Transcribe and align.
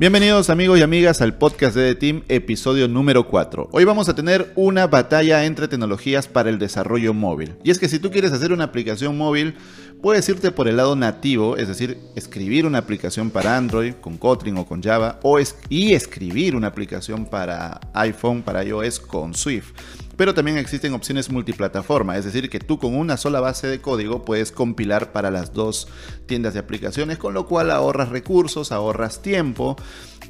Bienvenidos 0.00 0.48
amigos 0.48 0.78
y 0.78 0.82
amigas 0.82 1.20
al 1.20 1.34
podcast 1.34 1.74
de 1.74 1.92
The 1.92 2.00
Team, 2.00 2.22
episodio 2.28 2.86
número 2.86 3.26
4. 3.26 3.70
Hoy 3.72 3.84
vamos 3.84 4.08
a 4.08 4.14
tener 4.14 4.52
una 4.54 4.86
batalla 4.86 5.44
entre 5.44 5.66
tecnologías 5.66 6.28
para 6.28 6.50
el 6.50 6.60
desarrollo 6.60 7.14
móvil. 7.14 7.56
Y 7.64 7.72
es 7.72 7.80
que 7.80 7.88
si 7.88 7.98
tú 7.98 8.12
quieres 8.12 8.32
hacer 8.32 8.52
una 8.52 8.62
aplicación 8.62 9.18
móvil, 9.18 9.56
puedes 10.00 10.28
irte 10.28 10.52
por 10.52 10.68
el 10.68 10.76
lado 10.76 10.94
nativo, 10.94 11.56
es 11.56 11.66
decir, 11.66 11.98
escribir 12.14 12.64
una 12.64 12.78
aplicación 12.78 13.30
para 13.30 13.56
Android 13.56 13.94
con 13.94 14.18
Kotlin 14.18 14.58
o 14.58 14.66
con 14.66 14.82
Java, 14.82 15.18
o 15.22 15.40
y 15.68 15.94
escribir 15.94 16.54
una 16.54 16.68
aplicación 16.68 17.26
para 17.26 17.80
iPhone, 17.94 18.42
para 18.42 18.64
iOS 18.64 19.00
con 19.00 19.34
Swift 19.34 19.72
pero 20.18 20.34
también 20.34 20.58
existen 20.58 20.94
opciones 20.94 21.30
multiplataforma, 21.30 22.16
es 22.16 22.24
decir, 22.24 22.50
que 22.50 22.58
tú 22.58 22.80
con 22.80 22.96
una 22.96 23.16
sola 23.16 23.38
base 23.38 23.68
de 23.68 23.80
código 23.80 24.24
puedes 24.24 24.50
compilar 24.50 25.12
para 25.12 25.30
las 25.30 25.52
dos 25.52 25.86
tiendas 26.26 26.54
de 26.54 26.58
aplicaciones, 26.58 27.18
con 27.18 27.34
lo 27.34 27.46
cual 27.46 27.70
ahorras 27.70 28.08
recursos, 28.08 28.72
ahorras 28.72 29.22
tiempo. 29.22 29.76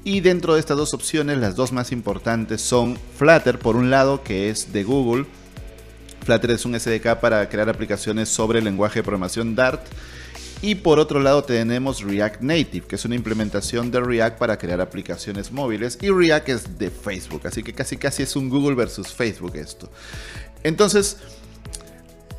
Y 0.05 0.21
dentro 0.21 0.53
de 0.53 0.61
estas 0.61 0.77
dos 0.77 0.93
opciones, 0.93 1.39
las 1.39 1.57
dos 1.57 1.73
más 1.73 1.91
importantes 1.91 2.61
son 2.61 2.99
Flutter, 3.17 3.59
por 3.59 3.77
un 3.77 3.89
lado, 3.89 4.23
que 4.23 4.51
es 4.51 4.75
de 4.75 4.85
Google. 4.85 5.25
Flutter 6.23 6.51
es 6.51 6.67
un 6.67 6.79
SDK 6.79 7.17
para 7.19 7.49
crear 7.49 7.71
aplicaciones 7.71 8.29
sobre 8.29 8.59
el 8.59 8.67
lenguaje 8.67 8.99
de 8.99 9.05
programación 9.05 9.55
Dart 9.55 9.81
y 10.61 10.77
por 10.77 10.99
otro 10.99 11.21
lado 11.21 11.45
tenemos 11.45 12.03
React 12.03 12.41
Native, 12.43 12.87
que 12.87 12.97
es 12.97 13.05
una 13.05 13.15
implementación 13.15 13.91
de 13.91 14.01
React 14.01 14.39
para 14.39 14.59
crear 14.59 14.81
aplicaciones 14.81 15.53
móviles. 15.53 15.99
Y 16.01 16.11
React 16.11 16.49
es 16.49 16.79
de 16.79 16.91
Facebook, 16.91 17.43
así 17.45 17.63
que 17.63 17.73
casi 17.73 17.97
casi 17.97 18.25
es 18.25 18.35
un 18.35 18.49
Google 18.49 18.75
versus 18.75 19.13
Facebook 19.13 19.57
esto. 19.57 19.89
Entonces, 20.65 21.19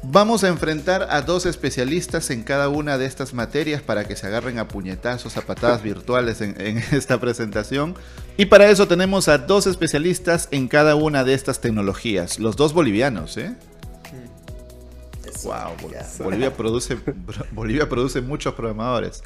vamos 0.04 0.44
a 0.44 0.50
enfrentar 0.50 1.08
a 1.10 1.22
dos 1.22 1.46
especialistas 1.46 2.30
en 2.30 2.44
cada 2.44 2.68
una 2.68 2.98
de 2.98 3.06
estas 3.06 3.34
materias 3.34 3.82
para 3.82 4.06
que 4.06 4.18
se 4.18 4.28
agarren 4.28 4.60
a 4.60 4.68
puñetazos, 4.68 5.38
a 5.38 5.42
patadas 5.42 5.82
virtuales 5.82 6.42
en, 6.42 6.60
en 6.60 6.78
esta 6.92 7.20
presentación. 7.22 7.96
Y 8.36 8.48
para 8.48 8.70
eso 8.70 8.88
tenemos 8.88 9.30
a 9.30 9.38
dos 9.38 9.66
especialistas 9.66 10.50
en 10.52 10.68
cada 10.68 10.96
una 10.96 11.24
de 11.24 11.34
estas 11.34 11.62
tecnologías, 11.62 12.38
los 12.40 12.58
dos 12.58 12.74
bolivianos, 12.74 13.38
¿eh? 13.38 13.56
Wow, 15.44 15.76
Bolivia 16.24 16.54
produce, 16.54 16.98
Bolivia 17.52 17.88
produce 17.88 18.22
muchos 18.22 18.54
programadores. 18.54 19.24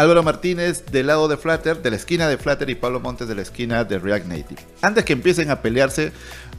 Álvaro 0.00 0.22
Martínez 0.22 0.84
del 0.92 1.08
lado 1.08 1.26
de 1.26 1.36
Flutter, 1.36 1.82
de 1.82 1.90
la 1.90 1.96
esquina 1.96 2.28
de 2.28 2.38
Flutter 2.38 2.70
y 2.70 2.76
Pablo 2.76 3.00
Montes 3.00 3.26
de 3.26 3.34
la 3.34 3.42
esquina 3.42 3.82
de 3.82 3.98
React 3.98 4.26
Native. 4.26 4.60
Antes 4.80 5.04
que 5.04 5.12
empiecen 5.12 5.50
a 5.50 5.60
pelearse, 5.60 6.12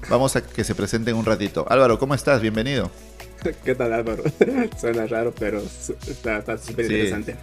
vamos 0.09 0.35
a 0.35 0.45
que 0.45 0.65
se 0.65 0.75
presenten 0.75 1.15
un 1.15 1.23
ratito. 1.23 1.65
Álvaro, 1.69 1.97
¿cómo 1.97 2.15
estás? 2.15 2.41
Bienvenido. 2.41 2.91
¿Qué 3.63 3.75
tal 3.75 3.93
Álvaro? 3.93 4.23
Suena 4.79 5.05
raro, 5.05 5.33
pero 5.39 5.61
está 5.61 6.57
súper 6.57 6.85
interesante. 6.85 7.37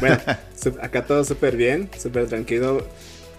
bueno, 0.00 0.18
acá 0.82 1.06
todo 1.06 1.24
súper 1.24 1.56
bien, 1.56 1.88
súper 1.98 2.26
tranquilo, 2.26 2.86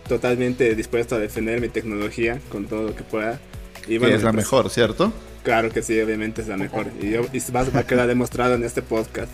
totalmente 0.07 0.73
dispuesto 0.73 1.15
a 1.15 1.19
defender 1.19 1.61
mi 1.61 1.69
tecnología 1.69 2.39
con 2.49 2.65
todo 2.65 2.87
lo 2.87 2.95
que 2.95 3.03
pueda. 3.03 3.39
Y 3.87 3.99
bueno, 3.99 4.15
es 4.15 4.23
la 4.23 4.31
pues, 4.31 4.45
mejor, 4.45 4.69
¿cierto? 4.71 5.13
Claro 5.47 5.69
que 5.69 5.81
sí, 5.81 5.97
obviamente 6.01 6.41
es 6.41 6.49
la 6.49 6.57
mejor. 6.57 6.87
Y, 7.01 7.11
yo, 7.11 7.21
va, 7.55 7.61
a 7.61 7.87
quedar 7.87 8.05
demostrado 8.05 8.55
en 8.55 8.65
este 8.65 8.81
podcast. 8.81 9.31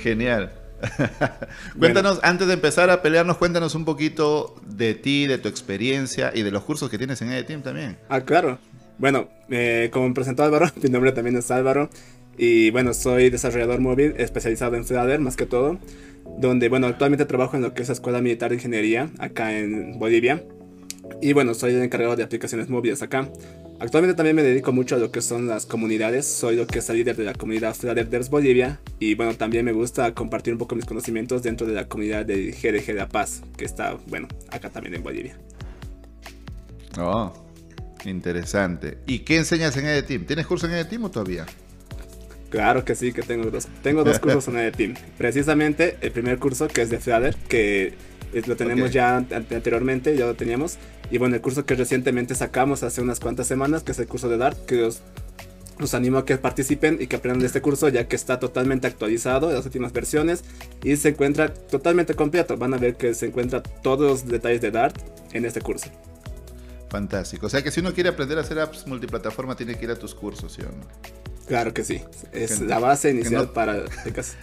Genial. 0.00 0.52
cuéntanos, 1.80 2.20
antes 2.22 2.46
de 2.46 2.54
empezar 2.54 2.88
a 2.88 3.02
pelearnos, 3.02 3.38
cuéntanos 3.38 3.74
un 3.74 3.84
poquito 3.84 4.54
de 4.68 4.94
ti, 4.94 5.26
de 5.26 5.38
tu 5.38 5.48
experiencia 5.48 6.30
y 6.32 6.44
de 6.44 6.52
los 6.52 6.62
cursos 6.62 6.88
que 6.88 6.96
tienes 6.96 7.20
en 7.22 7.32
EDTeam 7.32 7.62
también. 7.62 7.96
Ah, 8.08 8.20
claro. 8.20 8.60
Bueno, 8.98 9.26
eh, 9.50 9.90
como 9.92 10.06
me 10.06 10.14
presentó 10.14 10.44
Álvaro, 10.44 10.66
mi 10.80 10.90
nombre 10.90 11.10
también 11.10 11.36
es 11.36 11.50
Álvaro. 11.50 11.90
Y 12.36 12.70
bueno, 12.70 12.94
soy 12.94 13.30
desarrollador 13.30 13.80
móvil 13.80 14.14
especializado 14.16 14.76
en 14.76 14.84
Flutter 14.84 15.18
más 15.18 15.34
que 15.34 15.46
todo. 15.46 15.80
Donde, 16.38 16.68
bueno, 16.68 16.86
actualmente 16.86 17.26
trabajo 17.26 17.56
en 17.56 17.62
lo 17.62 17.74
que 17.74 17.82
es 17.82 17.88
la 17.88 17.94
Escuela 17.94 18.20
Militar 18.20 18.50
de 18.50 18.54
Ingeniería 18.58 19.10
acá 19.18 19.58
en 19.58 19.98
Bolivia. 19.98 20.44
Y 21.20 21.32
bueno, 21.32 21.54
soy 21.54 21.74
el 21.74 21.82
encargado 21.82 22.14
de 22.14 22.22
aplicaciones 22.22 22.68
móviles 22.68 23.02
acá. 23.02 23.28
Actualmente 23.80 24.16
también 24.16 24.34
me 24.34 24.42
dedico 24.42 24.72
mucho 24.72 24.96
a 24.96 24.98
lo 24.98 25.12
que 25.12 25.22
son 25.22 25.46
las 25.46 25.64
comunidades. 25.64 26.26
Soy 26.26 26.56
lo 26.56 26.66
que 26.66 26.80
es 26.80 26.90
el 26.90 26.96
líder 26.96 27.14
de 27.16 27.22
la 27.22 27.34
comunidad 27.34 27.76
Devs 27.76 28.28
Bolivia. 28.28 28.80
Y 28.98 29.14
bueno, 29.14 29.34
también 29.34 29.64
me 29.64 29.72
gusta 29.72 30.14
compartir 30.14 30.52
un 30.52 30.58
poco 30.58 30.74
mis 30.74 30.84
conocimientos 30.84 31.44
dentro 31.44 31.64
de 31.64 31.74
la 31.74 31.86
comunidad 31.86 32.26
de 32.26 32.50
GDG 32.50 32.86
de 32.86 32.94
La 32.94 33.08
Paz, 33.08 33.42
que 33.56 33.64
está, 33.64 33.96
bueno, 34.08 34.26
acá 34.50 34.68
también 34.70 34.96
en 34.96 35.02
Bolivia. 35.04 35.36
Oh, 36.98 37.32
interesante. 38.04 38.98
¿Y 39.06 39.20
qué 39.20 39.36
enseñas 39.36 39.76
en 39.76 39.86
EDTeam? 39.86 40.24
¿Tienes 40.24 40.46
curso 40.48 40.66
en 40.66 40.72
EDTeam 40.72 41.04
o 41.04 41.10
todavía? 41.12 41.46
Claro 42.50 42.84
que 42.84 42.96
sí, 42.96 43.12
que 43.12 43.22
tengo 43.22 43.48
dos, 43.48 43.68
tengo 43.84 44.02
dos 44.02 44.18
cursos 44.20 44.48
en 44.48 44.58
EDTeam. 44.58 44.94
Precisamente 45.16 45.98
el 46.00 46.10
primer 46.10 46.40
curso 46.40 46.66
que 46.66 46.82
es 46.82 46.90
de 46.90 46.98
Flutter, 46.98 47.36
que 47.48 47.94
lo 48.44 48.56
tenemos 48.56 48.90
ya 48.90 49.18
anteriormente, 49.18 50.16
ya 50.16 50.26
lo 50.26 50.34
teníamos. 50.34 50.78
Y 51.10 51.18
bueno, 51.18 51.36
el 51.36 51.40
curso 51.40 51.64
que 51.64 51.74
recientemente 51.74 52.34
sacamos 52.34 52.82
hace 52.82 53.00
unas 53.00 53.20
cuantas 53.20 53.46
semanas, 53.46 53.82
que 53.82 53.92
es 53.92 53.98
el 53.98 54.06
curso 54.06 54.28
de 54.28 54.36
Dart, 54.36 54.58
que 54.66 54.82
os, 54.82 55.00
animo 55.94 56.18
a 56.18 56.24
que 56.24 56.36
participen 56.36 56.98
y 57.00 57.06
que 57.06 57.16
aprendan 57.16 57.40
de 57.40 57.46
este 57.46 57.62
curso, 57.62 57.88
ya 57.88 58.08
que 58.08 58.16
está 58.16 58.38
totalmente 58.38 58.86
actualizado, 58.86 59.50
las 59.50 59.64
últimas 59.64 59.92
versiones, 59.92 60.44
y 60.82 60.96
se 60.96 61.10
encuentra 61.10 61.54
totalmente 61.54 62.14
completo. 62.14 62.56
Van 62.56 62.74
a 62.74 62.78
ver 62.78 62.96
que 62.96 63.14
se 63.14 63.26
encuentra 63.26 63.62
todos 63.62 64.22
los 64.22 64.26
detalles 64.26 64.60
de 64.60 64.70
Dart 64.70 64.96
en 65.32 65.44
este 65.44 65.60
curso. 65.60 65.88
Fantástico. 66.90 67.46
O 67.46 67.48
sea 67.48 67.62
que 67.62 67.70
si 67.70 67.80
uno 67.80 67.92
quiere 67.92 68.08
aprender 68.08 68.38
a 68.38 68.40
hacer 68.40 68.58
apps 68.58 68.86
multiplataforma, 68.86 69.56
tiene 69.56 69.76
que 69.76 69.84
ir 69.84 69.90
a 69.90 69.96
tus 69.96 70.14
cursos, 70.14 70.52
¿sí 70.52 70.62
o 70.62 70.66
no? 70.66 71.27
Claro 71.48 71.72
que 71.72 71.82
sí. 71.82 72.02
Es 72.32 72.60
la 72.60 72.78
base 72.78 73.10
inicial 73.10 73.50
para, 73.50 73.84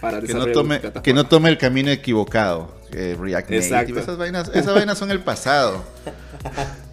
para 0.00 0.20
que 0.20 0.34
no, 0.34 0.46
tome, 0.48 0.80
que 1.02 1.14
no 1.14 1.26
tome 1.26 1.48
el 1.48 1.56
camino 1.56 1.90
equivocado. 1.90 2.74
React 2.90 3.50
Native. 3.50 4.00
Esas 4.00 4.16
vainas, 4.16 4.50
esas 4.52 4.74
vainas 4.74 4.98
son 4.98 5.10
el 5.10 5.20
pasado. 5.20 5.84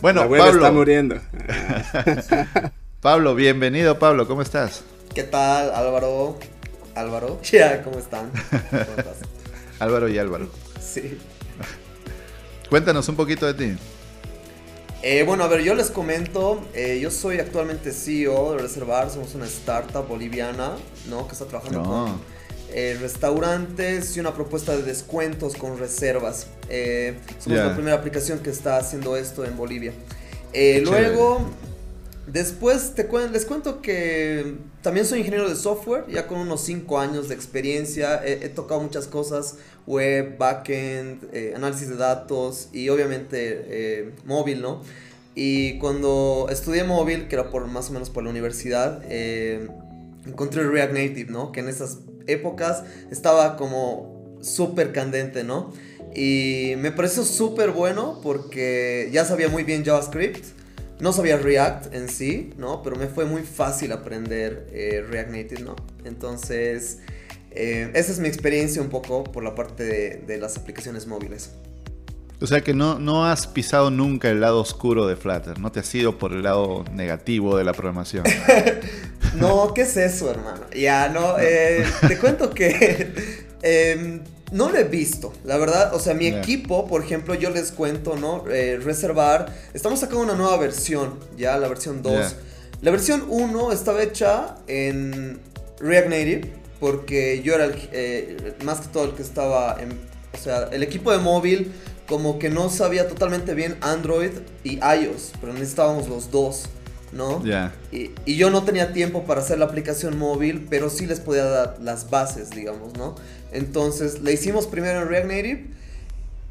Bueno, 0.00 0.22
Pablo. 0.22 0.48
está 0.48 0.72
muriendo. 0.72 1.20
Pablo, 3.00 3.36
bienvenido, 3.36 3.96
Pablo. 3.96 4.26
¿Cómo 4.26 4.42
estás? 4.42 4.82
¿Qué 5.14 5.22
tal, 5.22 5.72
Álvaro? 5.72 6.36
Álvaro, 6.96 7.40
ya, 7.44 7.80
¿cómo 7.82 7.98
están? 7.98 8.30
Álvaro 9.78 10.08
y 10.08 10.18
Álvaro. 10.18 10.48
Sí. 10.80 11.16
Cuéntanos 12.68 13.08
un 13.08 13.14
poquito 13.14 13.46
de 13.46 13.54
ti. 13.54 13.78
Eh, 15.02 15.22
bueno, 15.24 15.44
a 15.44 15.48
ver, 15.48 15.62
yo 15.62 15.74
les 15.74 15.90
comento, 15.90 16.60
eh, 16.74 16.98
yo 17.00 17.10
soy 17.10 17.38
actualmente 17.38 17.92
CEO 17.92 18.52
de 18.52 18.58
Reservar, 18.58 19.10
somos 19.10 19.34
una 19.34 19.46
startup 19.46 20.08
boliviana, 20.08 20.72
¿no? 21.08 21.26
Que 21.26 21.32
está 21.32 21.44
trabajando 21.44 21.82
con 21.82 22.20
eh, 22.72 22.96
restaurantes 23.00 24.16
y 24.16 24.20
una 24.20 24.34
propuesta 24.34 24.76
de 24.76 24.82
descuentos 24.82 25.54
con 25.54 25.78
reservas. 25.78 26.48
somos 27.38 27.58
la 27.58 27.74
primera 27.74 27.96
aplicación 27.96 28.40
que 28.40 28.50
está 28.50 28.78
haciendo 28.78 29.16
esto 29.16 29.44
en 29.44 29.56
Bolivia. 29.56 29.92
luego, 30.82 31.40
después 32.26 32.94
te 32.94 33.08
les 33.30 33.46
cuento 33.46 33.80
que 33.80 34.56
también 34.82 35.06
soy 35.06 35.20
ingeniero 35.20 35.48
de 35.48 35.56
software, 35.56 36.04
ya 36.08 36.26
con 36.26 36.38
unos 36.38 36.62
5 36.62 36.98
años 36.98 37.28
de 37.28 37.34
experiencia, 37.34 38.20
he, 38.24 38.48
tocado 38.48 38.80
muchas 38.80 39.06
cosas, 39.06 39.58
web, 39.86 40.36
backend, 40.38 41.28
eh, 41.32 41.52
análisis 41.54 41.88
de 41.88 41.96
datos 41.96 42.68
y 42.72 42.88
obviamente 42.88 43.64
eh, 43.66 44.12
móvil, 44.24 44.60
¿no? 44.62 44.82
Y 45.34 45.78
cuando 45.78 46.48
estudié 46.50 46.84
móvil, 46.84 47.28
que 47.28 47.36
era 47.36 47.50
por 47.50 47.66
más 47.66 47.90
o 47.90 47.92
menos 47.92 48.10
por 48.10 48.24
la 48.24 48.30
universidad, 48.30 49.02
eh, 49.08 49.68
encontré 50.26 50.64
React 50.64 50.92
Native, 50.94 51.30
¿no? 51.30 51.52
Que 51.52 51.60
en 51.60 51.68
esas 51.68 51.98
épocas 52.26 52.84
estaba 53.10 53.56
como 53.56 54.38
súper 54.40 54.92
candente, 54.92 55.44
¿no? 55.44 55.72
Y 56.14 56.74
me 56.78 56.90
pareció 56.90 57.24
súper 57.24 57.72
bueno 57.72 58.20
porque 58.22 59.10
ya 59.12 59.26
sabía 59.26 59.48
muy 59.48 59.64
bien 59.64 59.84
JavaScript 59.84 60.55
no 60.98 61.12
sabía 61.12 61.36
React 61.36 61.94
en 61.94 62.08
sí, 62.08 62.52
¿no? 62.56 62.82
Pero 62.82 62.96
me 62.96 63.06
fue 63.06 63.24
muy 63.24 63.42
fácil 63.42 63.92
aprender 63.92 64.66
eh, 64.72 65.04
React 65.08 65.30
Native, 65.30 65.62
¿no? 65.62 65.76
Entonces, 66.04 66.98
eh, 67.50 67.90
esa 67.94 68.12
es 68.12 68.18
mi 68.18 68.28
experiencia 68.28 68.80
un 68.82 68.88
poco 68.88 69.24
por 69.24 69.42
la 69.42 69.54
parte 69.54 69.84
de, 70.26 70.38
las 70.38 70.56
aplicaciones 70.56 71.06
móviles. 71.06 71.50
O 72.38 72.46
sea 72.46 72.60
que 72.60 72.74
no, 72.74 72.98
no 72.98 73.24
has 73.24 73.46
pisado 73.46 73.90
nunca 73.90 74.28
el 74.28 74.40
lado 74.40 74.60
oscuro 74.60 75.06
de 75.06 75.16
Flutter, 75.16 75.58
no 75.58 75.72
te 75.72 75.80
has 75.80 75.94
ido 75.94 76.18
por 76.18 76.32
el 76.32 76.42
lado 76.42 76.84
negativo 76.92 77.56
de 77.56 77.64
la 77.64 77.72
programación. 77.72 78.24
no, 79.36 79.72
¿qué 79.72 79.82
es 79.82 79.96
eso, 79.96 80.30
hermano? 80.30 80.60
Ya, 80.74 81.08
no, 81.08 81.38
eh, 81.38 81.82
te 82.06 82.18
cuento 82.18 82.50
que 82.50 83.14
em, 83.62 84.20
no 84.52 84.70
lo 84.70 84.78
he 84.78 84.84
visto, 84.84 85.32
la 85.44 85.56
verdad. 85.56 85.94
O 85.94 85.98
sea, 85.98 86.14
mi 86.14 86.26
equipo, 86.26 86.86
por 86.86 87.02
ejemplo, 87.02 87.34
yo 87.34 87.50
les 87.50 87.72
cuento, 87.72 88.16
¿no? 88.16 88.44
Eh, 88.48 88.78
reservar. 88.82 89.52
Estamos 89.74 90.00
sacando 90.00 90.22
una 90.22 90.34
nueva 90.34 90.56
versión, 90.56 91.18
ya, 91.36 91.58
la 91.58 91.68
versión 91.68 92.02
2. 92.02 92.36
La 92.82 92.90
versión 92.90 93.24
1 93.28 93.72
estaba 93.72 94.02
hecha 94.02 94.56
en 94.68 95.40
React 95.80 96.08
Native, 96.08 96.52
porque 96.78 97.42
yo 97.42 97.54
era 97.54 97.64
el, 97.64 97.74
eh, 97.92 98.54
más 98.64 98.80
que 98.80 98.88
todo 98.88 99.04
el 99.04 99.12
que 99.12 99.22
estaba 99.22 99.78
en. 99.80 99.98
O 100.32 100.38
sea, 100.38 100.68
el 100.70 100.82
equipo 100.82 101.10
de 101.10 101.18
móvil, 101.18 101.72
como 102.06 102.38
que 102.38 102.50
no 102.50 102.68
sabía 102.68 103.08
totalmente 103.08 103.54
bien 103.54 103.76
Android 103.80 104.30
y 104.62 104.78
iOS, 104.78 105.32
pero 105.40 105.54
necesitábamos 105.54 106.08
los 106.08 106.30
dos. 106.30 106.68
¿no? 107.12 107.42
Ya. 107.44 107.72
Y, 107.92 108.10
y, 108.26 108.36
yo 108.36 108.50
no 108.50 108.64
tenía 108.64 108.92
tiempo 108.92 109.24
para 109.24 109.40
hacer 109.40 109.58
la 109.58 109.64
aplicación 109.64 110.18
móvil, 110.18 110.66
pero 110.68 110.90
sí 110.90 111.06
les 111.06 111.20
podía 111.20 111.44
dar 111.44 111.78
las 111.80 112.10
bases, 112.10 112.50
digamos, 112.50 112.94
¿no? 112.98 113.14
Entonces, 113.52 114.20
la 114.20 114.32
hicimos 114.32 114.66
primero 114.66 115.02
en 115.02 115.08
React 115.08 115.26
Native 115.26 115.66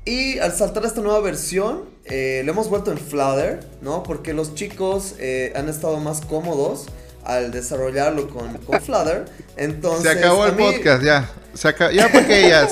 Y 0.06 0.39
al 0.39 0.53
saltar 0.53 0.83
a 0.83 0.88
esta 0.88 1.01
nueva 1.01 1.19
versión, 1.19 1.83
eh, 2.06 2.42
lo 2.45 2.51
hemos 2.51 2.69
vuelto 2.69 2.92
en 2.92 2.97
Flutter, 2.97 3.59
¿no? 3.81 4.03
Porque 4.03 4.33
los 4.33 4.56
chicos 4.56 5.15
eh, 5.19 5.53
han 5.56 5.69
estado 5.69 6.00
más 6.00 6.21
cómodos 6.21 6.88
al 7.24 7.51
desarrollarlo 7.51 8.30
con, 8.30 8.57
con 8.59 8.81
Flutter. 8.81 9.25
Entonces, 9.57 10.12
se 10.13 10.19
acabó 10.19 10.45
el 10.45 10.53
podcast, 10.53 11.03
ya. 11.03 11.30
Se 11.53 11.74
ya 11.94 12.12
porque 12.12 12.50
ya. 12.50 12.68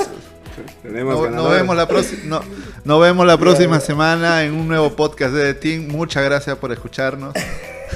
No, 0.84 1.50
vemos 1.50 1.76
la 1.76 1.88
no, 2.26 2.42
no, 2.84 3.00
vemos 3.00 3.26
la 3.26 3.38
próxima 3.38 3.80
semana 3.80 4.44
en 4.44 4.54
un 4.54 4.68
nuevo 4.68 4.96
podcast 4.96 5.34
de 5.34 5.54
The 5.54 5.60
Team. 5.60 5.88
Muchas 5.88 6.24
gracias 6.24 6.58
por 6.58 6.72
escucharnos. 6.72 7.34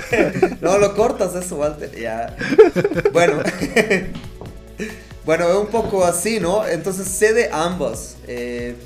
no 0.61 0.77
lo 0.77 0.95
cortas 0.95 1.35
eso, 1.35 1.57
Walter. 1.57 1.91
Ya. 1.95 2.35
Bueno. 3.13 3.43
Bueno, 5.27 5.49
es 5.49 5.57
un 5.57 5.67
poco 5.67 6.05
así, 6.05 6.39
¿no? 6.39 6.65
Entonces 6.65 7.05
sé 7.05 7.33
de 7.33 7.49
ambos. 7.51 8.15
Eh, 8.29 8.77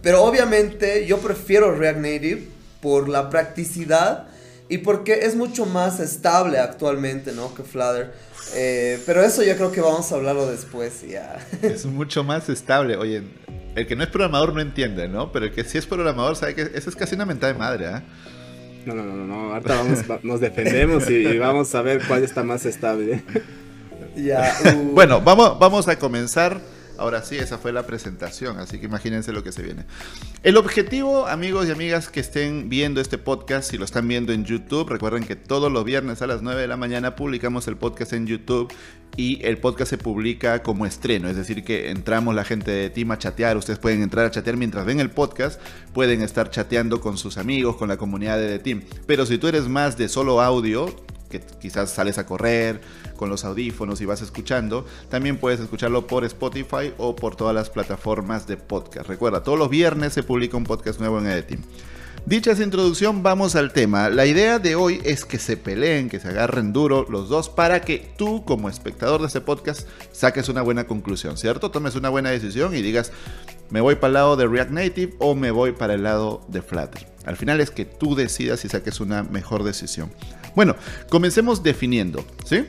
pero 0.00 0.22
obviamente 0.22 1.04
yo 1.04 1.18
prefiero 1.18 1.74
React 1.74 1.98
Native 1.98 2.42
por 2.80 3.08
la 3.08 3.28
practicidad 3.28 4.28
y 4.68 4.78
porque 4.78 5.14
es 5.26 5.34
mucho 5.34 5.66
más 5.66 5.98
estable 5.98 6.60
actualmente, 6.60 7.32
¿no? 7.32 7.52
Que 7.56 7.64
Flutter. 7.64 8.12
Eh, 8.54 9.02
pero 9.04 9.20
eso 9.24 9.42
yo 9.42 9.56
creo 9.56 9.72
que 9.72 9.80
vamos 9.80 10.12
a 10.12 10.14
hablarlo 10.14 10.46
después, 10.48 11.02
ya. 11.02 11.44
Es 11.62 11.86
mucho 11.86 12.22
más 12.22 12.48
estable. 12.48 12.96
Oye, 12.96 13.24
el 13.74 13.84
que 13.88 13.96
no 13.96 14.04
es 14.04 14.10
programador 14.10 14.54
no 14.54 14.60
entiende, 14.60 15.08
¿no? 15.08 15.32
Pero 15.32 15.46
el 15.46 15.52
que 15.52 15.64
sí 15.64 15.76
es 15.76 15.86
programador 15.86 16.36
sabe 16.36 16.54
que 16.54 16.70
eso 16.72 16.88
es 16.88 16.94
casi 16.94 17.16
una 17.16 17.26
mentada 17.26 17.52
de 17.52 17.58
madre, 17.58 17.86
¿ah? 17.86 18.04
No, 18.86 18.94
no, 18.94 19.02
no, 19.02 19.26
no. 19.26 19.54
Ahorita 19.54 19.74
vamos, 19.74 19.98
nos 20.22 20.40
defendemos 20.40 21.10
y 21.10 21.36
vamos 21.36 21.74
a 21.74 21.82
ver 21.82 22.00
cuál 22.06 22.22
está 22.22 22.44
más 22.44 22.64
estable. 22.64 23.24
Uh. 24.64 24.92
bueno, 24.92 25.20
vamos, 25.20 25.58
vamos 25.58 25.88
a 25.88 25.98
comenzar. 25.98 26.60
Ahora 26.98 27.22
sí, 27.22 27.36
esa 27.36 27.58
fue 27.58 27.72
la 27.72 27.86
presentación, 27.86 28.58
así 28.58 28.80
que 28.80 28.86
imagínense 28.86 29.30
lo 29.30 29.44
que 29.44 29.52
se 29.52 29.62
viene. 29.62 29.84
El 30.42 30.56
objetivo, 30.56 31.28
amigos 31.28 31.68
y 31.68 31.70
amigas 31.70 32.08
que 32.08 32.18
estén 32.18 32.68
viendo 32.68 33.00
este 33.00 33.18
podcast, 33.18 33.70
si 33.70 33.78
lo 33.78 33.84
están 33.84 34.08
viendo 34.08 34.32
en 34.32 34.44
YouTube, 34.44 34.88
recuerden 34.88 35.22
que 35.22 35.36
todos 35.36 35.70
los 35.70 35.84
viernes 35.84 36.22
a 36.22 36.26
las 36.26 36.42
9 36.42 36.60
de 36.60 36.66
la 36.66 36.76
mañana 36.76 37.14
publicamos 37.14 37.68
el 37.68 37.76
podcast 37.76 38.14
en 38.14 38.26
YouTube 38.26 38.72
y 39.16 39.40
el 39.44 39.58
podcast 39.58 39.90
se 39.90 39.98
publica 39.98 40.64
como 40.64 40.86
estreno, 40.86 41.28
es 41.28 41.36
decir, 41.36 41.62
que 41.62 41.90
entramos 41.90 42.34
la 42.34 42.44
gente 42.44 42.72
de 42.72 42.90
Team 42.90 43.12
a 43.12 43.18
chatear, 43.18 43.56
ustedes 43.56 43.78
pueden 43.78 44.02
entrar 44.02 44.26
a 44.26 44.32
chatear 44.32 44.56
mientras 44.56 44.84
ven 44.84 44.98
el 44.98 45.10
podcast, 45.10 45.60
pueden 45.94 46.20
estar 46.20 46.50
chateando 46.50 47.00
con 47.00 47.16
sus 47.16 47.38
amigos, 47.38 47.76
con 47.76 47.88
la 47.88 47.96
comunidad 47.96 48.38
de 48.38 48.48
The 48.48 48.58
Team. 48.58 48.82
Pero 49.06 49.24
si 49.24 49.38
tú 49.38 49.46
eres 49.46 49.68
más 49.68 49.96
de 49.96 50.08
solo 50.08 50.40
audio, 50.40 50.92
que 51.30 51.40
quizás 51.60 51.92
sales 51.92 52.18
a 52.18 52.26
correr 52.26 52.80
con 53.18 53.28
los 53.28 53.44
audífonos 53.44 54.00
y 54.00 54.06
vas 54.06 54.22
escuchando, 54.22 54.86
también 55.10 55.36
puedes 55.36 55.60
escucharlo 55.60 56.06
por 56.06 56.24
Spotify 56.24 56.94
o 56.96 57.14
por 57.14 57.36
todas 57.36 57.54
las 57.54 57.68
plataformas 57.68 58.46
de 58.46 58.56
podcast. 58.56 59.06
Recuerda, 59.06 59.42
todos 59.42 59.58
los 59.58 59.68
viernes 59.68 60.14
se 60.14 60.22
publica 60.22 60.56
un 60.56 60.64
podcast 60.64 60.98
nuevo 60.98 61.18
en 61.18 61.26
Editing. 61.26 61.62
Dicha 62.26 62.52
esa 62.52 62.62
introducción, 62.62 63.22
vamos 63.22 63.56
al 63.56 63.72
tema. 63.72 64.10
La 64.10 64.26
idea 64.26 64.58
de 64.58 64.74
hoy 64.74 65.00
es 65.02 65.24
que 65.24 65.38
se 65.38 65.56
peleen, 65.56 66.10
que 66.10 66.20
se 66.20 66.28
agarren 66.28 66.72
duro 66.72 67.06
los 67.08 67.28
dos 67.28 67.48
para 67.48 67.80
que 67.80 68.12
tú 68.18 68.44
como 68.44 68.68
espectador 68.68 69.20
de 69.20 69.28
este 69.28 69.40
podcast 69.40 69.88
saques 70.12 70.48
una 70.48 70.60
buena 70.60 70.86
conclusión, 70.86 71.38
¿cierto? 71.38 71.70
Tomes 71.70 71.94
una 71.94 72.10
buena 72.10 72.30
decisión 72.30 72.74
y 72.74 72.82
digas, 72.82 73.12
me 73.70 73.80
voy 73.80 73.94
para 73.94 74.08
el 74.08 74.14
lado 74.14 74.36
de 74.36 74.46
React 74.46 74.70
Native 74.70 75.14
o 75.18 75.34
me 75.34 75.50
voy 75.50 75.72
para 75.72 75.94
el 75.94 76.02
lado 76.02 76.42
de 76.48 76.60
Flutter. 76.60 77.08
Al 77.24 77.36
final 77.36 77.60
es 77.60 77.70
que 77.70 77.84
tú 77.84 78.14
decidas 78.14 78.64
y 78.64 78.68
saques 78.68 79.00
una 79.00 79.22
mejor 79.22 79.64
decisión. 79.64 80.10
Bueno, 80.54 80.76
comencemos 81.08 81.62
definiendo, 81.62 82.24
¿sí? 82.44 82.66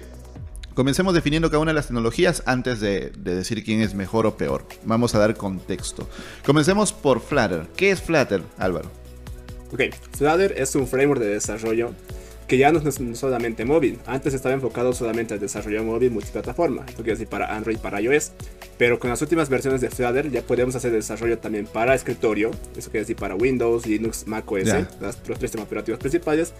Comencemos 0.74 1.14
definiendo 1.14 1.50
cada 1.50 1.62
una 1.62 1.72
de 1.72 1.76
las 1.76 1.88
tecnologías 1.88 2.44
antes 2.46 2.80
de, 2.80 3.12
decir 3.18 3.64
quién 3.64 3.82
es 3.82 3.94
mejor 3.94 4.26
o 4.26 4.38
peor. 4.38 4.66
Vamos 4.86 5.16
a 5.16 5.20
dar 5.20 5.36
contexto. 5.36 6.08
Comencemos 6.46 6.94
por 6.94 7.20
Flutter. 7.20 7.68
¿Qué 7.76 7.92
es 7.92 8.02
Flutter, 8.02 8.42
Álvaro? 8.58 8.90
Ok, 9.74 9.82
Flutter 10.18 10.54
es 10.58 10.76
un 10.76 10.88
framework 10.88 11.22
de 11.22 11.30
desarrollo 11.30 11.94
que 12.50 12.58
ya 12.58 12.72
no 12.72 12.80
es 12.80 13.00
solamente 13.18 13.64
móvil. 13.64 14.00
Antes 14.08 14.34
estaba 14.34 14.56
enfocado 14.56 14.92
solamente 14.92 15.36
al 15.36 15.40
desarrollo 15.40 15.84
móvil 15.84 16.10
multiplataforma, 16.10 16.82
esto 16.88 17.04
quiere 17.04 17.12
decir 17.12 17.28
para 17.28 17.56
Android 17.56 17.76
y 17.76 17.80
para 17.80 18.02
iOS. 18.02 18.32
Pero 18.78 19.00
con 19.00 19.12
las 19.12 19.22
últimas 19.22 19.50
versiones 19.50 19.82
de 19.82 19.90
Flutter 19.90 20.32
ya 20.32 20.42
podemos 20.42 20.76
hacer 20.76 20.92
desarrollo 20.92 21.38
también 21.38 21.68
para 21.68 21.94
escritorio, 21.94 22.50
eso 22.76 22.90
quiere 22.90 23.02
decir 23.02 23.18
para 23.18 23.36
Windows, 23.36 23.86
Linux, 23.86 24.26
Mac 24.26 24.52
OS, 24.52 24.68
los 25.00 25.18
tres 25.18 25.40
sistemas 25.40 25.68
operativos 25.68 26.00
principales. 26.00 26.54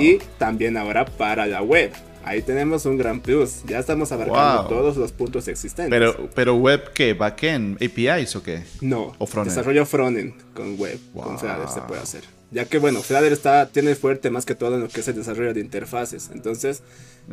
Y 0.00 0.18
también 0.38 0.76
ahora 0.76 1.04
para 1.04 1.46
la 1.46 1.62
web. 1.62 1.92
Ahí 2.28 2.42
tenemos 2.42 2.84
un 2.84 2.98
gran 2.98 3.20
plus. 3.20 3.62
Ya 3.66 3.78
estamos 3.78 4.12
abarcando 4.12 4.68
todos 4.68 4.98
los 4.98 5.12
puntos 5.12 5.48
existentes. 5.48 5.90
Pero, 5.90 6.28
pero 6.34 6.56
web 6.56 6.92
qué, 6.92 7.14
backend, 7.14 7.82
APIs 7.82 8.36
o 8.36 8.42
qué? 8.42 8.64
No. 8.82 9.14
¿O 9.16 9.26
frontend? 9.26 9.56
Desarrollo 9.56 9.86
frontend 9.86 10.34
con 10.52 10.78
web, 10.78 10.98
con 11.14 11.38
Flutter 11.38 11.68
se 11.72 11.80
puede 11.80 12.02
hacer 12.02 12.38
ya 12.50 12.64
que 12.64 12.78
bueno, 12.78 13.02
Flutter 13.02 13.32
está, 13.32 13.68
tiene 13.68 13.94
fuerte 13.94 14.30
más 14.30 14.46
que 14.46 14.54
todo 14.54 14.76
en 14.76 14.82
lo 14.82 14.88
que 14.88 15.00
es 15.00 15.08
el 15.08 15.16
desarrollo 15.16 15.52
de 15.52 15.60
interfaces. 15.60 16.30
Entonces, 16.32 16.82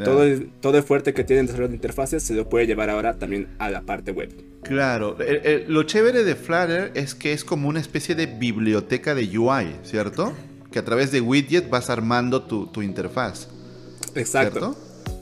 todo, 0.04 0.24
el, 0.24 0.50
todo 0.60 0.78
el 0.78 0.84
fuerte 0.84 1.14
que 1.14 1.24
tiene 1.24 1.42
en 1.42 1.46
desarrollo 1.46 1.70
de 1.70 1.76
interfaces 1.76 2.22
se 2.22 2.34
lo 2.34 2.50
puede 2.50 2.68
llevar 2.68 2.90
ahora 2.90 3.18
también 3.18 3.48
a 3.58 3.70
la 3.70 3.82
parte 3.82 4.12
web. 4.12 4.30
Claro, 4.64 5.18
lo 5.68 5.84
chévere 5.84 6.24
de 6.24 6.36
Flutter 6.36 6.92
es 6.96 7.16
que 7.16 7.32
es 7.32 7.46
como 7.46 7.70
una 7.70 7.80
especie 7.80 8.16
de 8.16 8.26
biblioteca 8.26 9.16
de 9.16 9.38
UI, 9.38 9.78
¿cierto? 9.84 10.34
Que 10.72 10.80
a 10.80 10.86
través 10.86 11.12
de 11.12 11.22
widget 11.22 11.70
vas 11.70 11.90
armando 11.90 12.44
tu, 12.44 12.68
tu 12.68 12.82
interfaz. 12.82 13.48
Exacto. 14.16 14.76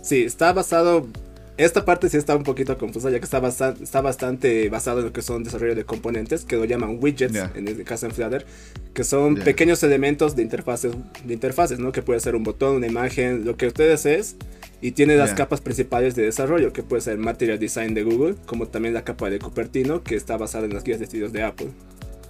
Sí, 0.03 0.23
está 0.23 0.53
basado 0.53 1.07
esta 1.55 1.85
parte 1.85 2.09
sí 2.09 2.17
está 2.17 2.35
un 2.35 2.43
poquito 2.43 2.77
confusa, 2.77 3.11
ya 3.11 3.19
que 3.19 3.25
está, 3.25 3.39
bastante, 3.39 3.83
está 3.83 4.01
bastante 4.01 4.69
basado 4.69 4.99
en 4.99 5.05
lo 5.05 5.13
que 5.13 5.21
son 5.21 5.43
desarrollo 5.43 5.75
de 5.75 5.85
componentes, 5.85 6.45
que 6.45 6.55
lo 6.55 6.65
llaman 6.65 6.97
widgets, 6.99 7.35
en 7.55 7.67
este 7.67 7.83
caso 7.83 8.07
en 8.07 8.11
Flutter, 8.11 8.45
que 8.93 9.03
son 9.03 9.35
pequeños 9.35 9.83
elementos 9.83 10.35
de 10.35 10.41
interfaces, 10.41 10.93
de 11.23 11.33
interfaces, 11.33 11.77
¿no? 11.77 11.91
Que 11.91 12.01
puede 12.01 12.19
ser 12.19 12.35
un 12.35 12.43
botón, 12.43 12.77
una 12.77 12.87
imagen, 12.87 13.45
lo 13.45 13.55
que 13.55 13.67
ustedes 13.67 14.05
es, 14.07 14.35
y 14.81 14.91
tiene 14.91 15.15
las 15.15 15.33
capas 15.33 15.61
principales 15.61 16.15
de 16.15 16.23
desarrollo, 16.23 16.73
que 16.73 16.81
puede 16.81 17.01
ser 17.03 17.17
Material 17.19 17.59
Design 17.59 17.93
de 17.93 18.03
Google, 18.03 18.35
como 18.47 18.67
también 18.67 18.95
la 18.95 19.03
capa 19.03 19.29
de 19.29 19.37
Cupertino, 19.37 20.03
que 20.03 20.15
está 20.15 20.37
basada 20.37 20.65
en 20.65 20.73
las 20.73 20.83
guías 20.83 20.97
de 20.97 21.05
estilos 21.05 21.33
de 21.33 21.43
Apple. 21.43 21.69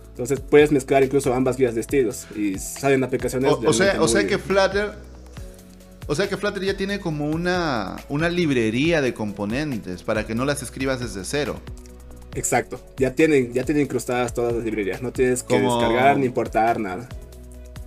Entonces 0.09 0.41
puedes 0.41 0.71
mezclar 0.71 1.01
incluso 1.01 1.33
ambas 1.33 1.57
guías 1.57 1.73
de 1.73 1.81
estilos 1.81 2.27
y 2.35 2.59
salen 2.59 3.03
aplicaciones. 3.03 3.51
O, 3.51 3.61
o 3.65 3.73
sea, 3.73 3.99
o 3.99 4.07
sea 4.07 4.27
que 4.27 4.37
Flutter 4.37 4.91
o 6.07 6.15
sea 6.15 6.27
que 6.27 6.37
Flutter 6.37 6.63
ya 6.63 6.75
tiene 6.75 6.99
como 6.99 7.29
una, 7.29 7.97
una 8.09 8.29
librería 8.29 9.01
de 9.01 9.13
componentes 9.13 10.03
para 10.03 10.25
que 10.25 10.35
no 10.35 10.45
las 10.45 10.61
escribas 10.61 10.99
desde 10.99 11.23
cero. 11.23 11.59
Exacto, 12.35 12.81
ya 12.97 13.13
tienen, 13.13 13.53
ya 13.53 13.63
tienen 13.63 13.83
incrustadas 13.83 14.33
todas 14.33 14.53
las 14.53 14.63
librerías, 14.63 15.01
no 15.01 15.11
tienes 15.11 15.43
que 15.43 15.59
descargar 15.59 16.17
ni 16.17 16.25
importar 16.25 16.79
nada. 16.79 17.07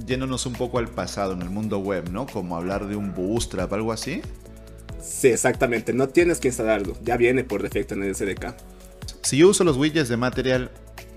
Yéndonos 0.06 0.46
un 0.46 0.52
poco 0.52 0.78
al 0.78 0.88
pasado 0.88 1.32
en 1.32 1.42
el 1.42 1.50
mundo 1.50 1.78
web, 1.78 2.10
¿no? 2.10 2.26
Como 2.26 2.56
hablar 2.56 2.86
de 2.86 2.96
un 2.96 3.14
bootstrap, 3.14 3.72
algo 3.72 3.92
así. 3.92 4.22
Sí, 5.02 5.28
exactamente, 5.28 5.92
no 5.92 6.08
tienes 6.08 6.38
que 6.38 6.48
instalarlo, 6.48 6.96
ya 7.02 7.16
viene 7.16 7.44
por 7.44 7.62
defecto 7.62 7.94
en 7.94 8.04
el 8.04 8.14
SDK. 8.14 8.54
Si 9.22 9.38
yo 9.38 9.48
uso 9.48 9.64
los 9.64 9.76
widgets 9.76 10.08
de 10.08 10.16
Material, 10.16 10.70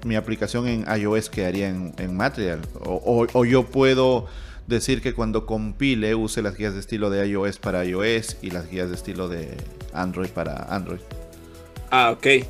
mi 0.04 0.16
aplicación 0.16 0.68
en 0.68 0.86
iOS 1.00 1.30
quedaría 1.30 1.70
en, 1.70 1.94
en 1.98 2.18
Material. 2.18 2.62
o 2.84 3.46
yo 3.46 3.66
puedo 3.68 4.28
decir 4.70 5.02
que 5.02 5.14
cuando 5.14 5.46
compile 5.46 6.16
use 6.16 6.42
las 6.42 6.56
guías 6.56 6.74
de 6.74 6.80
estilo 6.80 7.10
de 7.10 7.28
iOS 7.28 7.58
para 7.58 7.84
iOS 7.84 8.38
y 8.42 8.52
las 8.52 8.70
guías 8.70 8.90
de 8.90 8.96
estilo 8.96 9.28
de 9.28 9.58
Android 9.94 10.30
para 10.30 10.68
Android. 10.70 11.00
Ah, 11.92 12.12
ok. 12.12 12.46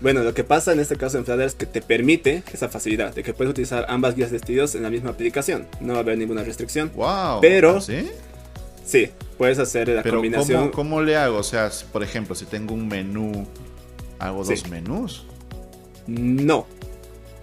Bueno, 0.00 0.22
lo 0.22 0.32
que 0.32 0.44
pasa 0.44 0.72
en 0.72 0.80
este 0.80 0.96
caso 0.96 1.18
en 1.18 1.24
Flutter 1.24 1.46
es 1.46 1.54
que 1.54 1.66
te 1.66 1.82
permite 1.82 2.42
esa 2.52 2.68
facilidad 2.68 3.14
de 3.14 3.22
que 3.22 3.34
puedes 3.34 3.50
utilizar 3.50 3.84
ambas 3.88 4.16
guías 4.16 4.30
de 4.30 4.38
estilos 4.38 4.74
en 4.74 4.82
la 4.82 4.90
misma 4.90 5.10
aplicación. 5.10 5.66
No 5.80 5.92
va 5.92 5.98
a 5.98 6.02
haber 6.02 6.18
ninguna 6.18 6.42
restricción. 6.42 6.90
Wow. 6.94 7.40
Pero 7.40 7.76
¿Ah, 7.76 7.80
¿Sí? 7.80 8.10
Sí, 8.84 9.10
puedes 9.38 9.58
hacer 9.58 9.88
la 9.88 10.02
combinación. 10.02 10.70
¿cómo, 10.70 10.72
¿cómo, 10.72 11.02
le 11.02 11.16
hago? 11.16 11.38
O 11.38 11.42
sea, 11.42 11.70
por 11.92 12.02
ejemplo, 12.02 12.34
si 12.34 12.46
tengo 12.46 12.74
un 12.74 12.88
menú, 12.88 13.46
¿hago 14.18 14.42
dos 14.42 14.68
menús? 14.68 15.26
No, 16.06 16.66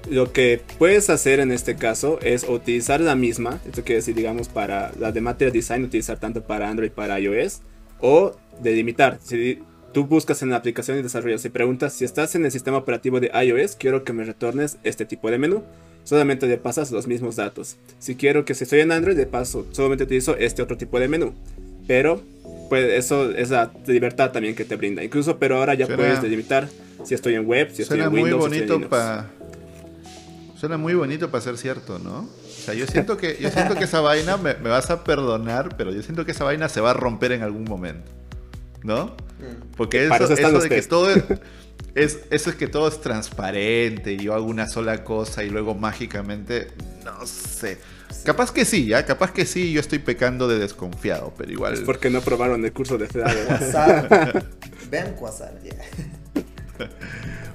lo 0.10 0.32
que 0.32 0.62
puedes 0.78 1.10
hacer 1.10 1.40
en 1.40 1.52
este 1.52 1.76
caso 1.76 2.20
es 2.22 2.46
utilizar 2.48 3.02
la 3.02 3.16
misma, 3.16 3.60
esto 3.66 3.84
quiere 3.84 3.98
decir, 3.98 4.16
digamos, 4.16 4.48
para 4.48 4.92
la 5.00 5.12
de 5.12 5.22
Material 5.22 5.54
Design, 5.54 5.84
utilizar 5.84 6.20
tanto 6.20 6.44
para 6.44 6.70
Android 6.70 6.92
para 6.92 7.20
iOS, 7.20 7.62
o 8.00 8.36
delimitar. 8.62 9.20
Si 9.24 9.60
tú 9.94 10.06
buscas 10.06 10.42
en 10.42 10.50
la 10.50 10.58
aplicación 10.58 10.98
de 10.98 11.04
desarrollo, 11.04 11.38
si 11.38 11.50
preguntas 11.50 11.94
si 11.94 12.06
estás 12.06 12.36
en 12.36 12.46
el 12.46 12.52
sistema 12.52 12.78
operativo 12.78 13.20
de 13.20 13.32
iOS, 13.34 13.76
quiero 13.76 14.04
que 14.04 14.14
me 14.14 14.24
retornes 14.24 14.78
este 14.84 15.06
tipo 15.06 15.30
de 15.32 15.38
menú. 15.38 15.64
Solamente 16.04 16.48
le 16.48 16.58
pasas 16.58 16.92
los 16.92 17.06
mismos 17.06 17.36
datos. 17.36 17.76
Si 18.00 18.16
quiero 18.16 18.46
que 18.46 18.56
si 18.56 18.64
estoy 18.64 18.80
en 18.80 18.94
Android, 18.94 19.18
de 19.18 19.26
paso, 19.26 19.68
solamente 19.72 20.06
utilizo 20.06 20.38
este 20.38 20.62
otro 20.62 20.78
tipo 20.78 21.00
de 21.00 21.10
menú. 21.10 21.34
Pero, 21.86 22.22
pues 22.70 22.94
eso 22.94 23.30
es 23.32 23.50
la 23.50 23.72
libertad 23.88 24.32
también 24.32 24.56
que 24.56 24.64
te 24.64 24.78
brinda. 24.78 25.04
Incluso, 25.04 25.38
pero 25.38 25.58
ahora 25.58 25.74
ya 25.74 25.86
puedes 25.86 26.22
delimitar 26.22 26.70
si 27.04 27.14
estoy 27.14 27.36
en 27.36 27.46
web, 27.46 27.72
si 27.74 27.82
estoy 27.82 28.00
en 28.00 28.14
Windows. 28.14 28.48
Muy 28.48 28.60
bonito 28.60 28.90
para 28.90 29.32
Suena 30.60 30.78
muy 30.78 30.96
bonito 30.96 31.30
para 31.30 31.44
ser 31.44 31.58
cierto, 31.58 32.00
¿no? 32.00 32.22
O 32.22 32.62
sea, 32.66 32.74
yo 32.74 32.88
siento 32.88 33.16
que, 33.16 33.38
yo 33.40 33.52
siento 33.52 33.76
que 33.76 33.84
esa 33.84 34.02
vaina, 34.02 34.38
me, 34.38 34.54
vas 34.56 34.90
a 34.90 35.04
perdonar, 35.04 35.78
pero 35.78 35.92
yo 35.92 36.02
siento 36.02 36.26
que 36.26 36.32
esa 36.32 36.46
vaina 36.46 36.68
se 36.68 36.82
va 36.82 36.92
a 36.92 36.94
romper 36.94 37.32
en 37.32 37.44
algún 37.44 37.66
momento. 37.66 38.12
¿No? 38.84 39.16
Porque 39.76 40.06
eso, 40.06 40.34
eso 40.34 40.60
de 40.60 40.70
que 40.70 40.82
todo... 40.82 41.10
es, 41.96 42.20
eso 42.32 42.50
es 42.50 42.56
que 42.56 42.68
todo 42.68 42.88
es 42.88 43.02
transparente 43.02 44.14
y 44.14 44.18
yo 44.18 44.34
hago 44.34 44.46
una 44.46 44.68
sola 44.68 45.04
cosa 45.04 45.44
y 45.44 45.50
luego 45.52 45.76
mágicamente, 45.76 46.70
no 47.06 47.28
sé. 47.28 47.78
Capaz 48.24 48.52
que 48.52 48.66
sí, 48.66 48.88
¿ya? 48.88 49.06
Capaz 49.06 49.32
que 49.32 49.46
sí, 49.46 49.72
yo 49.72 49.80
estoy 49.80 50.00
pecando 50.00 50.48
de 50.48 50.58
desconfiado, 50.58 51.34
pero 51.38 51.52
igual... 51.52 51.74
Es 51.74 51.82
porque 51.82 52.10
no 52.10 52.22
probaron 52.22 52.66
el 52.66 52.74
curso 52.74 52.98
de 52.98 53.08
Fedade. 53.08 54.44
Vean 54.90 55.14
Quasar, 55.16 55.54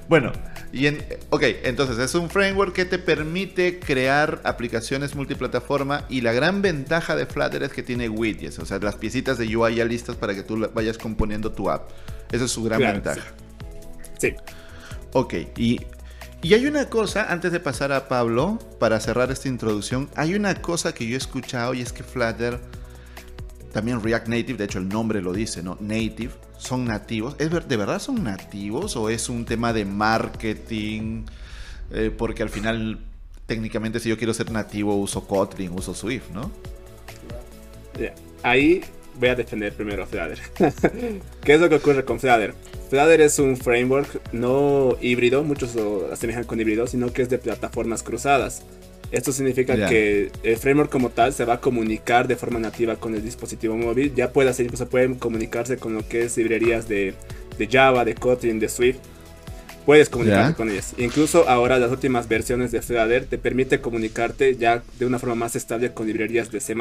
Bueno, 0.07 0.31
y 0.73 0.87
en, 0.87 1.05
ok, 1.29 1.43
entonces 1.63 1.99
es 1.99 2.15
un 2.15 2.31
framework 2.31 2.73
que 2.73 2.85
te 2.85 2.97
permite 2.97 3.79
crear 3.79 4.41
aplicaciones 4.43 5.13
multiplataforma 5.13 6.05
y 6.09 6.21
la 6.21 6.33
gran 6.33 6.63
ventaja 6.63 7.15
de 7.15 7.27
Flutter 7.27 7.61
es 7.61 7.71
que 7.71 7.83
tiene 7.83 8.09
widgets, 8.09 8.57
o 8.57 8.65
sea, 8.65 8.79
las 8.79 8.95
piecitas 8.95 9.37
de 9.37 9.55
UI 9.55 9.75
ya 9.75 9.85
listas 9.85 10.15
para 10.15 10.33
que 10.33 10.41
tú 10.41 10.67
vayas 10.73 10.97
componiendo 10.97 11.51
tu 11.51 11.69
app. 11.69 11.91
Esa 12.31 12.45
es 12.45 12.51
su 12.51 12.63
gran 12.63 12.79
ventaja. 12.79 13.21
Sí. 14.17 14.33
Ok, 15.11 15.35
y, 15.57 15.79
y 16.41 16.55
hay 16.55 16.65
una 16.65 16.89
cosa, 16.89 17.31
antes 17.31 17.51
de 17.51 17.59
pasar 17.59 17.91
a 17.91 18.07
Pablo, 18.07 18.57
para 18.79 18.99
cerrar 18.99 19.31
esta 19.31 19.49
introducción, 19.49 20.09
hay 20.15 20.33
una 20.33 20.55
cosa 20.59 20.91
que 20.91 21.05
yo 21.05 21.13
he 21.13 21.17
escuchado 21.17 21.75
y 21.75 21.81
es 21.81 21.93
que 21.93 22.01
Flutter, 22.01 22.59
también 23.71 24.01
React 24.01 24.27
Native, 24.27 24.57
de 24.57 24.63
hecho 24.63 24.79
el 24.79 24.89
nombre 24.89 25.21
lo 25.21 25.33
dice, 25.33 25.61
¿no? 25.61 25.77
Native, 25.79 26.31
son 26.63 26.85
nativos. 26.85 27.35
¿Es 27.39 27.49
¿De 27.49 27.77
verdad 27.77 27.99
son 27.99 28.23
nativos 28.23 28.95
o 28.95 29.09
es 29.09 29.29
un 29.29 29.45
tema 29.45 29.73
de 29.73 29.85
marketing? 29.85 31.25
Eh, 31.91 32.11
porque 32.15 32.43
al 32.43 32.49
final, 32.49 32.99
técnicamente, 33.45 33.99
si 33.99 34.09
yo 34.09 34.17
quiero 34.17 34.33
ser 34.33 34.51
nativo, 34.51 34.95
uso 34.95 35.25
Kotlin, 35.27 35.71
uso 35.73 35.93
Swift, 35.93 36.29
¿no? 36.33 36.51
Ahí 38.41 38.81
voy 39.19 39.29
a 39.29 39.35
defender 39.35 39.73
primero 39.73 40.05
Flutter. 40.05 40.39
¿Qué 41.43 41.53
es 41.53 41.61
lo 41.61 41.69
que 41.69 41.75
ocurre 41.75 42.03
con 42.03 42.19
Flutter? 42.19 42.53
Flutter 42.89 43.21
es 43.21 43.39
un 43.39 43.57
framework 43.57 44.33
no 44.33 44.97
híbrido, 45.01 45.43
muchos 45.43 45.75
lo 45.75 46.11
asemejan 46.11 46.43
con 46.43 46.59
híbrido, 46.59 46.87
sino 46.87 47.11
que 47.13 47.21
es 47.21 47.29
de 47.29 47.37
plataformas 47.37 48.03
cruzadas. 48.03 48.63
Esto 49.13 49.31
significa 49.31 49.87
que 49.87 50.31
el 50.41 50.57
framework 50.57 50.91
como 50.91 51.11
tal 51.11 51.33
se 51.33 51.45
va 51.45 51.53
a 51.53 51.61
comunicar 51.61 52.27
de 52.27 52.35
forma 52.35 52.59
nativa 52.59 52.95
con 52.95 53.13
el 53.13 53.23
dispositivo 53.23 53.77
móvil. 53.77 54.11
Ya 54.15 54.33
puede 54.33 54.49
hacer, 54.49 54.65
incluso 54.65 54.89
puede 54.89 55.15
comunicarse 55.19 55.77
con 55.77 55.93
lo 55.93 56.07
que 56.07 56.23
es 56.23 56.35
librerías 56.35 56.87
de, 56.87 57.13
Java, 57.71 58.05
de 58.05 58.15
Kotlin, 58.15 58.59
de 58.59 58.67
Swift. 58.67 58.97
Puedes 59.85 60.09
comunicarte 60.09 60.55
con 60.55 60.71
ellas. 60.71 60.95
Incluso 60.97 61.47
ahora 61.47 61.77
las 61.77 61.91
últimas 61.91 62.27
versiones 62.27 62.71
de 62.71 62.81
Flutter 62.81 63.27
te 63.27 63.37
permite 63.37 63.81
comunicarte 63.81 64.55
ya 64.55 64.81
de 64.97 65.05
una 65.05 65.19
forma 65.19 65.35
más 65.35 65.55
estable 65.55 65.93
con 65.93 66.07
librerías 66.07 66.51
de 66.51 66.59
C++. 66.59 66.73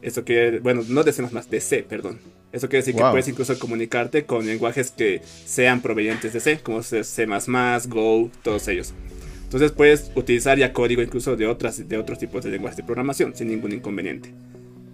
Eso 0.00 0.24
quiere, 0.24 0.60
bueno, 0.60 0.84
no 0.88 1.04
de 1.04 1.12
C++, 1.12 1.22
de 1.22 1.60
C, 1.60 1.82
perdón. 1.82 2.18
Eso 2.50 2.70
quiere 2.70 2.82
decir 2.82 2.94
que 2.94 3.02
puedes 3.10 3.28
incluso 3.28 3.58
comunicarte 3.58 4.24
con 4.24 4.46
lenguajes 4.46 4.90
que 4.90 5.20
sean 5.44 5.82
provenientes 5.82 6.32
de 6.32 6.40
C, 6.40 6.60
como 6.60 6.82
C++, 6.82 7.02
Go, 7.88 8.30
todos 8.42 8.68
ellos. 8.68 8.94
Entonces 9.46 9.70
puedes 9.70 10.10
utilizar 10.16 10.58
ya 10.58 10.72
código 10.72 11.02
incluso 11.02 11.36
de, 11.36 11.46
otras, 11.46 11.88
de 11.88 11.96
otros 11.96 12.18
tipos 12.18 12.42
de 12.42 12.50
lenguajes 12.50 12.78
de 12.78 12.82
programación 12.82 13.34
sin 13.36 13.46
ningún 13.46 13.72
inconveniente. 13.72 14.34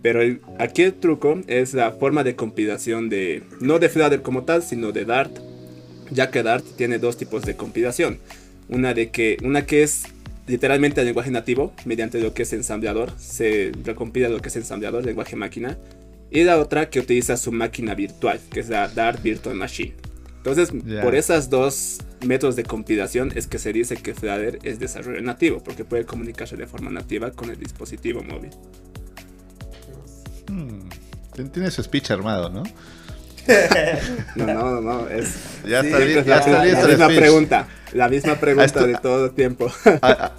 Pero 0.02 0.20
aquí 0.58 0.82
el 0.82 0.92
truco 0.92 1.40
es 1.46 1.72
la 1.72 1.92
forma 1.92 2.22
de 2.22 2.36
compilación 2.36 3.08
de, 3.08 3.44
no 3.60 3.78
de 3.78 3.88
Flutter 3.88 4.20
como 4.20 4.44
tal, 4.44 4.62
sino 4.62 4.92
de 4.92 5.06
Dart, 5.06 5.32
ya 6.10 6.30
que 6.30 6.42
Dart 6.42 6.64
tiene 6.76 6.98
dos 6.98 7.16
tipos 7.16 7.42
de 7.44 7.56
compilación. 7.56 8.18
Una, 8.68 8.92
de 8.92 9.10
que, 9.10 9.38
una 9.42 9.64
que 9.64 9.82
es 9.82 10.02
literalmente 10.46 11.00
el 11.00 11.06
lenguaje 11.06 11.30
nativo, 11.30 11.72
mediante 11.86 12.20
lo 12.20 12.34
que 12.34 12.42
es 12.42 12.52
ensamblador, 12.52 13.12
se 13.18 13.72
recompila 13.84 14.28
lo 14.28 14.40
que 14.40 14.48
es 14.48 14.56
ensamblador, 14.56 15.06
lenguaje 15.06 15.34
máquina. 15.34 15.78
Y 16.30 16.44
la 16.44 16.58
otra 16.58 16.90
que 16.90 17.00
utiliza 17.00 17.38
su 17.38 17.52
máquina 17.52 17.94
virtual, 17.94 18.38
que 18.50 18.60
es 18.60 18.68
la 18.68 18.88
Dart 18.88 19.22
Virtual 19.22 19.54
Machine. 19.54 19.94
Entonces, 20.38 20.72
por 21.02 21.14
esas 21.14 21.48
dos 21.48 22.00
métodos 22.24 22.56
de 22.56 22.64
compilación 22.64 23.32
es 23.34 23.46
que 23.46 23.58
se 23.58 23.72
dice 23.72 23.96
que 23.96 24.14
Flutter 24.14 24.58
es 24.62 24.78
desarrollo 24.78 25.20
nativo, 25.22 25.62
porque 25.62 25.84
puede 25.84 26.04
comunicarse 26.04 26.56
de 26.56 26.66
forma 26.66 26.90
nativa 26.90 27.30
con 27.30 27.50
el 27.50 27.58
dispositivo 27.58 28.22
móvil. 28.22 28.50
Hmm. 30.48 30.88
Tiene 31.50 31.70
su 31.70 31.82
speech 31.82 32.10
armado, 32.10 32.50
¿no? 32.50 32.62
no, 34.36 34.46
no, 34.46 34.80
no, 34.80 35.08
es. 35.08 35.34
Ya 35.66 35.80
está, 35.80 35.98
la, 35.98 36.46
la, 36.46 36.86
misma 36.86 37.08
pregunta. 37.08 37.68
La 37.92 38.08
misma 38.08 38.36
pregunta 38.36 38.86
de 38.86 38.94
todo 38.96 39.30
tiempo. 39.30 39.72
ha, 40.02 40.32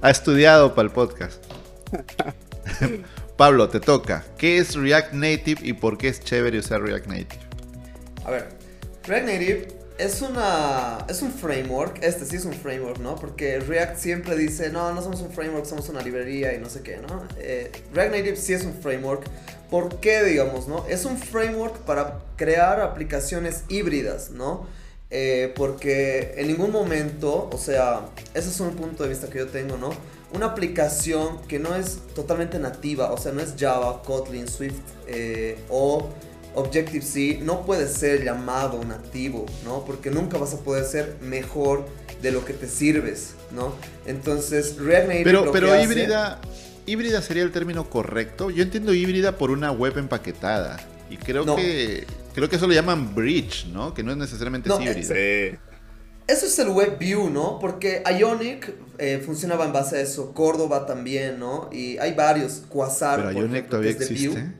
ha 0.00 0.10
estudiado 0.10 0.74
para 0.74 0.86
el 0.86 0.92
podcast. 0.92 1.44
Pablo, 3.36 3.68
te 3.68 3.80
toca. 3.80 4.24
¿Qué 4.38 4.58
es 4.58 4.74
React 4.74 5.12
Native 5.14 5.60
y 5.62 5.72
por 5.74 5.98
qué 5.98 6.08
es 6.08 6.20
chévere 6.20 6.58
usar 6.58 6.82
React 6.82 7.06
Native? 7.06 7.40
A 8.24 8.30
ver, 8.30 8.48
React 9.04 9.26
Native 9.26 9.81
es 9.98 10.22
una 10.22 11.04
es 11.08 11.22
un 11.22 11.32
framework, 11.32 12.02
este 12.02 12.24
sí 12.24 12.36
es 12.36 12.44
un 12.44 12.52
framework, 12.52 12.98
¿no? 12.98 13.16
Porque 13.16 13.60
React 13.60 13.98
siempre 13.98 14.36
dice, 14.36 14.70
no, 14.70 14.92
no 14.92 15.02
somos 15.02 15.20
un 15.20 15.30
framework, 15.30 15.66
somos 15.66 15.88
una 15.88 16.02
librería 16.02 16.54
y 16.54 16.58
no 16.58 16.68
sé 16.68 16.82
qué, 16.82 16.98
¿no? 16.98 17.26
Eh, 17.38 17.70
React 17.92 18.14
Native 18.14 18.36
sí 18.36 18.52
es 18.52 18.64
un 18.64 18.74
framework. 18.74 19.24
¿Por 19.70 20.00
qué, 20.00 20.22
digamos, 20.22 20.68
no? 20.68 20.86
Es 20.86 21.04
un 21.04 21.16
framework 21.16 21.78
para 21.80 22.20
crear 22.36 22.80
aplicaciones 22.80 23.64
híbridas, 23.68 24.30
¿no? 24.30 24.66
Eh, 25.14 25.52
porque 25.56 26.34
en 26.36 26.48
ningún 26.48 26.72
momento, 26.72 27.50
o 27.52 27.58
sea, 27.58 28.06
ese 28.32 28.48
es 28.48 28.60
un 28.60 28.74
punto 28.74 29.02
de 29.02 29.10
vista 29.10 29.28
que 29.28 29.38
yo 29.38 29.48
tengo, 29.48 29.76
¿no? 29.76 29.90
Una 30.32 30.46
aplicación 30.46 31.42
que 31.42 31.58
no 31.58 31.74
es 31.76 31.98
totalmente 32.14 32.58
nativa, 32.58 33.12
o 33.12 33.18
sea, 33.18 33.32
no 33.32 33.42
es 33.42 33.54
Java, 33.58 34.02
Kotlin, 34.02 34.48
Swift 34.48 34.80
eh, 35.06 35.58
o 35.68 36.08
Objective-C 36.54 37.40
no 37.42 37.64
puede 37.64 37.88
ser 37.88 38.24
llamado 38.24 38.84
nativo, 38.84 39.46
¿no? 39.64 39.84
Porque 39.84 40.10
nunca 40.10 40.38
vas 40.38 40.54
a 40.54 40.58
poder 40.58 40.84
ser 40.84 41.16
mejor 41.20 41.86
de 42.20 42.30
lo 42.30 42.44
que 42.44 42.52
te 42.52 42.68
sirves, 42.68 43.34
¿no? 43.50 43.74
Entonces, 44.06 44.76
React 44.76 45.08
Native 45.08 45.24
Pero, 45.24 45.52
pero 45.52 45.82
híbrida, 45.82 46.40
híbrida 46.86 47.22
sería 47.22 47.42
el 47.42 47.52
término 47.52 47.88
correcto. 47.88 48.50
Yo 48.50 48.62
entiendo 48.62 48.94
híbrida 48.94 49.36
por 49.38 49.50
una 49.50 49.72
web 49.72 49.98
empaquetada. 49.98 50.78
Y 51.10 51.16
creo 51.16 51.56
que 51.56 52.06
creo 52.34 52.48
que 52.48 52.56
eso 52.56 52.66
lo 52.66 52.72
llaman 52.72 53.14
bridge, 53.14 53.66
¿no? 53.66 53.92
Que 53.92 54.02
no 54.02 54.12
es 54.12 54.18
necesariamente 54.18 54.70
híbrida. 54.70 55.58
Eso 56.26 56.46
es 56.46 56.58
el 56.60 56.68
web 56.68 56.98
view, 56.98 57.28
¿no? 57.28 57.58
Porque 57.58 58.02
Ionic 58.18 58.72
eh, 58.98 59.20
funcionaba 59.24 59.64
en 59.64 59.72
base 59.72 59.96
a 59.96 60.00
eso, 60.00 60.32
Córdoba 60.32 60.86
también, 60.86 61.38
¿no? 61.38 61.68
Y 61.72 61.98
hay 61.98 62.14
varios, 62.14 62.62
Quasar. 62.68 63.26
Pero 63.26 63.40
Ionic 63.40 63.68
todavía 63.68 63.90
existe. 63.90 64.52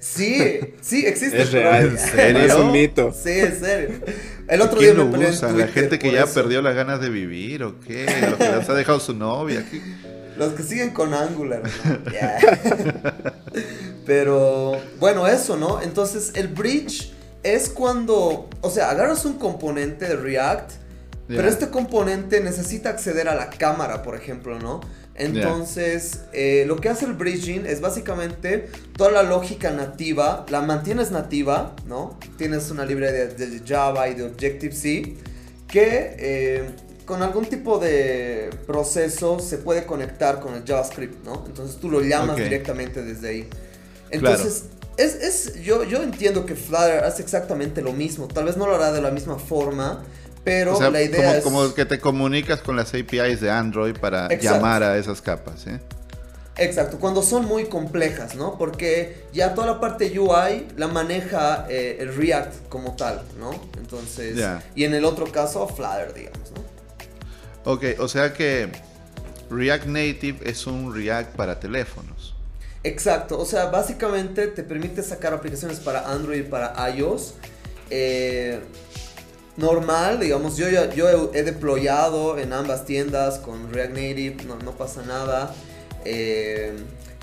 Sí, 0.00 0.60
sí, 0.80 1.04
existe. 1.06 1.42
Es 1.42 1.52
real, 1.52 1.88
¿en 1.88 1.98
serio? 1.98 2.42
Es 2.42 2.54
un 2.54 2.72
mito. 2.72 3.12
Sí, 3.12 3.30
en 3.30 3.58
serio. 3.58 3.90
El 4.48 4.62
otro 4.62 4.80
día 4.80 4.94
me 4.94 5.04
peleé 5.04 5.32
¿La 5.56 5.68
gente 5.68 5.98
que 5.98 6.12
ya 6.12 6.26
perdió 6.26 6.62
las 6.62 6.74
ganas 6.74 7.00
de 7.00 7.10
vivir 7.10 7.62
o 7.64 7.80
qué? 7.80 8.06
¿Los 8.22 8.38
que 8.38 8.56
les 8.56 8.68
ha 8.68 8.74
dejado 8.74 9.00
su 9.00 9.14
novia? 9.14 9.64
Los 10.36 10.52
que 10.52 10.62
siguen 10.62 10.90
con 10.90 11.14
Angular. 11.14 11.62
Pero, 14.06 14.80
bueno, 15.00 15.26
eso, 15.26 15.56
¿no? 15.56 15.82
Entonces, 15.82 16.32
el 16.34 16.48
bridge 16.48 17.12
es 17.42 17.68
cuando, 17.68 18.48
o 18.60 18.70
sea, 18.70 18.90
agarras 18.90 19.24
un 19.24 19.34
componente 19.38 20.06
de 20.08 20.16
React, 20.16 20.72
pero 21.26 21.46
este 21.46 21.68
componente 21.68 22.40
necesita 22.40 22.88
acceder 22.88 23.28
a 23.28 23.34
la 23.34 23.50
cámara, 23.50 24.02
por 24.02 24.14
ejemplo, 24.16 24.58
¿no? 24.58 24.80
Entonces, 25.18 26.20
eh, 26.32 26.64
lo 26.66 26.76
que 26.76 26.88
hace 26.88 27.04
el 27.04 27.14
bridging 27.14 27.66
es 27.66 27.80
básicamente 27.80 28.68
toda 28.96 29.10
la 29.10 29.24
lógica 29.24 29.72
nativa, 29.72 30.46
la 30.48 30.62
mantienes 30.62 31.10
nativa, 31.10 31.74
¿no? 31.86 32.18
Tienes 32.36 32.70
una 32.70 32.84
librería 32.84 33.26
de, 33.26 33.62
Java 33.66 34.08
y 34.08 34.14
de 34.14 34.22
Objective-C 34.22 35.16
que 35.66 36.16
eh, 36.18 36.70
con 37.04 37.22
algún 37.22 37.46
tipo 37.46 37.78
de 37.78 38.50
proceso 38.66 39.40
se 39.40 39.58
puede 39.58 39.84
conectar 39.86 40.38
con 40.38 40.54
el 40.54 40.64
JavaScript, 40.64 41.24
¿no? 41.24 41.44
Entonces 41.46 41.80
tú 41.80 41.90
lo 41.90 42.00
llamas 42.00 42.36
directamente 42.36 43.02
desde 43.02 43.28
ahí. 43.28 43.48
Entonces, 44.10 44.66
es, 44.98 45.14
es, 45.14 45.62
yo, 45.62 45.84
yo 45.84 46.02
entiendo 46.02 46.46
que 46.46 46.54
Flutter 46.54 47.04
hace 47.04 47.22
exactamente 47.22 47.82
lo 47.82 47.92
mismo. 47.92 48.28
Tal 48.28 48.44
vez 48.44 48.56
no 48.56 48.66
lo 48.66 48.76
hará 48.76 48.92
de 48.92 49.00
la 49.00 49.10
misma 49.10 49.38
forma, 49.38 50.04
pero 50.48 50.90
la 50.90 51.02
idea 51.02 51.42
como, 51.42 51.62
es... 51.64 51.68
Como 51.68 51.74
que 51.74 51.84
te 51.84 51.98
comunicas 51.98 52.60
con 52.60 52.76
las 52.76 52.94
APIs 52.94 53.40
de 53.40 53.50
Android 53.50 53.96
para 53.96 54.28
llamar 54.28 54.82
a 54.82 54.96
esas 54.96 55.20
capas, 55.20 55.66
¿eh? 55.66 55.80
Exacto, 56.58 56.98
cuando 56.98 57.22
son 57.22 57.44
muy 57.44 57.66
complejas, 57.66 58.34
¿no? 58.34 58.58
Porque 58.58 59.24
ya 59.32 59.54
toda 59.54 59.68
la 59.68 59.80
parte 59.80 60.18
UI 60.18 60.66
la 60.76 60.88
maneja 60.88 61.66
eh, 61.68 61.98
el 62.00 62.14
React 62.14 62.68
como 62.68 62.96
tal, 62.96 63.22
¿no? 63.38 63.52
Entonces, 63.78 64.36
y 64.74 64.84
en 64.84 64.94
el 64.94 65.04
otro 65.04 65.30
caso 65.30 65.68
Flutter, 65.68 66.12
digamos, 66.14 66.50
¿no? 66.50 67.72
Ok, 67.72 67.84
o 68.00 68.08
sea 68.08 68.32
que 68.32 68.70
React 69.50 69.86
Native 69.86 70.38
es 70.50 70.66
un 70.66 70.94
React 70.94 71.36
para 71.36 71.60
teléfonos. 71.60 72.34
Exacto, 72.82 73.38
o 73.38 73.44
sea, 73.44 73.66
básicamente 73.66 74.48
te 74.48 74.62
permite 74.62 75.02
sacar 75.02 75.34
aplicaciones 75.34 75.78
para 75.78 76.10
Android 76.10 76.40
y 76.40 76.42
para 76.42 76.74
iOS. 76.90 77.34
Eh, 77.90 78.60
normal, 79.58 80.20
digamos, 80.20 80.56
yo, 80.56 80.68
yo 80.94 81.30
he 81.34 81.42
deployado 81.42 82.38
en 82.38 82.52
ambas 82.52 82.84
tiendas 82.84 83.38
con 83.38 83.72
React 83.72 83.90
Native, 83.90 84.36
no, 84.64 84.72
pasa 84.72 85.02
nada. 85.02 85.52
Eh, 86.04 86.74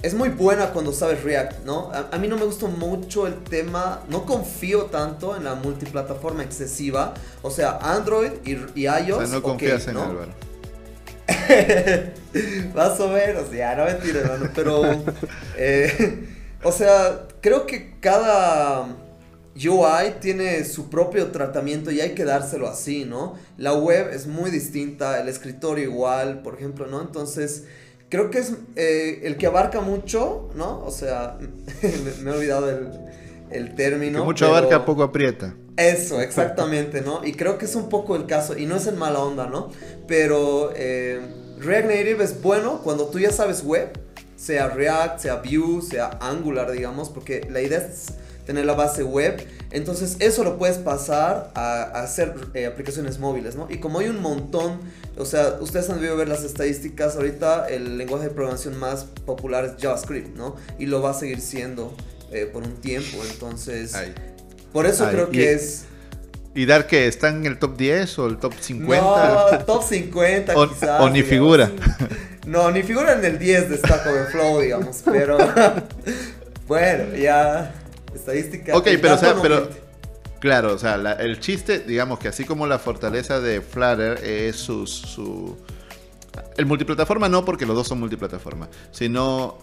es 0.01 0.13
muy 0.13 0.29
buena 0.29 0.71
cuando 0.71 0.91
sabes 0.91 1.23
React, 1.23 1.63
¿no? 1.65 1.91
A, 1.93 2.17
mí 2.17 2.27
no 2.27 2.35
me 2.35 2.43
gusta 2.43 2.67
mucho 2.67 3.25
el 3.25 3.35
tema, 3.35 4.03
no 4.09 4.25
confío 4.25 4.83
tanto 4.83 5.35
en 5.35 5.45
la 5.45 5.55
multiplataforma 5.55 6.43
excesiva, 6.43 7.13
o 7.41 7.49
sea, 7.49 7.79
Android 7.81 8.31
y, 8.43 8.81
iOS. 8.81 9.17
O 9.17 9.25
sea, 9.25 9.35
no 9.35 9.41
confías 9.41 9.87
en 9.87 9.97
Álvaro. 9.97 10.31
Más 12.75 12.99
o 12.99 13.07
menos, 13.07 13.51
ya, 13.51 13.75
no 13.75 13.85
mentira, 13.85 14.19
hermano, 14.19 14.49
pero, 14.53 14.81
eh, 15.57 16.27
o 16.63 16.71
sea, 16.71 17.27
creo 17.41 17.65
que 17.65 17.97
cada 17.99 19.04
UI 19.55 20.15
tiene 20.19 20.65
su 20.65 20.89
propio 20.89 21.27
tratamiento 21.31 21.89
y 21.89 22.01
hay 22.01 22.13
que 22.13 22.25
dárselo 22.25 22.67
así, 22.67 23.05
¿no? 23.05 23.35
La 23.57 23.73
web 23.73 24.09
es 24.11 24.27
muy 24.27 24.51
distinta, 24.51 25.19
el 25.21 25.29
escritorio 25.29 25.85
igual, 25.85 26.41
por 26.41 26.55
ejemplo, 26.55 26.87
¿no? 26.87 27.01
Entonces, 27.01 27.63
creo 28.09 28.29
que 28.29 28.39
es 28.39 28.53
eh, 28.75 29.21
el 29.23 29.37
que 29.37 29.47
abarca 29.47 29.79
mucho, 29.79 30.49
¿no? 30.55 30.83
O 30.83 30.91
sea, 30.91 31.37
me, 32.21 32.29
he 32.29 32.33
olvidado 32.33 32.69
el, 32.69 32.89
el 33.49 33.75
término. 33.75 34.19
Que 34.19 34.25
mucho 34.25 34.47
abarca, 34.47 34.83
poco 34.83 35.03
aprieta. 35.03 35.55
Eso, 35.77 36.19
exactamente, 36.19 37.01
¿no? 37.01 37.25
Y 37.25 37.33
creo 37.33 37.57
que 37.57 37.63
es 37.65 37.75
un 37.75 37.87
poco 37.87 38.17
el 38.17 38.25
caso, 38.25 38.57
y 38.57 38.65
no 38.65 38.75
es 38.75 38.87
en 38.87 38.97
mala 38.97 39.19
onda, 39.19 39.47
¿no? 39.47 39.69
Pero 40.05 40.71
eh, 40.75 41.21
React 41.59 41.87
Native 41.87 42.23
es 42.25 42.41
bueno 42.41 42.81
cuando 42.83 43.07
tú 43.07 43.19
ya 43.19 43.31
sabes 43.31 43.63
web, 43.63 43.97
sea 44.35 44.67
React, 44.67 45.19
sea 45.19 45.35
Vue, 45.35 45.81
sea 45.81 46.17
Angular, 46.19 46.71
digamos, 46.71 47.09
porque 47.09 47.47
la 47.49 47.61
idea 47.61 47.79
es 47.79 48.07
tener 48.45 48.65
la 48.65 48.73
base 48.73 49.03
web. 49.03 49.45
Entonces 49.71 50.17
eso 50.19 50.43
lo 50.43 50.57
puedes 50.57 50.77
pasar 50.77 51.51
a, 51.55 51.83
hacer 52.01 52.33
eh, 52.53 52.65
aplicaciones 52.65 53.19
móviles, 53.19 53.55
¿no? 53.55 53.67
Y 53.69 53.79
como 53.79 53.99
hay 53.99 54.07
un 54.07 54.21
montón, 54.21 54.79
o 55.17 55.25
sea, 55.25 55.57
ustedes 55.59 55.89
han 55.89 55.97
debido 55.97 56.15
ver 56.15 56.29
las 56.29 56.43
estadísticas, 56.43 57.15
ahorita 57.15 57.67
el 57.67 57.97
lenguaje 57.97 58.25
de 58.25 58.31
programación 58.31 58.77
más 58.77 59.05
popular 59.25 59.65
es 59.65 59.73
JavaScript, 59.81 60.35
¿no? 60.37 60.55
Y 60.79 60.85
lo 60.85 61.01
va 61.01 61.11
a 61.11 61.13
seguir 61.13 61.41
siendo 61.41 61.95
eh, 62.31 62.49
por 62.51 62.63
un 62.63 62.75
tiempo, 62.75 63.17
entonces... 63.29 63.95
Por 64.71 64.85
eso 64.85 65.07
creo 65.09 65.29
que 65.29 65.53
es... 65.53 65.85
¿Y 66.53 66.65
dar 66.65 66.87
que 66.87 67.07
está 67.07 67.29
en 67.29 67.45
el 67.45 67.59
top 67.59 67.77
10 67.77 68.19
o 68.19 68.27
el 68.27 68.37
top 68.37 68.53
50? 68.59 69.57
No, 69.57 69.65
top 69.65 69.83
50 69.83 70.57
o, 70.57 70.69
quizás. 70.69 71.01
O 71.01 71.09
ni 71.09 71.23
figura. 71.23 71.71
No, 72.45 72.69
ni 72.69 72.83
figura 72.83 73.13
en 73.13 73.25
el 73.25 73.39
10 73.39 73.71
de 73.71 73.77
Stack 73.77 74.05
Overflow, 74.05 74.61
digamos, 74.61 75.01
pero... 75.03 75.35
bueno, 76.67 77.15
ya 77.15 77.73
estadística. 78.15 78.75
Ok, 78.75 78.87
pero, 79.01 79.15
o 79.15 79.17
sea, 79.17 79.35
pero. 79.41 79.69
Claro, 80.39 80.73
o 80.73 80.77
sea, 80.77 80.95
el 81.19 81.39
chiste, 81.39 81.79
digamos 81.79 82.19
que 82.19 82.27
así 82.27 82.45
como 82.45 82.67
la 82.67 82.77
fortaleza 82.77 83.39
de 83.39 83.61
Flutter 83.61 84.23
es 84.23 84.57
su, 84.57 84.85
su. 84.85 85.57
El 86.57 86.65
multiplataforma 86.65 87.29
no, 87.29 87.45
porque 87.45 87.65
los 87.65 87.75
dos 87.75 87.87
son 87.87 87.99
multiplataforma, 87.99 88.69
sino 88.91 89.57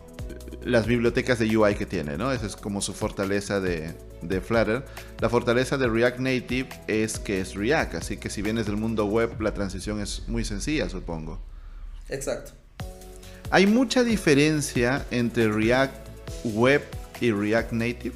las 0.65 0.87
bibliotecas 0.87 1.39
de 1.39 1.57
UI 1.57 1.75
que 1.75 1.87
tiene, 1.87 2.17
¿no? 2.17 2.33
Esa 2.33 2.47
es 2.47 2.57
como 2.57 2.81
su 2.81 2.95
fortaleza 2.95 3.61
de, 3.61 3.95
de, 4.23 4.41
Flutter. 4.41 4.85
La 5.21 5.29
fortaleza 5.29 5.77
de 5.77 5.89
React 5.89 6.19
Native 6.19 6.69
es 6.87 7.19
que 7.19 7.41
es 7.41 7.55
React, 7.55 7.95
así 7.97 8.17
que 8.17 8.31
si 8.31 8.43
vienes 8.43 8.67
del 8.67 8.77
mundo 8.77 9.07
web, 9.07 9.41
la 9.41 9.53
transición 9.55 10.01
es 10.01 10.23
muy 10.29 10.45
sencilla, 10.45 10.89
supongo. 10.89 11.41
Exacto. 12.09 12.53
¿Hay 13.51 13.67
mucha 13.67 14.03
diferencia 14.03 15.05
entre 15.11 15.51
React 15.51 15.95
Web 16.45 16.83
y 17.21 17.31
React 17.31 17.73
Native? 17.73 18.15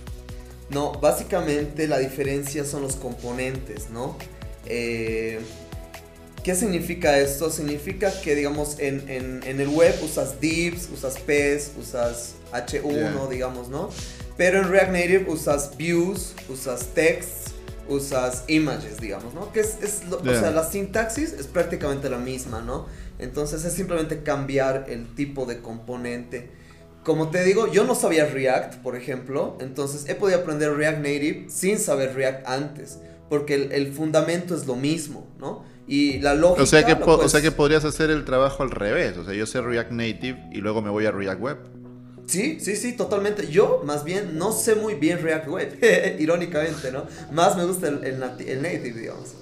No, 0.70 0.92
básicamente 0.92 1.86
la 1.86 1.98
diferencia 1.98 2.64
son 2.64 2.82
los 2.82 2.96
componentes, 2.96 3.90
¿no? 3.90 4.16
Eh, 4.66 5.38
¿Qué 6.42 6.54
significa 6.54 7.18
esto? 7.18 7.50
Significa 7.50 8.20
que, 8.20 8.34
digamos, 8.34 8.78
en, 8.78 9.42
el 9.44 9.68
web 9.68 9.94
usas 10.02 10.40
divs, 10.40 10.88
usas 10.92 11.18
pes, 11.18 11.72
usas 11.76 12.34
h1, 12.52 13.28
digamos, 13.28 13.68
¿no? 13.68 13.90
Pero 14.36 14.60
en 14.60 14.70
React 14.70 14.92
Native 14.92 15.26
usas 15.28 15.76
views, 15.76 16.34
usas 16.48 16.88
texts, 16.94 17.52
usas 17.88 18.44
images, 18.48 18.98
digamos, 19.00 19.34
¿no? 19.34 19.52
Que 19.52 19.60
es, 19.60 20.02
o 20.08 20.24
sea, 20.24 20.50
la 20.50 20.68
sintaxis 20.70 21.32
es 21.32 21.46
prácticamente 21.46 22.08
la 22.10 22.18
misma, 22.18 22.60
¿no? 22.60 22.86
Entonces 23.18 23.64
es 23.64 23.72
simplemente 23.72 24.22
cambiar 24.22 24.86
el 24.88 25.14
tipo 25.14 25.46
de 25.46 25.60
componente. 25.60 26.50
Como 27.06 27.30
te 27.30 27.44
digo, 27.44 27.70
yo 27.70 27.84
no 27.84 27.94
sabía 27.94 28.26
React, 28.26 28.82
por 28.82 28.96
ejemplo, 28.96 29.56
entonces 29.60 30.08
he 30.08 30.16
podido 30.16 30.40
aprender 30.40 30.72
React 30.72 30.98
Native 30.98 31.44
sin 31.46 31.78
saber 31.78 32.16
React 32.16 32.48
antes, 32.48 32.98
porque 33.28 33.54
el, 33.54 33.92
fundamento 33.92 34.56
es 34.56 34.66
lo 34.66 34.74
mismo, 34.74 35.24
¿no? 35.38 35.64
Y 35.86 36.18
la 36.18 36.34
lógica... 36.34 36.64
O 36.64 36.66
sea, 36.66 36.84
que 36.84 36.94
o 36.94 37.28
sea 37.28 37.40
que 37.40 37.52
podrías 37.52 37.84
hacer 37.84 38.10
el 38.10 38.24
trabajo 38.24 38.64
al 38.64 38.72
revés, 38.72 39.16
o 39.18 39.24
sea, 39.24 39.34
yo 39.34 39.46
sé 39.46 39.60
React 39.60 39.92
Native 39.92 40.48
y 40.52 40.56
luego 40.56 40.82
me 40.82 40.90
voy 40.90 41.06
a 41.06 41.12
React 41.12 41.40
Web. 41.40 41.58
Sí, 42.26 42.58
sí, 42.58 42.74
sí, 42.74 42.94
totalmente. 42.94 43.46
Yo, 43.52 43.82
más 43.84 44.02
bien, 44.02 44.36
no 44.36 44.50
sé 44.50 44.74
muy 44.74 44.94
bien 44.94 45.22
React 45.22 45.46
Web, 45.46 45.78
irónicamente, 46.18 46.90
¿no? 46.90 47.06
Más 47.30 47.56
me 47.56 47.64
gusta 47.66 47.86
el, 47.86 48.02
el, 48.02 48.18
native, 48.18 49.00
digamos. 49.00 49.32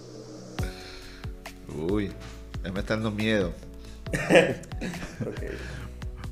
Uy, 1.75 2.13
me 2.63 2.81
está 2.81 2.93
dando 2.93 3.11
miedo. 3.11 3.55
okay. 4.13 5.49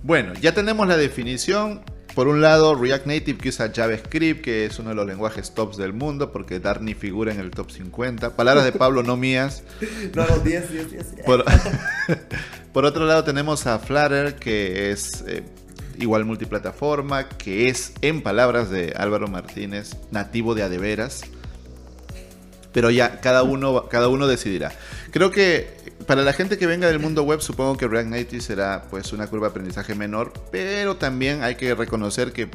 Bueno, 0.03 0.33
ya 0.35 0.53
tenemos 0.53 0.89
la 0.89 0.97
definición. 0.97 1.83
Por 2.15 2.29
un 2.29 2.43
lado, 2.43 2.75
React 2.75 3.07
Native 3.07 3.39
que 3.39 3.49
usa 3.49 3.73
JavaScript, 3.75 4.43
que 4.43 4.67
es 4.67 4.79
uno 4.79 4.91
de 4.91 4.95
los 4.97 5.07
lenguajes 5.07 5.55
tops 5.55 5.79
del 5.79 5.95
mundo, 5.95 6.31
porque 6.31 6.61
Darny 6.61 6.93
figura 6.93 7.33
en 7.33 7.41
el 7.41 7.51
top 7.51 7.71
50. 7.71 8.37
Palabras 8.37 8.65
de 8.65 8.73
Pablo, 8.73 9.03
no 9.03 9.17
mías. 9.17 9.63
No, 10.15 10.27
no, 10.27 10.39
10, 10.41 10.73
10, 10.73 10.91
10. 10.91 11.07
Por, 12.73 12.85
otro 12.85 13.07
lado, 13.07 13.25
tenemos 13.25 13.67
a 13.67 13.79
Flutter, 13.79 14.35
que 14.35 14.91
es 14.91 15.25
eh, 15.27 15.43
igual 15.99 16.25
multiplataforma, 16.25 17.29
que 17.29 17.69
es, 17.69 17.95
en 18.03 18.23
palabras 18.23 18.69
de 18.69 18.93
Álvaro 18.97 19.29
Martínez, 19.29 19.97
nativo 20.11 20.55
de 20.55 20.65
adeveras. 20.65 21.23
Pero 22.73 22.91
ya, 22.91 23.21
cada 23.21 23.43
uno, 23.43 23.89
cada 23.89 24.09
uno 24.09 24.27
decidirá. 24.27 24.73
Creo 25.13 25.31
que 25.31 25.92
para 26.07 26.23
la 26.23 26.33
gente 26.33 26.59
que 26.59 26.67
venga 26.67 26.89
del 26.89 26.99
mundo 26.99 27.23
web, 27.23 27.41
supongo 27.41 27.77
que 27.77 27.89
React 27.89 28.09
Native 28.09 28.43
será 28.43 28.85
pues 28.91 29.13
una 29.13 29.27
curva 29.27 29.49
de 29.49 29.51
aprendizaje 29.51 29.95
menor, 29.95 30.33
pero 30.51 30.97
también 30.97 31.43
hay 31.43 31.55
que 31.55 31.75
reconocer 31.75 32.33
que 32.33 32.49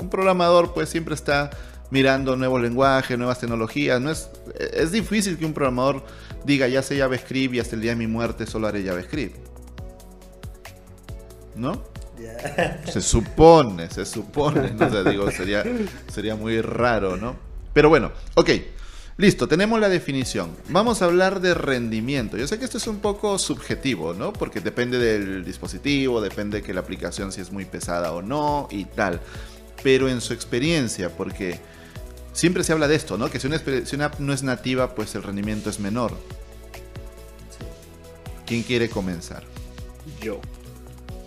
un 0.00 0.10
programador 0.10 0.72
pues 0.74 0.88
siempre 0.88 1.14
está 1.14 1.50
mirando 1.90 2.36
nuevos 2.36 2.60
lenguajes, 2.60 3.16
nuevas 3.18 3.38
tecnologías. 3.40 4.00
No 4.00 4.10
es, 4.10 4.30
es 4.58 4.92
difícil 4.92 5.38
que 5.38 5.44
un 5.44 5.52
programador 5.52 6.04
diga 6.44 6.68
ya 6.68 6.82
sé 6.82 6.98
JavaScript 6.98 7.54
y 7.54 7.60
hasta 7.60 7.76
el 7.76 7.82
día 7.82 7.92
de 7.92 7.96
mi 7.96 8.06
muerte 8.06 8.46
solo 8.46 8.66
haré 8.66 8.84
JavaScript. 8.84 9.36
¿No? 11.56 11.82
Se 12.90 13.00
supone, 13.00 13.90
se 13.90 14.04
supone. 14.04 14.72
¿no? 14.72 15.04
digo, 15.04 15.30
sería, 15.30 15.64
sería 16.08 16.36
muy 16.36 16.60
raro, 16.60 17.16
¿no? 17.16 17.36
Pero 17.72 17.88
bueno, 17.88 18.12
ok. 18.34 18.50
Listo, 19.16 19.46
tenemos 19.46 19.78
la 19.78 19.88
definición. 19.88 20.50
Vamos 20.70 21.00
a 21.00 21.04
hablar 21.04 21.40
de 21.40 21.54
rendimiento. 21.54 22.36
Yo 22.36 22.48
sé 22.48 22.58
que 22.58 22.64
esto 22.64 22.78
es 22.78 22.86
un 22.88 22.98
poco 22.98 23.38
subjetivo, 23.38 24.12
¿no? 24.12 24.32
Porque 24.32 24.60
depende 24.60 24.98
del 24.98 25.44
dispositivo, 25.44 26.20
depende 26.20 26.58
de 26.58 26.62
que 26.64 26.74
la 26.74 26.80
aplicación 26.80 27.30
si 27.30 27.40
es 27.40 27.52
muy 27.52 27.64
pesada 27.64 28.12
o 28.12 28.22
no 28.22 28.66
y 28.72 28.86
tal. 28.86 29.20
Pero 29.84 30.08
en 30.08 30.20
su 30.20 30.32
experiencia, 30.32 31.10
porque 31.10 31.60
siempre 32.32 32.64
se 32.64 32.72
habla 32.72 32.88
de 32.88 32.96
esto, 32.96 33.16
¿no? 33.16 33.30
Que 33.30 33.38
si 33.38 33.46
una, 33.46 34.06
app 34.06 34.18
no 34.18 34.32
es 34.32 34.42
nativa, 34.42 34.96
pues 34.96 35.14
el 35.14 35.22
rendimiento 35.22 35.70
es 35.70 35.78
menor. 35.78 36.12
¿Quién 38.46 38.64
quiere 38.64 38.88
comenzar? 38.88 39.44
Yo. 40.20 40.40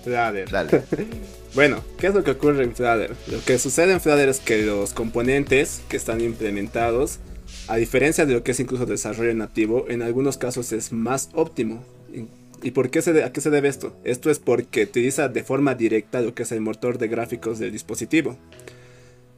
Flutter. 0.04 0.50
Dale. 0.52 0.84
bueno, 1.56 1.82
¿qué 1.98 2.08
es 2.08 2.14
lo 2.14 2.24
que 2.26 2.32
ocurre 2.32 2.66
en 2.66 2.76
Flutter? 2.76 3.16
Lo 3.28 3.42
que 3.46 3.58
sucede 3.58 3.94
en 3.94 4.02
Flutter 4.02 4.28
es 4.28 4.42
que 4.42 4.64
los 4.64 4.92
componentes 4.92 5.82
que 5.88 5.96
están 5.96 6.20
implementados 6.20 7.20
a 7.68 7.76
diferencia 7.78 8.26
de 8.26 8.34
lo 8.34 8.44
que 8.44 8.52
es 8.52 8.60
incluso 8.60 8.86
desarrollo 8.86 9.34
nativo, 9.34 9.86
en 9.90 10.02
algunos 10.02 10.38
casos 10.38 10.72
es 10.72 10.92
más 10.92 11.30
óptimo. 11.34 11.84
¿Y 12.64 12.72
por 12.72 12.90
qué 12.90 13.02
se 13.02 13.24
a 13.24 13.32
qué 13.32 13.42
se 13.42 13.50
debe 13.50 13.68
esto? 13.68 13.96
Esto 14.04 14.32
es 14.32 14.40
porque 14.40 14.84
utiliza 14.84 15.28
de 15.30 15.44
forma 15.44 15.76
directa 15.76 16.22
lo 16.22 16.34
que 16.34 16.44
es 16.44 16.52
el 16.52 16.62
motor 16.62 16.98
de 16.98 17.08
gráficos 17.08 17.60
del 17.60 17.72
dispositivo. 17.72 18.38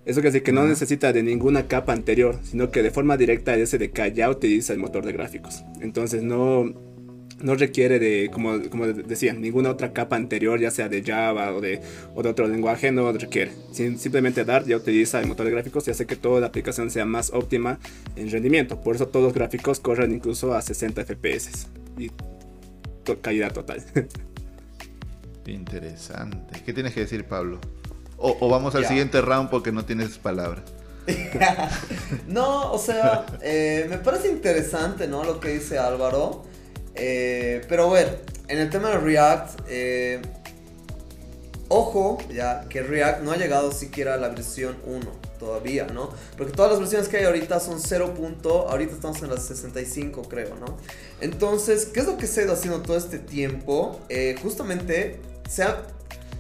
Eso 0.06 0.22
quiere 0.22 0.32
decir 0.32 0.44
que 0.44 0.54
no 0.54 0.66
necesita 0.66 1.12
de 1.12 1.22
ninguna 1.22 1.68
capa 1.68 1.92
anterior, 1.94 2.40
sino 2.44 2.72
que 2.72 2.82
de 2.82 2.92
forma 2.92 3.18
directa 3.18 3.54
el 3.54 3.68
SDK 3.68 4.14
ya 4.14 4.30
utiliza 4.30 4.74
el 4.74 4.80
motor 4.80 5.06
de 5.06 5.12
gráficos. 5.12 5.64
Entonces 5.82 6.24
no, 6.24 6.74
no 7.42 7.56
requiere 7.56 8.00
de, 8.00 8.30
como, 8.32 8.70
como 8.70 8.88
decía, 8.88 9.34
ninguna 9.34 9.70
otra 9.70 9.94
capa 9.94 10.16
anterior, 10.16 10.60
ya 10.60 10.72
sea 10.72 10.90
de 10.90 11.04
Java 11.04 11.54
o 11.54 11.62
de, 11.62 11.82
otro 12.16 12.48
lenguaje, 12.48 12.92
no 12.92 13.12
requiere. 13.12 13.52
simplemente 13.72 14.46
Dart 14.46 14.68
ya 14.68 14.78
utiliza 14.78 15.20
el 15.20 15.28
motor 15.28 15.46
de 15.46 15.52
gráficos 15.52 15.88
y 15.88 15.92
hace 15.92 16.06
que 16.06 16.16
toda 16.16 16.40
la 16.42 16.48
aplicación 16.48 16.92
sea 16.92 17.06
más 17.06 17.32
óptima 17.32 17.80
en 18.16 18.30
rendimiento. 18.30 18.82
Por 18.82 18.96
eso 18.96 19.08
todos 19.08 19.26
los 19.26 19.34
gráficos 19.34 19.80
corren 19.80 20.12
incluso 20.12 20.54
a 20.54 20.62
60 20.62 21.06
FPS 21.06 21.68
y 21.98 22.12
calidad 23.22 23.54
total. 23.54 23.84
Interesante. 25.46 26.62
¿Qué 26.64 26.74
tienes 26.74 26.94
que 26.94 27.02
decir, 27.02 27.26
Pablo? 27.26 27.60
O, 28.18 28.50
vamos 28.50 28.76
al 28.76 28.86
siguiente 28.86 29.22
round 29.22 29.50
porque 29.50 29.72
no 29.72 29.86
tienes 29.86 30.18
palabra. 30.18 30.62
no, 32.28 32.72
o 32.72 32.78
sea, 32.78 33.26
eh, 33.42 33.88
me 33.90 33.98
parece 33.98 34.30
interesante, 34.30 35.08
¿no? 35.08 35.24
Lo 35.24 35.40
que 35.40 35.50
dice 35.50 35.80
Álvaro. 35.80 36.49
Eh, 37.00 37.62
pero 37.68 37.88
bueno, 37.88 38.12
en 38.48 38.60
el 38.60 38.70
tema 38.70 38.90
de 38.90 38.98
React, 38.98 39.60
eh, 39.70 40.22
Ojo, 41.72 42.18
ya 42.34 42.66
que 42.68 42.82
React 42.82 43.22
no 43.22 43.32
ha 43.32 43.38
llegado 43.38 43.72
siquiera 43.72 44.16
a 44.16 44.18
la 44.18 44.30
versión 44.30 44.76
1 44.88 45.06
todavía, 45.38 45.86
¿no? 45.86 46.10
Porque 46.36 46.52
todas 46.52 46.72
las 46.72 46.80
versiones 46.80 47.08
que 47.08 47.18
hay 47.18 47.26
ahorita 47.26 47.60
son 47.60 47.80
0. 47.80 48.16
ahorita 48.68 48.94
estamos 48.96 49.22
en 49.22 49.30
las 49.30 49.46
65, 49.46 50.24
creo, 50.24 50.56
¿no? 50.56 50.78
Entonces, 51.22 51.86
¿qué 51.86 52.00
es 52.00 52.08
lo 52.08 52.18
que 52.18 52.26
se 52.26 52.42
ha 52.42 52.44
ido 52.46 52.54
haciendo 52.54 52.82
todo 52.82 52.98
este 52.98 53.20
tiempo? 53.20 54.00
Eh, 54.10 54.36
justamente 54.42 55.20
se, 55.48 55.64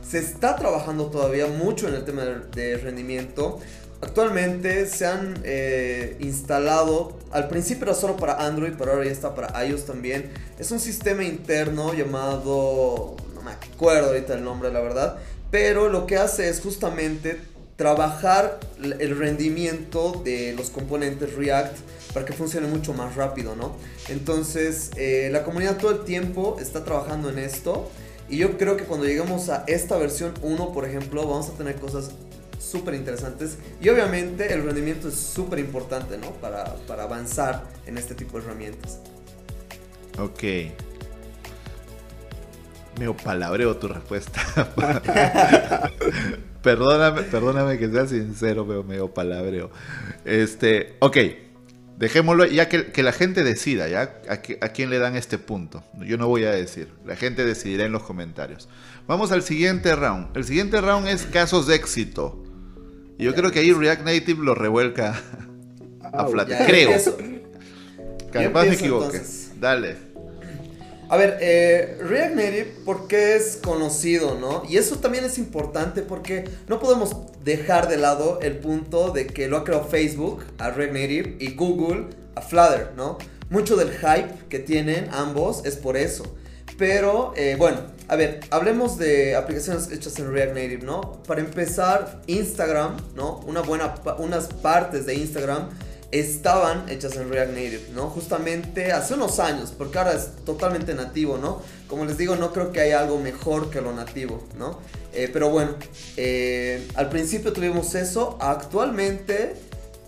se 0.02 0.18
está 0.18 0.56
trabajando 0.56 1.12
todavía 1.12 1.46
mucho 1.46 1.88
en 1.88 1.94
el 1.94 2.06
tema 2.06 2.24
de, 2.24 2.78
rendimiento. 2.78 3.60
Actualmente 4.02 4.88
se 4.88 5.06
han 5.06 5.42
eh, 5.44 6.16
instalado, 6.20 7.18
al 7.32 7.50
principio 7.50 7.84
era 7.84 7.94
solo 7.94 8.16
para 8.16 8.46
Android, 8.46 8.74
pero 8.78 8.92
ahora 8.92 9.06
ya 9.06 9.12
está 9.12 9.36
para 9.36 9.66
iOS 9.66 9.86
también. 9.86 10.32
Es 10.58 10.72
un 10.72 10.80
sistema 10.80 11.24
interno 11.24 11.94
llamado 11.94 13.18
me 13.44 13.52
acuerdo 13.52 14.10
ahorita 14.10 14.34
el 14.34 14.44
nombre, 14.44 14.72
la 14.72 14.80
verdad. 14.80 15.18
Pero 15.52 15.90
lo 15.90 16.06
que 16.06 16.18
hace 16.18 16.50
es 16.50 16.62
justamente 16.62 17.40
trabajar 17.76 18.60
el 18.78 19.18
rendimiento 19.18 20.22
de 20.24 20.54
los 20.54 20.70
componentes 20.70 21.34
React 21.34 21.78
para 22.14 22.26
que 22.26 22.34
funcione 22.34 22.68
mucho 22.68 22.94
más 22.94 23.16
rápido, 23.16 23.56
¿no? 23.56 23.76
Entonces, 24.10 24.92
eh, 24.98 25.30
la 25.32 25.44
comunidad 25.44 25.78
todo 25.78 25.92
el 25.92 26.04
tiempo 26.04 26.58
está 26.60 26.84
trabajando 26.84 27.30
en 27.30 27.40
esto. 27.40 27.90
Y 28.28 28.38
yo 28.38 28.58
creo 28.58 28.78
que 28.78 28.84
cuando 28.84 29.08
lleguemos 29.08 29.50
a 29.50 29.64
esta 29.68 29.98
versión 29.98 30.34
1, 30.44 30.72
por 30.72 30.86
ejemplo, 30.86 31.26
vamos 31.26 31.50
a 31.50 31.54
tener 31.54 31.76
cosas 31.76 32.12
súper 32.60 32.94
interesantes. 32.94 33.58
Y 33.82 33.90
obviamente 33.90 34.54
el 34.54 34.64
rendimiento 34.64 35.08
es 35.08 35.16
súper 35.16 35.58
importante, 35.58 36.18
¿no? 36.18 36.32
Para, 36.34 36.76
para 36.88 37.04
avanzar 37.04 37.64
en 37.88 37.98
este 37.98 38.14
tipo 38.14 38.38
de 38.38 38.46
herramientas. 38.46 39.00
Ok, 40.20 40.44
Meo 43.00 43.16
palabreo 43.16 43.78
tu 43.78 43.88
respuesta. 43.88 44.42
perdóname, 46.62 47.22
perdóname 47.24 47.78
que 47.78 47.90
sea 47.90 48.06
sincero, 48.06 48.68
pero 48.68 48.84
medio 48.84 49.14
palabreo. 49.14 49.72
Este, 50.26 50.98
ok. 51.00 51.18
Dejémoslo, 51.98 52.46
ya 52.46 52.70
que, 52.70 53.04
la 53.04 53.12
gente 53.12 53.44
decida, 53.44 53.88
¿ya? 53.90 54.22
A, 54.30 54.34
a, 54.34 54.70
quién 54.70 54.90
le 54.90 55.00
dan 55.00 55.18
este 55.18 55.38
punto. 55.38 55.84
Yo 56.00 56.18
no 56.18 56.28
voy 56.28 56.46
a 56.46 56.52
decir. 56.52 56.94
La 57.06 57.16
gente 57.16 57.46
decidirá 57.46 57.86
en 57.86 57.92
los 57.92 58.04
comentarios. 58.04 58.70
Vamos 59.08 59.32
al 59.32 59.44
siguiente 59.44 59.96
round. 59.96 60.36
El 60.36 60.46
siguiente 60.46 60.80
round 60.80 61.08
es 61.08 61.26
casos 61.26 61.68
de 61.68 61.76
éxito. 61.76 62.42
Y 63.20 63.26
yo 63.26 63.36
creo 63.36 63.52
que 63.52 63.60
ahí 63.60 63.74
React 63.74 64.06
Native 64.06 64.46
lo 64.46 64.56
revuelca 64.56 65.22
a 66.02 66.26
Flutter. 66.26 66.66
Creo. 66.66 66.92
Capaz 68.32 68.66
me 68.66 68.74
equivoque. 68.76 69.22
Dale. 69.60 69.98
A 71.10 71.18
ver, 71.18 71.38
eh, 71.42 71.98
React 72.02 72.36
Native, 72.36 72.74
¿por 72.86 73.10
qué 73.10 73.36
es 73.36 73.60
conocido, 73.62 74.36
no? 74.40 74.64
Y 74.70 74.78
eso 74.78 75.00
también 75.00 75.26
es 75.26 75.38
importante 75.38 76.02
porque 76.02 76.46
no 76.70 76.80
podemos 76.80 77.14
dejar 77.44 77.90
de 77.90 77.98
lado 77.98 78.40
el 78.42 78.58
punto 78.58 79.12
de 79.12 79.28
que 79.28 79.50
lo 79.50 79.58
ha 79.58 79.64
creado 79.66 79.84
Facebook 79.84 80.46
a 80.58 80.72
React 80.72 80.94
Native 80.94 81.36
y 81.40 81.56
Google 81.56 82.06
a 82.36 82.42
Flutter, 82.42 82.92
¿no? 82.96 83.18
Mucho 83.50 83.76
del 83.76 83.90
hype 83.90 84.30
que 84.48 84.60
tienen 84.60 85.10
ambos 85.12 85.66
es 85.66 85.76
por 85.76 85.98
eso. 85.98 86.38
Pero, 86.78 87.34
eh, 87.36 87.56
bueno, 87.60 87.80
a 88.10 88.16
ver, 88.16 88.40
hablemos 88.50 88.98
de 88.98 89.36
aplicaciones 89.36 89.92
hechas 89.92 90.18
en 90.18 90.34
React 90.34 90.56
Native, 90.56 90.84
¿no? 90.84 91.22
Para 91.28 91.42
empezar, 91.42 92.22
Instagram, 92.26 92.98
¿no? 93.16 93.38
Una 93.46 93.62
buena, 93.62 93.94
unas 94.18 94.48
partes 94.48 95.06
de 95.06 95.14
Instagram 95.14 95.70
estaban 96.12 96.90
hechas 96.90 97.16
en 97.18 97.30
React 97.30 97.52
Native, 97.52 97.82
¿no? 97.94 98.10
Justamente 98.10 98.92
hace 98.92 99.14
unos 99.14 99.40
años, 99.40 99.72
porque 99.78 100.00
ahora 100.00 100.14
es 100.14 100.32
totalmente 100.44 100.96
nativo, 100.96 101.38
¿no? 101.38 101.62
Como 101.88 102.04
les 102.06 102.18
digo, 102.18 102.36
no 102.36 102.52
creo 102.52 102.72
que 102.72 102.82
haya 102.82 103.00
algo 103.00 103.20
mejor 103.20 103.70
que 103.70 103.80
lo 103.80 103.94
nativo, 103.94 104.44
¿no? 104.58 104.80
Eh, 105.14 105.30
pero 105.32 105.52
bueno, 105.52 105.76
eh, 106.18 106.88
al 106.96 107.10
principio 107.10 107.54
tuvimos 107.54 107.94
eso, 107.94 108.40
actualmente 108.42 109.54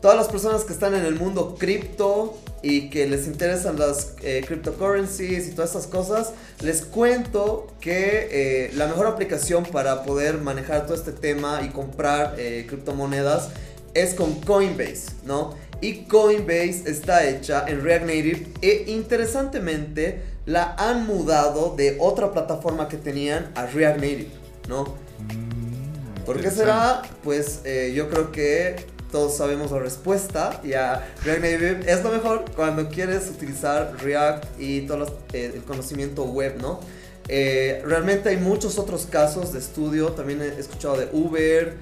todas 0.02 0.18
las 0.18 0.28
personas 0.30 0.64
que 0.64 0.74
están 0.74 0.96
en 0.96 1.06
el 1.06 1.14
mundo 1.14 1.56
cripto 1.60 2.36
y 2.62 2.90
que 2.90 3.08
les 3.08 3.28
interesan 3.28 3.80
las 3.80 4.14
eh, 4.22 4.44
cryptocurrencies 4.46 5.48
y 5.48 5.52
todas 5.52 5.72
estas 5.72 5.88
cosas, 5.88 6.34
les 6.62 6.82
cuento 6.82 7.68
que 7.80 8.72
la 8.76 8.88
mejor 8.88 9.08
aplicación 9.08 9.64
para 9.64 10.04
poder 10.04 10.38
manejar 10.38 10.86
todo 10.86 10.96
este 10.96 11.12
tema 11.12 11.62
y 11.66 11.70
comprar 11.70 12.36
criptomonedas 12.36 13.50
es 13.94 14.14
con 14.14 14.36
Coinbase, 14.42 15.08
¿no? 15.26 15.56
y 15.82 16.04
Coinbase 16.04 16.84
está 16.86 17.28
hecha 17.28 17.66
en 17.68 17.84
React 17.84 18.06
Native 18.06 18.48
e 18.62 18.86
interesantemente 18.88 20.22
la 20.46 20.76
han 20.78 21.08
mudado 21.08 21.76
de 21.76 21.98
otra 22.00 22.32
plataforma 22.32 22.88
que 22.88 22.98
tenían 22.98 23.52
a 23.56 23.66
React 23.66 23.96
Native, 24.00 24.28
¿no? 24.70 24.84
Mm, 24.84 26.24
¿Por 26.26 26.40
qué 26.40 26.52
será? 26.52 27.02
Pues 27.24 27.62
eh, 27.66 27.94
yo 27.96 28.10
creo 28.10 28.32
que 28.32 28.76
todos 29.12 29.36
sabemos 29.36 29.72
la 29.72 29.80
respuesta. 29.80 30.62
Ya 30.64 31.14
React 31.24 31.42
Native 31.42 31.92
es 31.92 32.04
lo 32.04 32.12
mejor 32.12 32.46
cuando 32.56 32.90
quieres 32.90 33.30
utilizar 33.30 33.96
React 34.02 34.60
y 34.60 34.82
todo 34.82 35.06
eh, 35.34 35.52
el 35.56 35.64
conocimiento 35.64 36.26
web, 36.26 36.58
¿no? 36.62 36.80
Eh, 37.28 37.82
realmente 37.86 38.30
hay 38.30 38.38
muchos 38.38 38.80
otros 38.80 39.06
casos 39.06 39.54
de 39.54 39.60
estudio. 39.60 40.10
También 40.14 40.42
he 40.42 40.60
escuchado 40.60 40.98
de 40.98 41.08
Uber, 41.12 41.76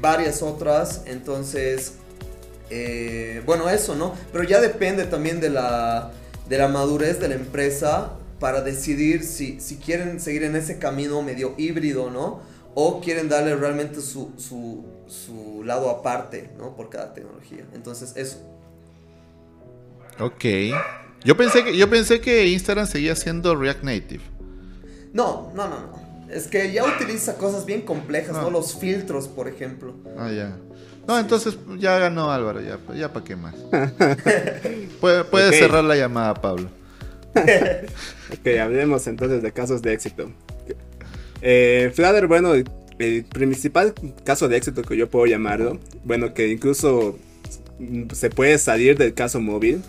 varias 0.00 0.42
otras. 0.42 1.02
Entonces 1.06 1.94
eh, 2.70 3.42
bueno, 3.46 3.68
eso, 3.70 3.94
¿no? 3.94 4.14
Pero 4.32 4.44
ya 4.44 4.60
depende 4.60 5.04
también 5.04 5.40
de 5.40 5.50
la, 5.50 6.10
de 6.48 6.58
la 6.58 6.68
madurez 6.68 7.20
de 7.20 7.28
la 7.28 7.34
empresa 7.36 8.12
para 8.40 8.60
decidir 8.60 9.22
si, 9.22 9.60
si 9.60 9.76
quieren 9.76 10.20
seguir 10.20 10.42
en 10.42 10.56
ese 10.56 10.78
camino 10.78 11.22
medio 11.22 11.54
híbrido, 11.56 12.10
¿no? 12.10 12.40
O 12.74 13.00
quieren 13.00 13.28
darle 13.28 13.54
realmente 13.54 14.00
su, 14.00 14.84
su 15.08 15.62
lado 15.64 15.90
aparte, 15.90 16.50
¿no? 16.58 16.76
Por 16.76 16.90
cada 16.90 17.14
tecnología. 17.14 17.64
Entonces, 17.74 18.12
eso. 18.16 18.38
Ok. 20.18 20.44
Yo 21.24 21.36
pensé 21.36 21.64
que, 21.64 21.76
yo 21.76 21.90
pensé 21.90 22.20
que 22.20 22.46
Instagram 22.46 22.86
seguía 22.86 23.16
siendo 23.16 23.56
React 23.56 23.82
Native. 23.82 24.22
No, 25.12 25.52
no, 25.54 25.68
no, 25.68 25.80
no. 25.80 26.06
Es 26.30 26.48
que 26.48 26.72
ya 26.72 26.84
utiliza 26.84 27.36
cosas 27.36 27.66
bien 27.66 27.82
complejas, 27.82 28.32
¿no? 28.32 28.50
Los 28.50 28.76
filtros, 28.76 29.28
por 29.28 29.48
ejemplo. 29.48 29.94
Ah, 30.18 30.30
ya. 30.30 30.56
No, 31.06 31.18
entonces 31.18 31.56
ya 31.78 31.98
ganó 31.98 32.32
Álvaro, 32.32 32.60
ya, 32.60 32.78
ya 32.94 33.12
para 33.12 33.24
qué 33.24 33.36
más. 33.36 33.54
Puede, 35.00 35.52
cerrar 35.52 35.84
la 35.84 35.94
llamada, 35.94 36.34
Pablo. 36.34 36.68
ok, 37.34 38.46
hablemos 38.60 39.06
entonces 39.06 39.42
de 39.42 39.52
casos 39.52 39.82
de 39.82 39.92
éxito. 39.92 40.32
Eh, 41.42 41.92
Flutter, 41.94 42.26
bueno, 42.26 42.54
el 42.98 43.24
principal 43.24 43.94
caso 44.24 44.48
de 44.48 44.56
éxito 44.56 44.82
que 44.82 44.96
yo 44.96 45.08
puedo 45.10 45.26
llamarlo, 45.26 45.78
bueno, 46.04 46.34
que 46.34 46.48
incluso 46.48 47.18
se 48.12 48.30
puede 48.30 48.58
salir 48.58 48.96
del 48.96 49.14
caso 49.14 49.40
móvil, 49.40 49.82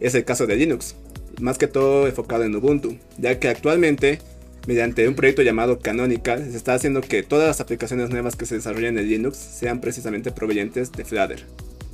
es 0.00 0.14
el 0.14 0.24
caso 0.24 0.46
de 0.46 0.56
Linux. 0.56 0.96
Más 1.40 1.58
que 1.58 1.66
todo 1.66 2.06
enfocado 2.06 2.44
en 2.44 2.54
Ubuntu, 2.54 2.96
ya 3.18 3.38
que 3.40 3.48
actualmente 3.48 4.20
mediante 4.66 5.06
un 5.08 5.14
proyecto 5.14 5.42
llamado 5.42 5.80
Canonical, 5.80 6.50
se 6.50 6.56
está 6.56 6.74
haciendo 6.74 7.00
que 7.00 7.22
todas 7.22 7.48
las 7.48 7.60
aplicaciones 7.60 8.10
nuevas 8.10 8.36
que 8.36 8.46
se 8.46 8.54
desarrollen 8.54 8.98
en 8.98 9.08
Linux 9.08 9.36
sean 9.36 9.80
precisamente 9.80 10.30
provenientes 10.30 10.90
de 10.92 11.04
Flutter. 11.04 11.44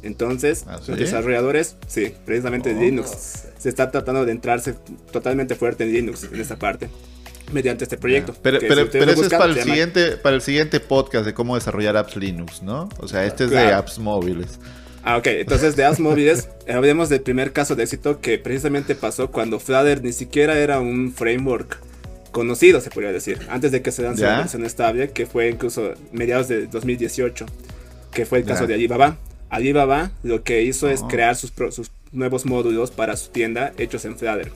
Entonces, 0.03 0.65
¿Ah, 0.67 0.81
los 0.87 0.99
desarrolladores, 0.99 1.77
sí, 1.87 2.15
precisamente 2.25 2.73
de 2.73 2.81
Linux, 2.81 3.45
se 3.59 3.69
está 3.69 3.91
tratando 3.91 4.25
de 4.25 4.33
entrarse 4.33 4.75
totalmente 5.13 5.55
fuerte 5.55 5.85
en 5.85 5.93
Linux 5.93 6.29
en 6.33 6.41
esta 6.41 6.57
parte 6.57 6.89
mediante 7.53 7.85
este 7.85 7.97
proyecto. 7.97 8.35
Pero, 8.43 8.59
pero, 8.61 9.11
eso 9.11 9.23
es 9.25 9.29
para 9.29 9.47
el, 9.47 9.63
siguiente, 9.63 10.17
para 10.17 10.37
el 10.37 10.43
siguiente 10.43 10.81
podcast 10.81 11.25
de 11.27 11.35
cómo 11.35 11.55
desarrollar 11.55 11.97
apps 11.97 12.17
Linux, 12.17 12.63
¿no? 12.63 12.89
O 12.99 13.09
sea, 13.09 13.25
este 13.25 13.45
es 13.45 13.51
de 13.51 13.73
apps 13.73 13.99
móviles. 13.99 14.59
Ah, 15.03 15.17
ok. 15.17 15.27
Entonces, 15.27 15.77
de 15.77 15.85
apps 15.85 16.01
móviles, 16.01 16.49
hablemos 16.69 17.09
del 17.09 17.23
primer 17.23 17.53
caso 17.53 17.75
de 17.77 17.85
éxito 17.85 18.21
que 18.21 18.39
precisamente 18.39 18.95
pasó 18.95 19.31
cuando 19.31 19.59
Flutter 19.59 20.03
ni 20.03 20.13
siquiera 20.13 20.59
era 20.59 20.81
un 20.81 21.13
framework 21.13 21.79
conocido, 22.31 22.81
se 22.81 22.91
podría 22.91 23.13
decir, 23.13 23.39
antes 23.49 23.73
de 23.73 23.83
que 23.83 23.93
se 23.93 24.03
lance 24.03 24.23
la 24.23 24.39
versión 24.39 24.65
estable, 24.65 25.11
que 25.11 25.27
fue 25.27 25.49
incluso 25.49 25.95
mediados 26.13 26.49
de 26.49 26.67
2018, 26.67 27.47
que 28.13 28.27
fue 28.27 28.39
el 28.39 28.45
caso 28.45 28.67
de 28.67 28.75
Alibaba. 28.75 29.17
Alibaba 29.49 30.13
lo 30.23 30.45
que 30.45 30.63
hizo 30.63 30.89
es 30.89 31.01
oh. 31.03 31.09
crear 31.09 31.35
sus, 31.35 31.53
sus, 31.71 31.91
nuevos 32.13 32.45
módulos 32.45 32.91
para 32.91 33.17
su 33.17 33.31
tienda 33.31 33.73
hechos 33.79 34.05
en 34.05 34.17
Flutter. 34.17 34.53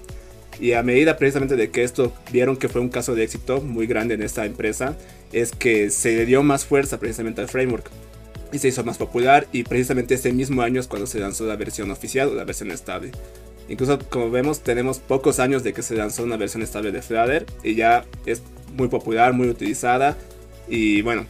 Y 0.61 0.73
a 0.73 0.83
medida 0.83 1.17
precisamente 1.17 1.57
de 1.57 1.71
que 1.71 1.83
esto 1.83 2.13
vieron 2.33 2.57
que 2.57 2.69
fue 2.69 2.81
un 2.81 2.89
caso 2.89 3.15
de 3.15 3.25
éxito 3.25 3.61
muy 3.61 3.87
grande 3.87 4.15
en 4.15 4.23
esta 4.23 4.45
empresa, 4.47 4.97
es 5.33 5.53
que 5.53 5.91
se 5.91 6.25
dio 6.27 6.43
más 6.43 6.65
fuerza 6.65 6.99
precisamente 6.99 7.41
al 7.41 7.49
framework. 7.49 7.91
Y 8.53 8.59
se 8.59 8.69
hizo 8.69 8.85
más 8.85 8.99
popular 8.99 9.47
y 9.53 9.65
precisamente 9.65 10.15
ese 10.15 10.33
mismo 10.33 10.63
año 10.63 10.81
es 10.81 10.87
cuando 10.87 11.07
se 11.07 11.19
lanzó 11.19 11.45
la 11.47 11.57
versión 11.57 11.91
oficial 11.91 12.29
o 12.29 12.35
la 12.35 12.45
versión 12.45 12.71
estable. 12.71 13.11
Incluso 13.69 13.99
como 14.11 14.31
vemos 14.31 14.61
tenemos 14.61 14.99
pocos 14.99 15.41
años 15.41 15.65
de 15.65 15.73
que 15.73 15.83
se 15.83 15.97
lanzó 15.97 16.23
una 16.23 16.37
versión 16.37 16.63
estable 16.63 16.93
de 16.93 17.03
Flutter 17.03 17.47
y 17.63 17.75
ya 17.75 18.05
es 18.27 18.43
muy 18.77 18.89
popular, 18.89 19.33
muy 19.33 19.49
utilizada 19.49 20.17
y 20.69 21.03
bueno, 21.03 21.27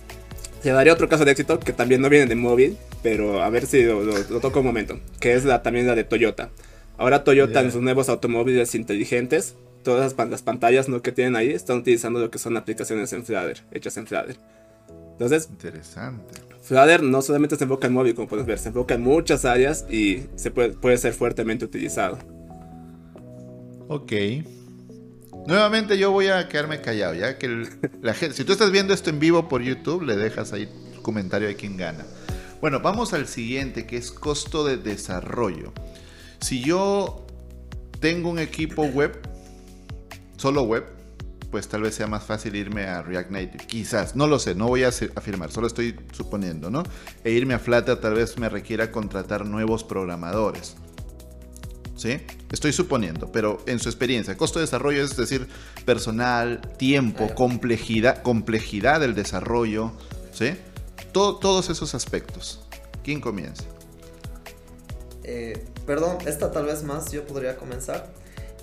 se 0.63 0.71
daría 0.71 0.93
otro 0.93 1.09
caso 1.09 1.25
de 1.25 1.33
éxito 1.33 1.61
que 1.61 1.73
también 1.73 2.01
no 2.01 2.09
viene 2.09 2.27
de 2.27 2.35
móvil, 2.35 2.77
pero 3.03 3.43
a 3.43 3.51
ver 3.51 3.67
si 3.67 3.83
lo, 3.83 4.41
toco 4.41 4.61
un 4.61 4.67
momento, 4.67 4.99
que 5.21 5.35
es 5.35 5.45
la, 5.45 5.63
también 5.63 5.87
la 5.87 5.95
de 5.95 6.05
Toyota. 6.05 6.51
Ahora 6.97 7.25
Toyota 7.25 7.61
en 7.61 7.73
sus 7.73 7.83
nuevos 7.83 8.09
automóviles 8.09 8.75
inteligentes 8.75 9.57
todas 9.85 10.17
las 10.19 10.43
pantallas 10.43 10.89
¿no? 10.89 11.01
que 11.03 11.13
tienen 11.13 11.37
ahí 11.37 11.51
están 11.51 11.79
utilizando 11.79 12.19
lo 12.19 12.31
que 12.31 12.39
son 12.39 12.57
aplicaciones 12.57 13.13
en 13.13 13.25
Flutter, 13.25 13.63
hechas 13.71 13.97
en 13.97 14.07
Flutter. 14.07 14.37
Entonces, 15.13 15.49
interesante. 15.49 16.41
Flutter 16.63 17.05
no 17.05 17.23
solamente 17.23 17.55
se 17.55 17.65
enfoca 17.65 17.87
en 17.87 17.93
móvil, 17.93 18.17
como 18.17 18.27
puedes 18.27 18.47
ver, 18.47 18.59
se 18.59 18.71
enfoca 18.71 18.95
en 18.95 19.03
muchas 19.03 19.45
áreas 19.45 19.87
y 19.89 20.25
se 20.35 20.51
puede, 20.51 20.71
puede 20.71 20.99
ser 20.99 21.13
fuertemente 21.13 21.65
utilizado. 21.65 22.19
Ok. 23.87 24.13
Nuevamente 25.47 25.99
yo 25.99 26.11
voy 26.11 26.29
a 26.29 26.49
quedarme 26.49 26.81
callado, 26.81 27.15
ya 27.15 27.39
que 27.39 27.69
la 28.01 28.15
gente, 28.15 28.35
si 28.35 28.45
tú 28.45 28.53
estás 28.53 28.71
viendo 28.73 28.95
esto 28.95 29.11
en 29.11 29.21
vivo 29.21 29.49
por 29.49 29.63
YouTube, 29.63 30.03
le 30.03 30.17
dejas 30.17 30.53
ahí 30.53 30.69
tu 30.95 31.03
comentario 31.03 31.47
de 31.47 31.55
quién 31.55 31.77
gana. 31.77 32.05
Bueno, 32.63 32.81
vamos 32.81 33.13
al 33.13 33.27
siguiente, 33.27 33.87
que 33.87 33.99
es 33.99 34.11
costo 34.11 34.65
de 34.65 34.79
desarrollo. 34.79 35.75
Si 36.45 36.61
yo 36.61 37.25
tengo 38.01 38.29
un 38.29 38.39
equipo 38.39 38.83
web, 38.83 39.19
solo 40.37 40.65
web, 40.65 40.85
pues 41.51 41.69
tal 41.69 41.81
vez 41.81 41.95
sea 41.95 42.07
más 42.07 42.23
fácil 42.23 42.55
irme 42.55 42.85
a 42.85 43.01
React 43.01 43.31
Native. 43.31 43.67
Quizás, 43.67 44.15
no 44.15 44.27
lo 44.27 44.39
sé, 44.39 44.55
no 44.55 44.67
voy 44.67 44.85
a 44.85 44.89
afirmar, 44.89 45.51
solo 45.51 45.69
estoy 45.69 45.99
suponiendo, 46.13 46.69
¿no? 46.69 46.83
E 47.25 47.31
irme 47.31 47.55
a 47.55 47.59
Flutter 47.59 47.97
tal 47.97 48.13
vez 48.13 48.37
me 48.37 48.51
requiera 48.51 48.93
contratar 48.93 49.47
nuevos 49.47 49.85
programadores. 49.85 50.77
¿Sí? 51.97 52.21
Estoy 52.53 52.75
suponiendo, 52.75 53.33
pero 53.33 53.63
en 53.65 53.79
su 53.79 53.89
experiencia, 53.89 54.37
costo 54.37 54.59
de 54.59 54.67
desarrollo 54.67 55.03
es 55.03 55.17
decir, 55.17 55.49
personal, 55.87 56.61
tiempo, 56.77 57.35
complejidad, 57.35 58.21
complejidad 58.21 59.01
del 59.01 59.15
desarrollo, 59.15 59.93
¿sí? 60.31 60.57
todos 61.11 61.71
esos 61.71 61.95
aspectos. 61.95 62.67
¿Quién 63.03 63.23
comienza? 63.23 63.65
Eh, 65.23 65.65
perdón, 65.87 66.19
esta 66.27 66.51
tal 66.51 66.67
vez 66.67 66.83
más 66.83 67.13
yo 67.13 67.27
podría 67.27 67.57
comenzar. 67.57 68.07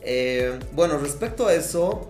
Eh, 0.01 0.57
bueno, 0.73 0.97
respecto 0.97 1.47
a 1.47 1.53
eso, 1.53 2.09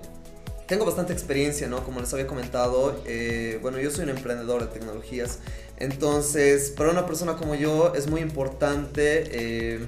tengo 0.68 0.86
bastante 0.86 1.12
experiencia, 1.12 1.68
¿no? 1.68 1.84
Como 1.84 2.00
les 2.00 2.14
había 2.14 2.28
comentado, 2.28 3.02
eh, 3.06 3.60
bueno, 3.62 3.78
yo 3.80 3.92
soy 3.92 4.06
un 4.06 4.12
emprendedor 4.12 4.62
de 4.62 4.68
tecnologías, 4.68 5.40
entonces 5.78 6.72
para 6.78 6.92
una 6.92 7.06
persona 7.06 7.36
como 7.36 7.56
yo 7.56 7.94
es 7.94 8.08
muy 8.08 8.22
importante 8.22 9.24
eh, 9.32 9.80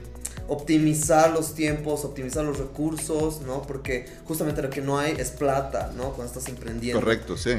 optimizar 0.47 1.31
los 1.31 1.55
tiempos, 1.55 2.03
optimizar 2.03 2.43
los 2.43 2.57
recursos, 2.57 3.41
¿no? 3.41 3.61
Porque 3.61 4.05
justamente 4.25 4.61
lo 4.61 4.69
que 4.69 4.81
no 4.81 4.99
hay 4.99 5.15
es 5.17 5.31
plata, 5.31 5.91
¿no? 5.95 6.13
Cuando 6.13 6.25
estás 6.25 6.47
emprendiendo. 6.49 6.99
Correcto, 6.99 7.37
sí. 7.37 7.51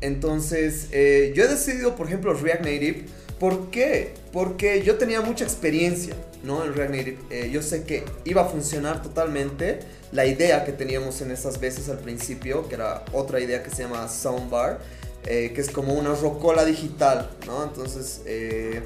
entonces, 0.00 0.88
eh, 0.90 1.32
yo 1.36 1.44
he 1.44 1.48
decidido, 1.48 1.94
por 1.94 2.06
ejemplo, 2.08 2.34
React 2.34 2.64
Native. 2.64 3.06
¿Por 3.38 3.70
qué? 3.70 4.14
Porque 4.32 4.82
yo 4.82 4.96
tenía 4.96 5.20
mucha 5.20 5.44
experiencia, 5.44 6.14
¿no? 6.42 6.64
En 6.64 6.74
React 6.74 6.94
Native. 6.94 7.50
yo 7.50 7.62
sé 7.62 7.84
que 7.84 8.04
iba 8.24 8.42
a 8.42 8.44
funcionar 8.46 9.02
totalmente 9.02 9.80
la 10.12 10.26
idea 10.26 10.64
que 10.64 10.72
teníamos 10.72 11.20
en 11.20 11.30
esas 11.30 11.60
veces 11.60 11.88
al 11.88 11.98
principio, 11.98 12.68
que 12.68 12.76
era 12.76 13.04
otra 13.12 13.40
idea 13.40 13.62
que 13.62 13.70
se 13.70 13.82
llama 13.82 14.08
Soundbar, 14.08 14.80
eh, 15.26 15.52
que 15.54 15.60
es 15.60 15.70
como 15.70 15.94
una 15.94 16.14
rocola 16.14 16.64
digital, 16.64 17.28
¿no? 17.46 17.64
Entonces 17.64 18.22
eh, 18.26 18.82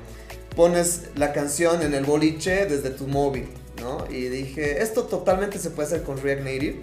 pones 0.57 1.03
la 1.15 1.33
canción 1.33 1.83
en 1.83 1.93
el 1.95 2.05
boliche 2.05 2.67
desde 2.67 2.91
tu 2.91 3.07
móvil, 3.07 3.47
¿no? 3.79 4.05
Y 4.11 4.29
dije, 4.29 4.83
esto 4.83 5.05
totalmente 5.05 5.59
se 5.59 5.71
puede 5.71 5.89
hacer 5.89 6.03
con 6.03 6.21
React 6.21 6.43
Native, 6.43 6.81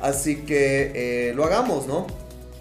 así 0.00 0.38
que 0.38 0.92
eh, 0.94 1.34
lo 1.34 1.44
hagamos, 1.44 1.86
¿no? 1.86 2.06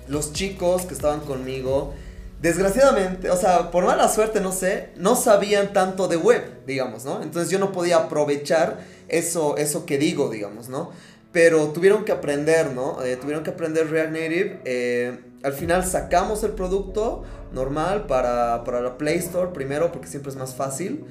Los 0.07 0.33
chicos 0.33 0.83
que 0.83 0.93
estaban 0.93 1.21
conmigo, 1.21 1.95
desgraciadamente, 2.41 3.29
o 3.29 3.37
sea, 3.37 3.71
por 3.71 3.85
mala 3.85 4.07
suerte, 4.09 4.41
no 4.41 4.51
sé, 4.51 4.89
no 4.97 5.15
sabían 5.15 5.73
tanto 5.73 6.07
de 6.07 6.17
web, 6.17 6.65
digamos, 6.65 7.05
¿no? 7.05 7.21
Entonces 7.21 7.51
yo 7.51 7.59
no 7.59 7.71
podía 7.71 7.97
aprovechar 7.97 8.79
eso, 9.07 9.57
eso 9.57 9.85
que 9.85 9.97
digo, 9.97 10.29
digamos, 10.29 10.69
¿no? 10.69 10.91
pero 11.35 11.67
tuvieron 11.67 12.05
que 12.05 12.13
aprender, 12.13 12.71
¿no? 12.71 13.03
Eh, 13.03 13.17
tuvieron 13.17 13.43
que 13.43 13.49
aprender 13.49 13.91
React 13.91 14.11
Native. 14.13 14.61
Eh, 14.63 15.19
al 15.43 15.51
final 15.51 15.83
sacamos 15.83 16.41
el 16.45 16.51
producto 16.51 17.23
normal 17.51 18.07
para, 18.07 18.63
para, 18.63 18.79
la 18.79 18.97
Play 18.97 19.17
Store 19.17 19.51
primero 19.51 19.91
porque 19.91 20.07
siempre 20.07 20.31
es 20.31 20.37
más 20.37 20.55
fácil. 20.55 21.03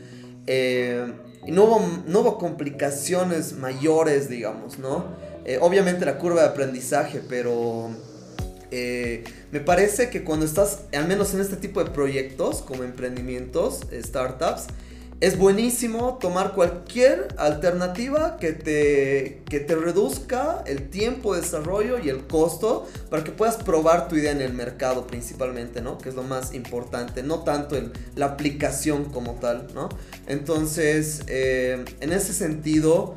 Eh, 0.47 1.13
y 1.47 1.53
no 1.53 1.65
hubo, 1.65 1.83
no 2.07 2.21
hubo, 2.21 2.39
complicaciones 2.39 3.53
mayores, 3.53 4.31
digamos, 4.31 4.79
¿no? 4.79 5.05
obviamente 5.61 6.07
la 6.07 6.17
curva 6.17 6.41
de 6.41 6.49
aprendizaje, 6.49 7.21
pero 7.29 7.91
me 9.51 9.61
parece 9.61 10.11
que 10.11 10.25
cuando 10.25 10.47
estás, 10.47 10.81
al 10.93 11.07
menos 11.07 11.35
en 11.35 11.41
este 11.41 11.57
tipo 11.57 11.83
de 11.83 11.91
proyectos, 11.91 12.63
como 12.63 12.83
emprendimientos, 12.85 13.81
startups, 13.93 14.67
es 15.21 15.39
buenísimo 15.39 16.19
tomar 16.21 16.53
cualquier 16.53 17.29
alternativa 17.39 18.37
que 18.37 18.53
te, 18.53 19.43
que 19.49 19.61
te 19.61 19.75
reduzca 19.75 20.63
el 20.67 20.91
tiempo 20.91 21.35
de 21.35 21.41
desarrollo 21.41 21.99
y 21.99 22.09
el 22.09 22.27
costo 22.27 22.87
para 23.11 23.25
que 23.25 23.31
puedas 23.31 23.57
probar 23.57 24.09
tu 24.09 24.17
idea 24.17 24.33
en 24.33 24.43
el 24.43 24.53
mercado 24.53 25.07
principalmente, 25.07 25.81
¿no? 25.81 25.99
Que 25.99 26.11
es 26.11 26.15
lo 26.15 26.25
más 26.25 26.53
importante, 26.53 27.23
no 27.23 27.41
tanto 27.41 27.77
en 27.77 27.93
la 28.17 28.27
aplicación 28.27 29.07
como 29.07 29.37
tal, 29.37 29.69
¿no? 29.75 29.89
Entonces, 30.27 31.23
eh, 31.29 31.85
en 32.01 32.13
ese 32.13 32.33
sentido, 32.33 33.15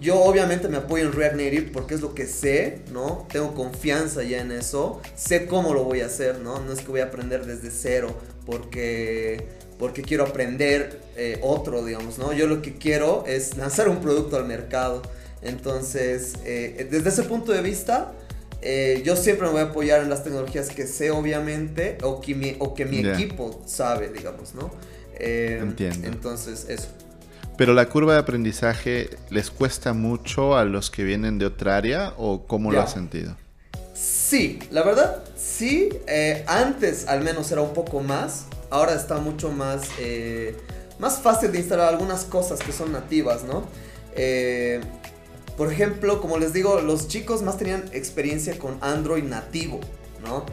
yo 0.00 0.22
obviamente 0.22 0.68
me 0.68 0.76
apoyo 0.76 1.04
en 1.04 1.12
React 1.12 1.36
Native 1.36 1.70
porque 1.72 1.94
es 1.94 2.00
lo 2.00 2.14
que 2.14 2.26
sé, 2.26 2.80
¿no? 2.92 3.26
Tengo 3.32 3.54
confianza 3.54 4.22
ya 4.22 4.40
en 4.40 4.52
eso, 4.52 5.00
sé 5.14 5.46
cómo 5.46 5.72
lo 5.74 5.84
voy 5.84 6.00
a 6.00 6.06
hacer, 6.06 6.40
¿no? 6.40 6.60
No 6.60 6.72
es 6.72 6.80
que 6.80 6.88
voy 6.88 7.00
a 7.00 7.04
aprender 7.04 7.46
desde 7.46 7.70
cero 7.70 8.14
porque 8.44 9.46
porque 9.78 10.02
quiero 10.02 10.24
aprender 10.24 11.00
eh, 11.16 11.38
otro, 11.42 11.84
digamos, 11.84 12.18
¿no? 12.18 12.32
Yo 12.32 12.46
lo 12.46 12.62
que 12.62 12.74
quiero 12.74 13.24
es 13.26 13.56
lanzar 13.56 13.88
un 13.88 14.00
producto 14.00 14.36
al 14.36 14.46
mercado. 14.46 15.02
Entonces, 15.42 16.34
eh, 16.44 16.88
desde 16.90 17.10
ese 17.10 17.22
punto 17.24 17.52
de 17.52 17.60
vista, 17.60 18.12
eh, 18.62 19.02
yo 19.04 19.16
siempre 19.16 19.46
me 19.46 19.52
voy 19.52 19.60
a 19.60 19.64
apoyar 19.64 20.02
en 20.02 20.08
las 20.08 20.24
tecnologías 20.24 20.70
que 20.70 20.86
sé, 20.86 21.10
obviamente, 21.10 21.98
o 22.02 22.20
que 22.20 22.34
mi, 22.34 22.56
o 22.58 22.74
que 22.74 22.86
mi 22.86 23.06
equipo 23.06 23.62
sabe, 23.66 24.08
digamos, 24.08 24.54
¿no? 24.54 24.70
Entiendo. 25.18 26.08
Entonces, 26.08 26.66
eso. 26.68 26.88
Pero 27.56 27.72
la 27.72 27.88
curva 27.88 28.14
de 28.14 28.18
aprendizaje 28.18 29.10
les 29.30 29.50
cuesta 29.50 29.92
mucho 29.92 30.56
a 30.56 30.64
los 30.64 30.90
que 30.90 31.04
vienen 31.04 31.38
de 31.38 31.46
otra 31.46 31.76
área 31.76 32.12
o 32.18 32.46
cómo 32.46 32.70
lo 32.70 32.80
has 32.80 32.92
sentido? 32.92 33.36
Sí, 33.94 34.58
la 34.70 34.82
verdad, 34.82 35.22
sí. 35.36 35.88
antes 36.46 37.08
al 37.08 37.22
menos 37.22 37.50
era 37.50 37.62
un 37.62 37.72
poco 37.72 38.00
más 38.00 38.46
ahora 38.70 38.94
está 38.94 39.18
mucho 39.18 39.50
más, 39.50 39.88
eh, 39.98 40.56
más 40.98 41.20
fácil 41.20 41.52
de 41.52 41.58
instalar 41.58 41.88
algunas 41.88 42.24
cosas 42.24 42.60
que 42.60 42.72
son 42.72 42.92
nativas, 42.92 43.44
¿no? 43.44 43.64
Eh, 44.14 44.80
por 45.56 45.72
ejemplo, 45.72 46.20
como 46.20 46.38
les 46.38 46.52
digo, 46.52 46.80
los 46.80 47.08
chicos 47.08 47.42
más 47.42 47.56
tenían 47.58 47.84
experiencia 47.92 48.58
con 48.58 48.78
Android 48.80 49.24
nativo, 49.24 49.80
¿no? 50.24 50.44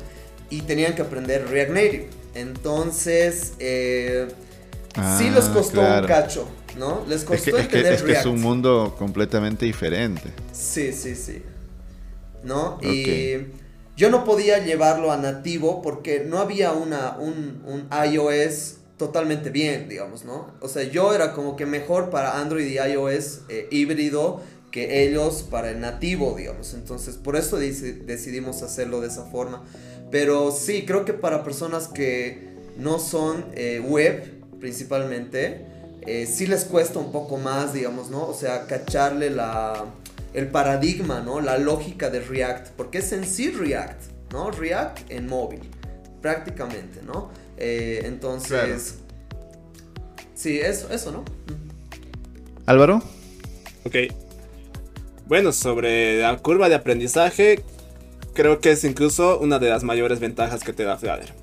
Y 0.49 0.61
tenían 0.61 0.95
que 0.95 1.01
aprender 1.01 1.47
React 1.49 1.71
Native. 1.71 2.09
Entonces, 2.35 3.53
eh, 3.59 4.27
sí 5.17 5.29
les 5.29 5.45
ah, 5.45 5.51
costó 5.53 5.81
un 5.81 6.05
cacho, 6.05 6.47
¿no? 6.77 7.05
Les 7.07 7.23
costó 7.23 7.57
es 7.57 7.67
que, 7.67 7.79
es, 7.79 8.01
que, 8.01 8.11
es 8.13 8.25
un 8.25 8.41
mundo 8.41 8.95
completamente 8.97 9.65
diferente. 9.65 10.29
Sí, 10.51 10.93
sí, 10.93 11.15
sí. 11.15 11.41
¿No? 12.43 12.79
Y 12.81 13.37
yo 13.95 14.09
no 14.09 14.25
podía 14.25 14.63
llevarlo 14.63 15.11
a 15.11 15.17
nativo 15.17 15.81
porque 15.81 16.25
no 16.27 16.39
había 16.39 16.71
una, 16.73 17.17
un, 17.17 17.61
un 17.65 17.87
iOS 18.11 18.77
totalmente 18.97 19.49
bien, 19.49 19.89
digamos, 19.89 20.23
¿no? 20.23 20.51
O 20.61 20.67
sea, 20.67 20.83
yo 20.83 21.13
era 21.13 21.33
como 21.33 21.55
que 21.55 21.65
mejor 21.65 22.09
para 22.09 22.39
Android 22.39 22.65
y 22.65 22.77
iOS 22.77 23.41
eh, 23.49 23.67
híbrido 23.71 24.41
que 24.71 25.03
ellos 25.03 25.45
para 25.49 25.69
el 25.69 25.79
nativo, 25.79 26.35
digamos. 26.35 26.73
Entonces, 26.73 27.15
por 27.15 27.35
eso 27.35 27.57
decidimos 27.57 28.63
hacerlo 28.63 29.01
de 29.01 29.07
esa 29.07 29.25
forma. 29.25 29.63
Pero 30.09 30.51
sí, 30.51 30.83
creo 30.85 31.05
que 31.05 31.13
para 31.13 31.43
personas 31.43 31.87
que 31.87 32.49
no 32.77 32.97
son 32.97 33.45
eh, 33.53 33.79
web, 33.85 34.41
principalmente, 34.59 35.67
eh, 36.05 36.25
sí 36.27 36.47
les 36.47 36.65
cuesta 36.65 36.99
un 36.99 37.11
poco 37.11 37.37
más, 37.37 37.73
digamos, 37.73 38.09
¿no? 38.09 38.27
O 38.27 38.33
sea, 38.33 38.65
cacharle 38.65 39.29
la 39.29 39.85
el 40.33 40.47
paradigma, 40.47 41.21
¿no? 41.21 41.41
La 41.41 41.57
lógica 41.57 42.09
de 42.09 42.19
React, 42.19 42.69
porque 42.75 42.99
es 42.99 43.11
en 43.11 43.25
sí 43.25 43.51
React, 43.51 44.01
¿no? 44.31 44.51
React 44.51 45.11
en 45.11 45.27
móvil, 45.27 45.61
prácticamente, 46.21 47.01
¿no? 47.05 47.29
Eh, 47.57 48.01
entonces, 48.05 48.95
sí, 50.33 50.59
eso, 50.59 50.91
eso, 50.91 51.11
¿no? 51.11 51.23
Álvaro. 52.65 53.03
Ok. 53.85 53.95
Bueno, 55.27 55.51
sobre 55.51 56.19
la 56.19 56.37
curva 56.37 56.67
de 56.67 56.75
aprendizaje, 56.75 57.63
creo 58.33 58.59
que 58.59 58.71
es 58.71 58.83
incluso 58.83 59.39
una 59.39 59.59
de 59.59 59.69
las 59.69 59.83
mayores 59.83 60.19
ventajas 60.19 60.63
que 60.63 60.73
te 60.73 60.83
da 60.83 60.97
Flutter. 60.97 61.33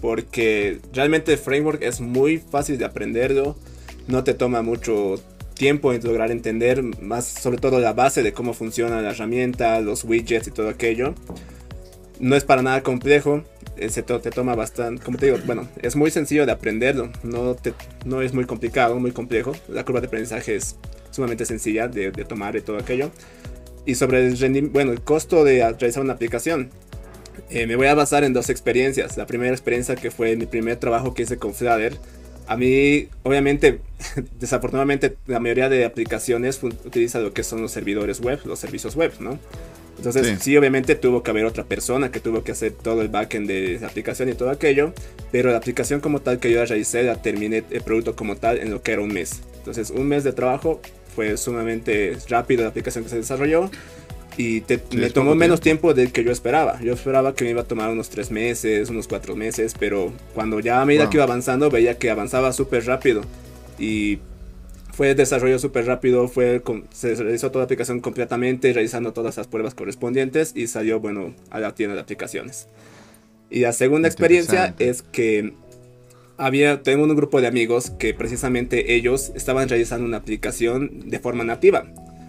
Porque 0.00 0.80
realmente 0.92 1.32
el 1.32 1.38
framework 1.38 1.82
es 1.82 2.00
muy 2.00 2.38
fácil 2.38 2.78
de 2.78 2.84
aprenderlo, 2.84 3.56
no 4.08 4.24
te 4.24 4.34
toma 4.34 4.62
mucho 4.62 5.16
tiempo 5.54 5.92
en 5.92 6.02
lograr 6.02 6.30
entender 6.30 6.82
más 6.82 7.26
sobre 7.26 7.58
todo 7.58 7.78
la 7.80 7.92
base 7.92 8.22
de 8.22 8.32
cómo 8.32 8.54
funciona 8.54 9.02
la 9.02 9.10
herramienta, 9.10 9.80
los 9.80 10.04
widgets 10.04 10.48
y 10.48 10.50
todo 10.50 10.68
aquello. 10.68 11.14
No 12.20 12.34
es 12.34 12.44
para 12.44 12.62
nada 12.62 12.82
complejo, 12.82 13.44
eh, 13.76 13.90
se 13.90 14.02
te, 14.02 14.18
toma 14.30 14.56
bastante, 14.56 15.04
como 15.04 15.18
te 15.18 15.26
digo, 15.26 15.38
bueno, 15.46 15.68
es 15.82 15.94
muy 15.94 16.10
sencillo 16.10 16.46
de 16.46 16.52
aprenderlo, 16.52 17.10
no, 17.22 17.54
te, 17.54 17.74
no 18.04 18.22
es 18.22 18.34
muy 18.34 18.44
complicado, 18.44 18.98
muy 18.98 19.12
complejo. 19.12 19.52
La 19.68 19.84
curva 19.84 20.00
de 20.00 20.08
aprendizaje 20.08 20.56
es 20.56 20.76
sumamente 21.10 21.44
sencilla 21.44 21.86
de, 21.86 22.10
tomar 22.10 22.56
y 22.56 22.60
todo 22.60 22.78
aquello. 22.78 23.10
Y 23.86 23.94
sobre 23.94 24.26
el, 24.26 24.68
bueno, 24.70 24.92
el 24.92 25.00
costo 25.02 25.44
de 25.44 25.60
realizar 25.60 26.02
una 26.02 26.14
aplicación. 26.14 26.70
Eh, 27.50 27.66
me 27.68 27.76
voy 27.76 27.86
a 27.86 27.94
basar 27.94 28.24
en 28.24 28.32
dos 28.32 28.50
experiencias. 28.50 29.16
La 29.16 29.26
primera 29.26 29.52
experiencia 29.52 29.94
que 29.94 30.10
fue 30.10 30.34
mi 30.36 30.46
primer 30.46 30.76
trabajo 30.76 31.14
que 31.14 31.22
hice 31.22 31.38
con 31.38 31.54
Flutter. 31.54 31.96
A 32.48 32.56
mí, 32.56 33.08
obviamente, 33.22 33.80
desafortunadamente, 34.40 35.16
la 35.26 35.38
mayoría 35.38 35.68
de 35.68 35.84
aplicaciones 35.84 36.60
utiliza 36.62 37.20
lo 37.20 37.32
que 37.32 37.44
son 37.44 37.60
los 37.60 37.70
servidores 37.72 38.20
web, 38.20 38.40
los 38.46 38.58
servicios 38.58 38.96
web, 38.96 39.12
¿no? 39.20 39.38
Entonces, 39.98 40.38
sí. 40.40 40.56
obviamente 40.56 40.94
tuvo 40.94 41.22
que 41.22 41.30
haber 41.30 41.44
otra 41.44 41.64
persona 41.64 42.10
que 42.10 42.20
tuvo 42.20 42.44
que 42.44 42.52
hacer 42.52 42.72
todo 42.72 43.02
el 43.02 43.08
backend 43.08 43.48
de 43.48 43.78
la 43.80 43.88
aplicación 43.88 44.28
y 44.28 44.32
todo 44.32 44.48
aquello, 44.48 44.94
pero 45.32 45.50
la 45.50 45.58
aplicación 45.58 46.00
como 46.00 46.20
tal 46.20 46.38
que 46.38 46.52
yo 46.52 46.64
realicé, 46.64 47.02
la 47.02 47.20
terminé 47.20 47.64
el 47.68 47.82
producto 47.82 48.14
como 48.14 48.36
tal 48.36 48.58
en 48.58 48.70
lo 48.70 48.80
que 48.80 48.92
era 48.92 49.02
un 49.02 49.12
mes. 49.12 49.40
Entonces, 49.58 49.90
un 49.90 50.06
mes 50.06 50.22
de 50.24 50.32
trabajo 50.32 50.80
fue 51.14 51.36
sumamente 51.36 52.16
rápido 52.28 52.62
la 52.62 52.68
aplicación 52.68 53.04
que 53.04 53.10
se 53.10 53.16
desarrolló 53.16 53.70
y 54.38 54.62
me 54.92 55.10
tomó 55.10 55.34
menos 55.34 55.60
tiempo. 55.60 55.92
del 55.92 56.12
que 56.12 56.22
yo 56.22 56.30
esperaba. 56.30 56.80
Yo 56.80 56.94
esperaba 56.94 57.34
que 57.34 57.44
me 57.44 57.50
iba 57.50 57.62
a 57.62 57.64
tomar 57.64 57.90
unos 57.90 58.08
tres 58.08 58.30
meses, 58.30 58.88
unos 58.88 59.08
cuatro 59.08 59.34
meses, 59.34 59.74
pero 59.78 60.12
cuando 60.32 60.60
ya 60.60 60.80
a 60.80 60.86
medida 60.86 61.10
que 61.10 61.16
iba 61.16 61.24
avanzando 61.24 61.70
veía 61.70 61.98
que 61.98 62.08
avanzaba 62.08 62.52
súper 62.52 62.86
rápido 62.86 63.22
y 63.78 64.20
fue 64.92 65.14
desarrollo 65.14 65.58
súper 65.58 65.86
rápido, 65.86 66.28
fue 66.28 66.62
se 66.92 67.16
realizó 67.16 67.50
toda 67.50 67.62
la 67.62 67.64
aplicación 67.64 68.00
completamente, 68.00 68.72
realizando 68.72 69.12
todas 69.12 69.36
las 69.36 69.48
pruebas 69.48 69.74
correspondientes 69.74 70.52
y 70.54 70.68
salió, 70.68 71.00
bueno, 71.00 71.34
a 71.50 71.58
la 71.58 71.74
tienda 71.74 71.96
de 71.96 72.00
aplicaciones. 72.00 72.68
Y 73.50 73.60
la 73.60 73.72
segunda 73.72 74.08
experiencia 74.08 74.74
es 74.78 75.02
que 75.02 75.52
había, 76.36 76.82
tengo 76.82 77.04
un 77.04 77.16
grupo 77.16 77.40
de 77.40 77.48
amigos 77.48 77.90
que 77.90 78.14
precisamente 78.14 78.94
ellos 78.94 79.32
estaban 79.34 79.68
realizando 79.68 80.06
una 80.06 80.18
aplicación 80.18 81.08
de 81.10 81.18
forma 81.18 81.42
nativa. 81.42 81.86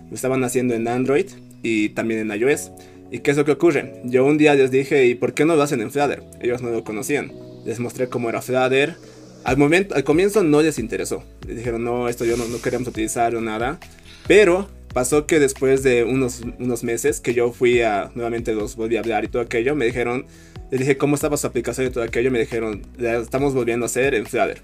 Lo 0.09 0.15
estaban 0.15 0.43
haciendo 0.43 0.73
en 0.73 0.87
Android 0.87 1.27
y 1.63 1.89
también 1.89 2.19
en 2.19 2.39
iOS. 2.39 2.71
¿Y 3.11 3.19
qué 3.19 3.31
es 3.31 3.37
lo 3.37 3.45
que 3.45 3.51
ocurre? 3.51 4.01
Yo 4.03 4.25
un 4.25 4.37
día 4.37 4.53
les 4.53 4.71
dije, 4.71 5.05
¿y 5.07 5.15
por 5.15 5.33
qué 5.33 5.45
no 5.45 5.55
lo 5.55 5.63
hacen 5.63 5.81
en 5.81 5.91
Flutter? 5.91 6.23
Ellos 6.41 6.61
no 6.61 6.69
lo 6.69 6.83
conocían. 6.83 7.31
Les 7.65 7.79
mostré 7.79 8.07
cómo 8.07 8.29
era 8.29 8.41
Flutter, 8.41 8.95
al, 9.43 9.57
momento, 9.57 9.95
al 9.95 10.03
comienzo 10.03 10.43
no 10.43 10.61
les 10.61 10.79
interesó. 10.79 11.23
Les 11.47 11.57
dijeron, 11.57 11.83
no, 11.83 12.07
esto 12.09 12.25
yo 12.25 12.37
no, 12.37 12.47
no 12.47 12.61
queríamos 12.61 12.87
utilizar 12.87 13.35
o 13.35 13.41
nada. 13.41 13.79
Pero 14.27 14.69
pasó 14.93 15.25
que 15.25 15.39
después 15.39 15.83
de 15.83 16.03
unos, 16.03 16.41
unos 16.59 16.83
meses 16.83 17.19
que 17.19 17.33
yo 17.33 17.51
fui 17.51 17.81
a, 17.81 18.11
nuevamente 18.15 18.53
los 18.53 18.75
volví 18.75 18.97
a 18.97 18.99
hablar 18.99 19.23
y 19.23 19.27
todo 19.27 19.41
aquello, 19.41 19.75
me 19.75 19.85
dijeron, 19.85 20.25
les 20.71 20.81
dije 20.81 20.97
cómo 20.97 21.15
estaba 21.15 21.37
su 21.37 21.47
aplicación 21.47 21.87
y 21.87 21.89
todo 21.89 22.03
aquello, 22.03 22.31
me 22.31 22.39
dijeron, 22.39 22.83
la 22.97 23.17
estamos 23.17 23.53
volviendo 23.53 23.85
a 23.85 23.87
hacer 23.87 24.13
en 24.13 24.25
Flutter. 24.25 24.61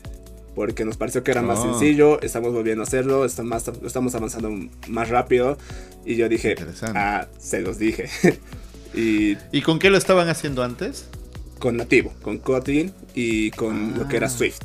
Porque 0.55 0.85
nos 0.85 0.97
pareció 0.97 1.23
que 1.23 1.31
era 1.31 1.41
más 1.41 1.59
ah. 1.59 1.63
sencillo, 1.63 2.21
estamos 2.21 2.53
volviendo 2.53 2.81
a 2.81 2.87
hacerlo, 2.87 3.25
estamos, 3.25 3.69
estamos 3.85 4.15
avanzando 4.15 4.51
más 4.87 5.09
rápido. 5.09 5.57
Y 6.05 6.15
yo 6.15 6.29
dije, 6.29 6.55
ah, 6.95 7.27
se 7.37 7.61
los 7.61 7.77
dije. 7.77 8.09
y, 8.93 9.37
¿Y 9.51 9.61
con 9.61 9.79
qué 9.79 9.89
lo 9.89 9.97
estaban 9.97 10.29
haciendo 10.29 10.63
antes? 10.63 11.09
con 11.59 11.77
nativo, 11.77 12.13
con 12.21 12.37
Kotlin 12.37 12.93
y 13.13 13.51
con 13.51 13.97
lo 13.97 14.07
que 14.07 14.17
era 14.17 14.27
ah. 14.27 14.29
Swift. 14.29 14.59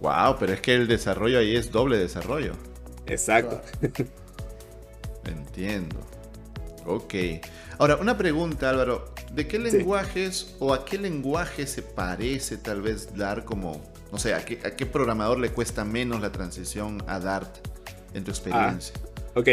Wow, 0.00 0.36
pero 0.38 0.54
es 0.54 0.60
que 0.60 0.74
el 0.74 0.88
desarrollo 0.88 1.38
ahí 1.38 1.54
es 1.54 1.70
doble 1.70 1.98
desarrollo. 1.98 2.54
Exacto. 3.06 3.60
Entiendo. 5.24 5.96
Ok. 6.86 7.14
Ahora, 7.78 7.96
una 7.96 8.16
pregunta, 8.16 8.70
Álvaro. 8.70 9.12
¿De 9.32 9.46
qué 9.46 9.58
lenguajes 9.58 10.56
o 10.58 10.72
a 10.72 10.84
qué 10.84 10.98
lenguaje 10.98 11.66
se 11.66 11.82
parece 11.82 12.56
tal 12.56 12.82
vez 12.82 13.14
dar 13.14 13.44
como, 13.44 13.82
no 14.12 14.18
sé, 14.18 14.34
a 14.34 14.44
qué, 14.44 14.60
a 14.64 14.70
qué 14.76 14.86
programador 14.86 15.40
le 15.40 15.48
cuesta 15.48 15.84
menos 15.84 16.20
la 16.20 16.30
transición 16.30 17.02
a 17.08 17.18
Dart 17.18 17.66
en 18.14 18.22
tu 18.22 18.30
experiencia? 18.30 18.94
Ah, 19.34 19.40
ok. 19.40 19.48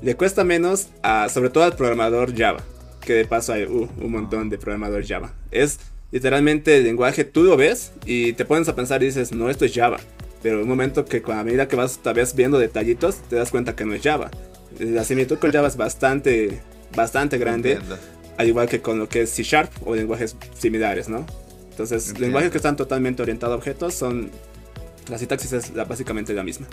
Le 0.00 0.14
cuesta 0.14 0.44
menos, 0.44 0.88
a, 1.02 1.28
sobre 1.28 1.50
todo 1.50 1.64
al 1.64 1.74
programador 1.74 2.34
Java 2.36 2.62
que 3.06 3.14
de 3.14 3.24
paso 3.24 3.54
hay 3.54 3.64
uh, 3.64 3.88
un 3.98 4.12
montón 4.12 4.50
de 4.50 4.58
programadores 4.58 5.08
Java. 5.08 5.32
Es 5.50 5.78
literalmente 6.10 6.76
el 6.76 6.84
lenguaje, 6.84 7.24
tú 7.24 7.44
lo 7.44 7.56
ves 7.56 7.92
y 8.04 8.34
te 8.34 8.44
pones 8.44 8.68
a 8.68 8.74
pensar 8.74 9.02
y 9.02 9.06
dices, 9.06 9.32
no, 9.32 9.48
esto 9.48 9.64
es 9.64 9.72
Java. 9.72 9.98
Pero 10.42 10.56
en 10.56 10.62
un 10.64 10.68
momento 10.68 11.06
que 11.06 11.22
a 11.32 11.44
medida 11.44 11.68
que 11.68 11.76
vas 11.76 11.98
tal 12.02 12.14
vez 12.14 12.34
viendo 12.34 12.58
detallitos, 12.58 13.16
te 13.28 13.36
das 13.36 13.50
cuenta 13.50 13.74
que 13.74 13.86
no 13.86 13.94
es 13.94 14.02
Java. 14.02 14.30
La 14.78 15.04
similitud 15.04 15.38
con 15.38 15.50
Java 15.50 15.68
es 15.68 15.76
bastante, 15.76 16.60
bastante 16.94 17.38
grande, 17.38 17.78
al 18.36 18.46
igual 18.46 18.68
que 18.68 18.82
con 18.82 18.98
lo 18.98 19.08
que 19.08 19.22
es 19.22 19.30
C 19.30 19.42
Sharp 19.42 19.70
o 19.86 19.94
lenguajes 19.94 20.36
similares, 20.58 21.08
¿no? 21.08 21.24
Entonces, 21.76 22.18
lenguajes 22.18 22.50
que 22.50 22.56
están 22.56 22.74
totalmente 22.74 23.20
orientados 23.20 23.52
a 23.52 23.56
objetos 23.58 23.92
son... 23.92 24.30
La 25.10 25.18
sintaxis 25.18 25.52
es 25.52 25.74
básicamente 25.74 26.32
la 26.32 26.42
misma. 26.42 26.66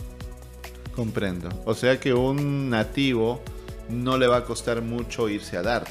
Comprendo. 0.96 1.50
O 1.66 1.74
sea 1.74 2.00
que 2.00 2.14
un 2.14 2.70
nativo 2.70 3.42
no 3.90 4.18
le 4.18 4.28
va 4.28 4.38
a 4.38 4.44
costar 4.46 4.82
mucho 4.82 5.28
irse 5.28 5.58
a 5.58 5.62
Dart. 5.62 5.90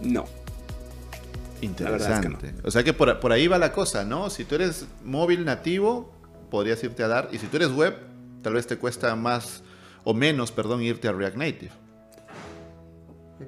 No. 0.00 0.24
Interesante. 1.60 2.54
O 2.64 2.70
sea 2.70 2.82
que 2.82 2.94
por, 2.94 3.30
ahí 3.30 3.46
va 3.46 3.58
la 3.58 3.72
cosa, 3.72 4.06
¿no? 4.06 4.30
Si 4.30 4.46
tú 4.46 4.54
eres 4.54 4.86
móvil 5.04 5.44
nativo, 5.44 6.10
podrías 6.50 6.82
irte 6.82 7.02
a 7.02 7.08
dar. 7.08 7.28
Y 7.32 7.38
si 7.38 7.48
tú 7.48 7.58
eres 7.58 7.72
web, 7.72 7.94
tal 8.40 8.54
vez 8.54 8.66
te 8.66 8.78
cuesta 8.78 9.14
más 9.16 9.62
o 10.02 10.14
menos, 10.14 10.50
perdón, 10.50 10.80
irte 10.80 11.08
a 11.08 11.12
React 11.12 11.36
Native. 11.36 11.72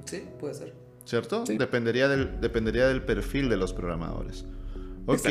Sí, 0.05 0.23
puede 0.39 0.53
ser. 0.53 0.75
¿Cierto? 1.07 1.45
Dependería, 1.45 2.09
del, 2.09 2.43
dependería 2.43 2.89
del 2.89 3.03
perfil 3.03 3.49
de 3.49 3.57
los 3.57 3.73
programadores. 3.73 4.45
Ok. 5.09 5.27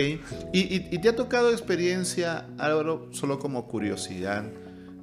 ¿Y, 0.53 0.95
y, 0.95 1.01
te 1.01 1.09
ha 1.09 1.15
tocado 1.15 1.51
experiencia, 1.51 2.47
Álvaro, 2.57 3.09
solo 3.11 3.37
como 3.37 3.67
curiosidad? 3.67 4.43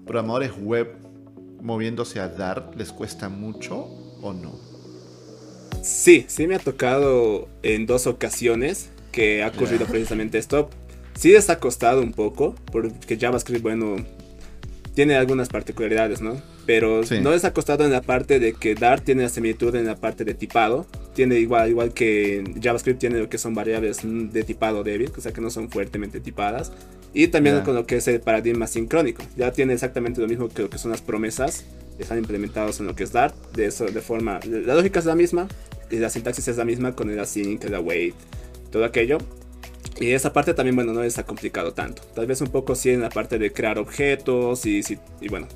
¿Programadores 0.05 0.53
web 0.59 0.97
moviéndose 1.61 2.19
a 2.19 2.29
Dart 2.29 2.75
les 2.75 2.91
cuesta 2.91 3.29
mucho 3.29 3.85
o 4.21 4.33
no? 4.33 4.59
Sí, 5.83 6.25
sí 6.29 6.49
me 6.49 6.57
ha 6.57 6.59
tocado 6.59 7.49
en 7.63 7.87
dos 7.87 8.09
ocasiones 8.09 8.91
que 9.13 9.45
ha 9.45 9.49
ocurrido 9.49 9.87
precisamente 9.87 10.39
esto. 10.39 10.69
Sí 11.15 11.31
les 11.31 11.49
ha 11.51 11.61
costado 11.61 12.03
un 12.03 12.13
poco, 12.13 12.57
porque 12.73 13.17
JavaScript, 13.17 13.63
bueno, 13.63 13.97
tiene 14.95 15.15
algunas 15.15 15.49
particularidades, 15.49 16.21
¿no? 16.21 16.43
Pero 16.67 17.03
no 17.23 17.31
les 17.31 17.45
ha 17.45 17.53
costado 17.53 17.85
en 17.85 17.93
la 17.93 18.03
parte 18.03 18.41
de 18.41 18.55
que 18.55 18.75
Dart 18.75 19.05
tiene 19.05 19.23
la 19.23 19.29
similitud 19.29 19.73
en 19.77 19.87
la 19.87 19.95
parte 19.95 20.25
de 20.25 20.35
tipado. 20.35 20.87
Tiene 21.15 21.39
igual, 21.39 21.71
igual 21.71 21.95
que 21.95 22.43
JavaScript 22.61 22.99
tiene 22.99 23.19
lo 23.19 23.29
que 23.29 23.39
son 23.39 23.55
variables 23.55 24.01
de 24.03 24.43
tipado 24.43 24.83
débil, 24.83 25.11
o 25.17 25.21
sea 25.21 25.33
que 25.33 25.41
no 25.41 25.49
son 25.49 25.71
fuertemente 25.71 26.21
tipadas. 26.21 26.73
Y 27.13 27.29
también 27.29 27.61
con 27.61 27.77
lo 27.77 27.87
que 27.87 27.97
es 27.97 28.09
el 28.09 28.21
paradigma 28.21 28.67
sincrónico. 28.67 29.23
Ya 29.37 29.53
tiene 29.53 29.73
exactamente 29.73 30.21
lo 30.21 30.27
mismo 30.27 30.49
que 30.49 30.63
lo 30.63 30.71
que 30.71 30.79
son 30.79 30.91
las 30.91 31.01
promesas. 31.01 31.65
Están 31.99 32.19
implementados 32.19 32.81
en 32.81 32.87
lo 32.87 32.97
que 32.97 33.05
es 33.05 33.13
Dart. 33.13 33.37
De 33.53 33.67
eso, 33.67 33.87
de 33.87 34.01
forma. 34.01 34.41
La 34.45 34.75
lógica 34.75 34.99
es 34.99 35.05
la 35.05 35.15
misma, 35.15 35.47
y 35.91 35.97
la 35.97 36.11
sintaxis 36.11 36.49
es 36.49 36.57
la 36.57 36.65
misma 36.65 36.95
con 36.95 37.11
el 37.11 37.21
async, 37.21 37.65
el 37.65 37.75
await, 37.75 38.15
todo 38.73 38.85
aquello. 38.85 39.19
Y 40.01 40.11
esa 40.11 40.33
parte 40.33 40.55
también, 40.55 40.75
bueno, 40.75 40.93
no 40.93 41.05
está 41.05 41.25
complicado 41.25 41.73
tanto. 41.73 42.03
Tal 42.15 42.27
vez 42.27 42.41
un 42.41 42.49
poco 42.49 42.75
sí 42.75 42.91
en 42.91 43.01
la 43.01 43.11
parte 43.11 43.39
de 43.39 43.53
crear 43.53 43.79
objetos 43.79 44.67
y, 44.67 44.81
y 45.21 45.29
bueno, 45.29 45.47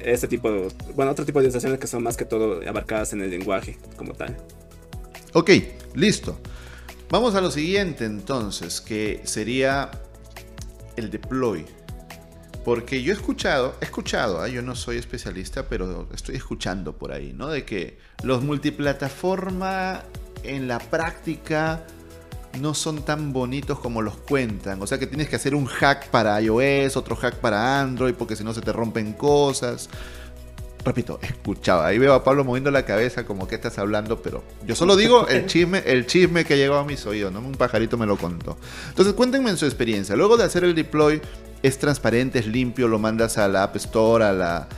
este 0.00 0.28
tipo, 0.28 0.50
de, 0.50 0.68
bueno, 0.94 1.10
otro 1.12 1.24
tipo 1.24 1.40
de 1.40 1.48
estaciones 1.48 1.78
que 1.78 1.86
son 1.86 2.02
más 2.02 2.16
que 2.16 2.24
todo 2.24 2.60
abarcadas 2.68 3.12
en 3.12 3.22
el 3.22 3.30
lenguaje 3.30 3.78
como 3.96 4.14
tal. 4.14 4.36
Ok, 5.32 5.50
listo. 5.94 6.38
Vamos 7.10 7.34
a 7.34 7.40
lo 7.40 7.50
siguiente 7.50 8.04
entonces, 8.04 8.80
que 8.80 9.20
sería 9.24 9.90
el 10.96 11.10
deploy. 11.10 11.64
Porque 12.64 13.02
yo 13.02 13.12
he 13.12 13.16
escuchado, 13.16 13.76
he 13.80 13.86
escuchado, 13.86 14.42
¿ah? 14.42 14.48
yo 14.48 14.60
no 14.60 14.76
soy 14.76 14.98
especialista, 14.98 15.68
pero 15.68 16.06
estoy 16.12 16.36
escuchando 16.36 16.98
por 16.98 17.12
ahí, 17.12 17.32
¿no? 17.32 17.48
De 17.48 17.64
que 17.64 17.98
los 18.22 18.42
multiplataforma 18.42 20.02
en 20.42 20.68
la 20.68 20.78
práctica 20.78 21.86
no 22.58 22.74
son 22.74 23.02
tan 23.02 23.32
bonitos 23.32 23.78
como 23.78 24.02
los 24.02 24.16
cuentan. 24.16 24.82
O 24.82 24.86
sea 24.86 24.98
que 24.98 25.06
tienes 25.06 25.28
que 25.28 25.36
hacer 25.36 25.54
un 25.54 25.66
hack 25.66 26.08
para 26.08 26.40
iOS, 26.40 26.96
otro 26.96 27.16
hack 27.16 27.36
para 27.36 27.80
Android, 27.80 28.14
porque 28.14 28.36
si 28.36 28.44
no 28.44 28.54
se 28.54 28.60
te 28.60 28.72
rompen 28.72 29.12
cosas. 29.12 29.88
Repito, 30.84 31.18
escuchaba. 31.22 31.86
Ahí 31.86 31.98
veo 31.98 32.14
a 32.14 32.24
Pablo 32.24 32.44
moviendo 32.44 32.70
la 32.70 32.84
cabeza 32.84 33.26
como 33.26 33.48
que 33.48 33.56
estás 33.56 33.78
hablando, 33.78 34.22
pero 34.22 34.42
yo 34.66 34.74
solo 34.74 34.96
digo 34.96 35.26
el 35.28 35.46
chisme, 35.46 35.82
el 35.84 36.06
chisme 36.06 36.44
que 36.44 36.56
llegó 36.56 36.76
a 36.76 36.84
mis 36.84 37.04
oídos, 37.04 37.32
¿no? 37.32 37.40
Un 37.40 37.52
pajarito 37.52 37.98
me 37.98 38.06
lo 38.06 38.16
contó. 38.16 38.56
Entonces 38.88 39.14
cuéntenme 39.14 39.50
en 39.50 39.56
su 39.56 39.66
experiencia. 39.66 40.16
Luego 40.16 40.36
de 40.36 40.44
hacer 40.44 40.64
el 40.64 40.74
deploy, 40.74 41.20
es 41.62 41.78
transparente, 41.78 42.38
es 42.38 42.46
limpio, 42.46 42.88
lo 42.88 42.98
mandas 42.98 43.38
a 43.38 43.48
la 43.48 43.64
App 43.64 43.76
Store, 43.76 44.24
a 44.24 44.32
la 44.32 44.68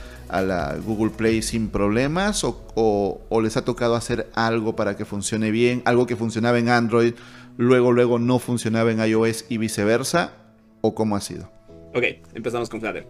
Google 0.85 1.11
Play 1.11 1.41
sin 1.41 1.69
problemas 1.69 2.43
o, 2.43 3.41
les 3.41 3.57
ha 3.57 3.63
tocado 3.63 3.95
hacer 3.95 4.29
algo 4.33 4.75
para 4.75 4.95
que 4.95 5.05
funcione 5.05 5.51
bien, 5.51 5.81
algo 5.85 6.07
que 6.07 6.15
funcionaba 6.15 6.57
en 6.57 6.69
Android, 6.69 7.13
luego 7.61 7.91
luego 7.91 8.17
no 8.17 8.39
funcionaba 8.39 8.91
en 8.91 8.99
iOS 8.99 9.45
y 9.47 9.57
viceversa 9.57 10.33
o 10.81 10.95
cómo 10.95 11.15
ha 11.15 11.21
sido? 11.21 11.51
Ok, 11.93 12.03
empezamos 12.33 12.69
con 12.69 12.81
Flutter. 12.81 13.05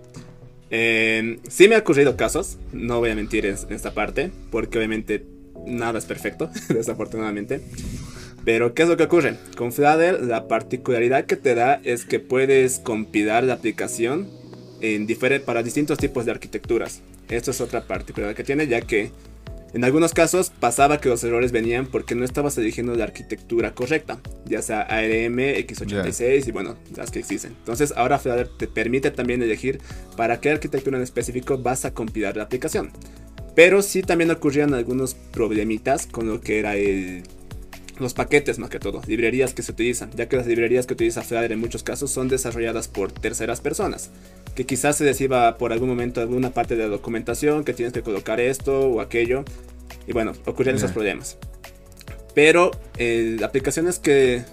Eh, 0.69 1.39
sí 1.49 1.67
me 1.67 1.75
ha 1.75 1.79
ocurrido 1.79 2.17
casos, 2.17 2.57
no 2.73 2.99
voy 2.99 3.11
a 3.11 3.15
mentir 3.15 3.45
en 3.45 3.55
esta 3.69 3.93
parte, 3.93 4.31
porque 4.49 4.77
obviamente 4.77 5.25
nada 5.65 5.99
es 5.99 6.05
perfecto, 6.05 6.49
desafortunadamente. 6.69 7.61
Pero, 8.43 8.73
¿qué 8.73 8.83
es 8.83 8.89
lo 8.89 8.97
que 8.97 9.03
ocurre? 9.03 9.37
Con 9.55 9.71
Flutter, 9.71 10.21
la 10.21 10.47
particularidad 10.47 11.25
que 11.25 11.37
te 11.37 11.55
da 11.55 11.79
es 11.83 12.05
que 12.05 12.19
puedes 12.19 12.79
compilar 12.79 13.43
la 13.43 13.53
aplicación 13.53 14.27
en 14.81 15.07
para 15.45 15.63
distintos 15.63 15.97
tipos 15.97 16.25
de 16.25 16.31
arquitecturas. 16.31 17.01
Esto 17.29 17.51
es 17.51 17.61
otra 17.61 17.81
particularidad 17.81 18.35
que 18.35 18.43
tiene, 18.43 18.67
ya 18.67 18.81
que 18.81 19.11
en 19.73 19.85
algunos 19.85 20.13
casos 20.13 20.51
pasaba 20.59 20.99
que 20.99 21.07
los 21.07 21.23
errores 21.23 21.53
venían 21.53 21.85
porque 21.85 22.13
no 22.13 22.25
estabas 22.25 22.57
eligiendo 22.57 22.93
la 22.95 23.05
arquitectura 23.05 23.73
correcta, 23.73 24.19
ya 24.45 24.61
sea 24.61 24.81
ARM, 24.81 25.37
x86 25.37 26.47
y 26.47 26.51
bueno, 26.51 26.75
las 26.95 27.09
que 27.09 27.19
existen. 27.19 27.55
Entonces 27.59 27.93
ahora 27.95 28.19
Flutter 28.19 28.49
te 28.57 28.67
permite 28.67 29.11
también 29.11 29.41
elegir 29.41 29.79
para 30.17 30.41
qué 30.41 30.49
arquitectura 30.49 30.97
en 30.97 31.03
específico 31.03 31.57
vas 31.57 31.85
a 31.85 31.93
compilar 31.93 32.35
la 32.35 32.43
aplicación. 32.43 32.91
Pero 33.55 33.81
sí 33.81 34.01
también 34.01 34.31
ocurrían 34.31 34.73
algunos 34.73 35.13
problemitas 35.13 36.05
con 36.05 36.27
lo 36.27 36.41
que 36.41 36.59
era 36.59 36.73
los 37.99 38.13
paquetes 38.13 38.59
más 38.59 38.69
que 38.69 38.79
todo, 38.79 39.01
librerías 39.07 39.53
que 39.53 39.61
se 39.61 39.71
utilizan, 39.71 40.09
ya 40.15 40.27
que 40.27 40.35
las 40.35 40.47
librerías 40.47 40.85
que 40.85 40.93
utiliza 40.93 41.21
Flutter 41.21 41.51
en 41.51 41.59
muchos 41.59 41.83
casos 41.83 42.11
son 42.11 42.27
desarrolladas 42.27 42.87
por 42.87 43.11
terceras 43.11 43.61
personas, 43.61 44.09
que 44.55 44.65
quizás 44.65 44.97
se 44.97 45.05
reciba 45.05 45.57
por 45.57 45.71
algún 45.71 45.89
momento 45.89 46.21
alguna 46.21 46.51
parte 46.51 46.75
de 46.75 46.83
la 46.83 46.89
documentación 46.89 47.63
que 47.63 47.73
tienes 47.73 47.93
que 47.93 48.01
colocar 48.01 48.39
esto 48.39 48.79
o 48.79 49.01
aquello, 49.01 49.43
y 50.07 50.13
bueno, 50.13 50.33
ocurren 50.45 50.75
esos 50.75 50.91
problemas. 50.91 51.37
Pero 52.33 52.71
eh, 52.97 53.37
aplicaciones 53.43 53.99
que 53.99 54.43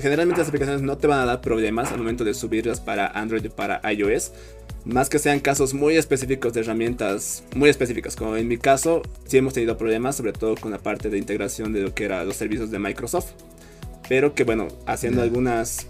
generalmente 0.00 0.40
las 0.40 0.48
aplicaciones 0.48 0.82
no 0.82 0.96
te 0.96 1.06
van 1.06 1.20
a 1.20 1.26
dar 1.26 1.40
problemas 1.40 1.92
al 1.92 1.98
momento 1.98 2.24
de 2.24 2.34
subirlas 2.34 2.80
para 2.80 3.06
Android 3.06 3.44
y 3.44 3.48
para 3.48 3.80
iOS, 3.92 4.32
más 4.84 5.08
que 5.08 5.18
sean 5.18 5.40
casos 5.40 5.74
muy 5.74 5.96
específicos 5.96 6.52
de 6.52 6.60
herramientas 6.60 7.44
muy 7.54 7.70
específicas, 7.70 8.16
como 8.16 8.36
en 8.36 8.48
mi 8.48 8.58
caso, 8.58 9.02
sí 9.26 9.38
hemos 9.38 9.54
tenido 9.54 9.76
problemas, 9.76 10.16
sobre 10.16 10.32
todo 10.32 10.56
con 10.56 10.72
la 10.72 10.78
parte 10.78 11.08
de 11.10 11.18
integración 11.18 11.72
de 11.72 11.82
lo 11.82 11.94
que 11.94 12.04
eran 12.04 12.26
los 12.26 12.36
servicios 12.36 12.70
de 12.70 12.78
Microsoft. 12.78 13.32
Pero 14.08 14.34
que 14.34 14.44
bueno, 14.44 14.68
haciendo 14.86 15.22
algunas, 15.22 15.86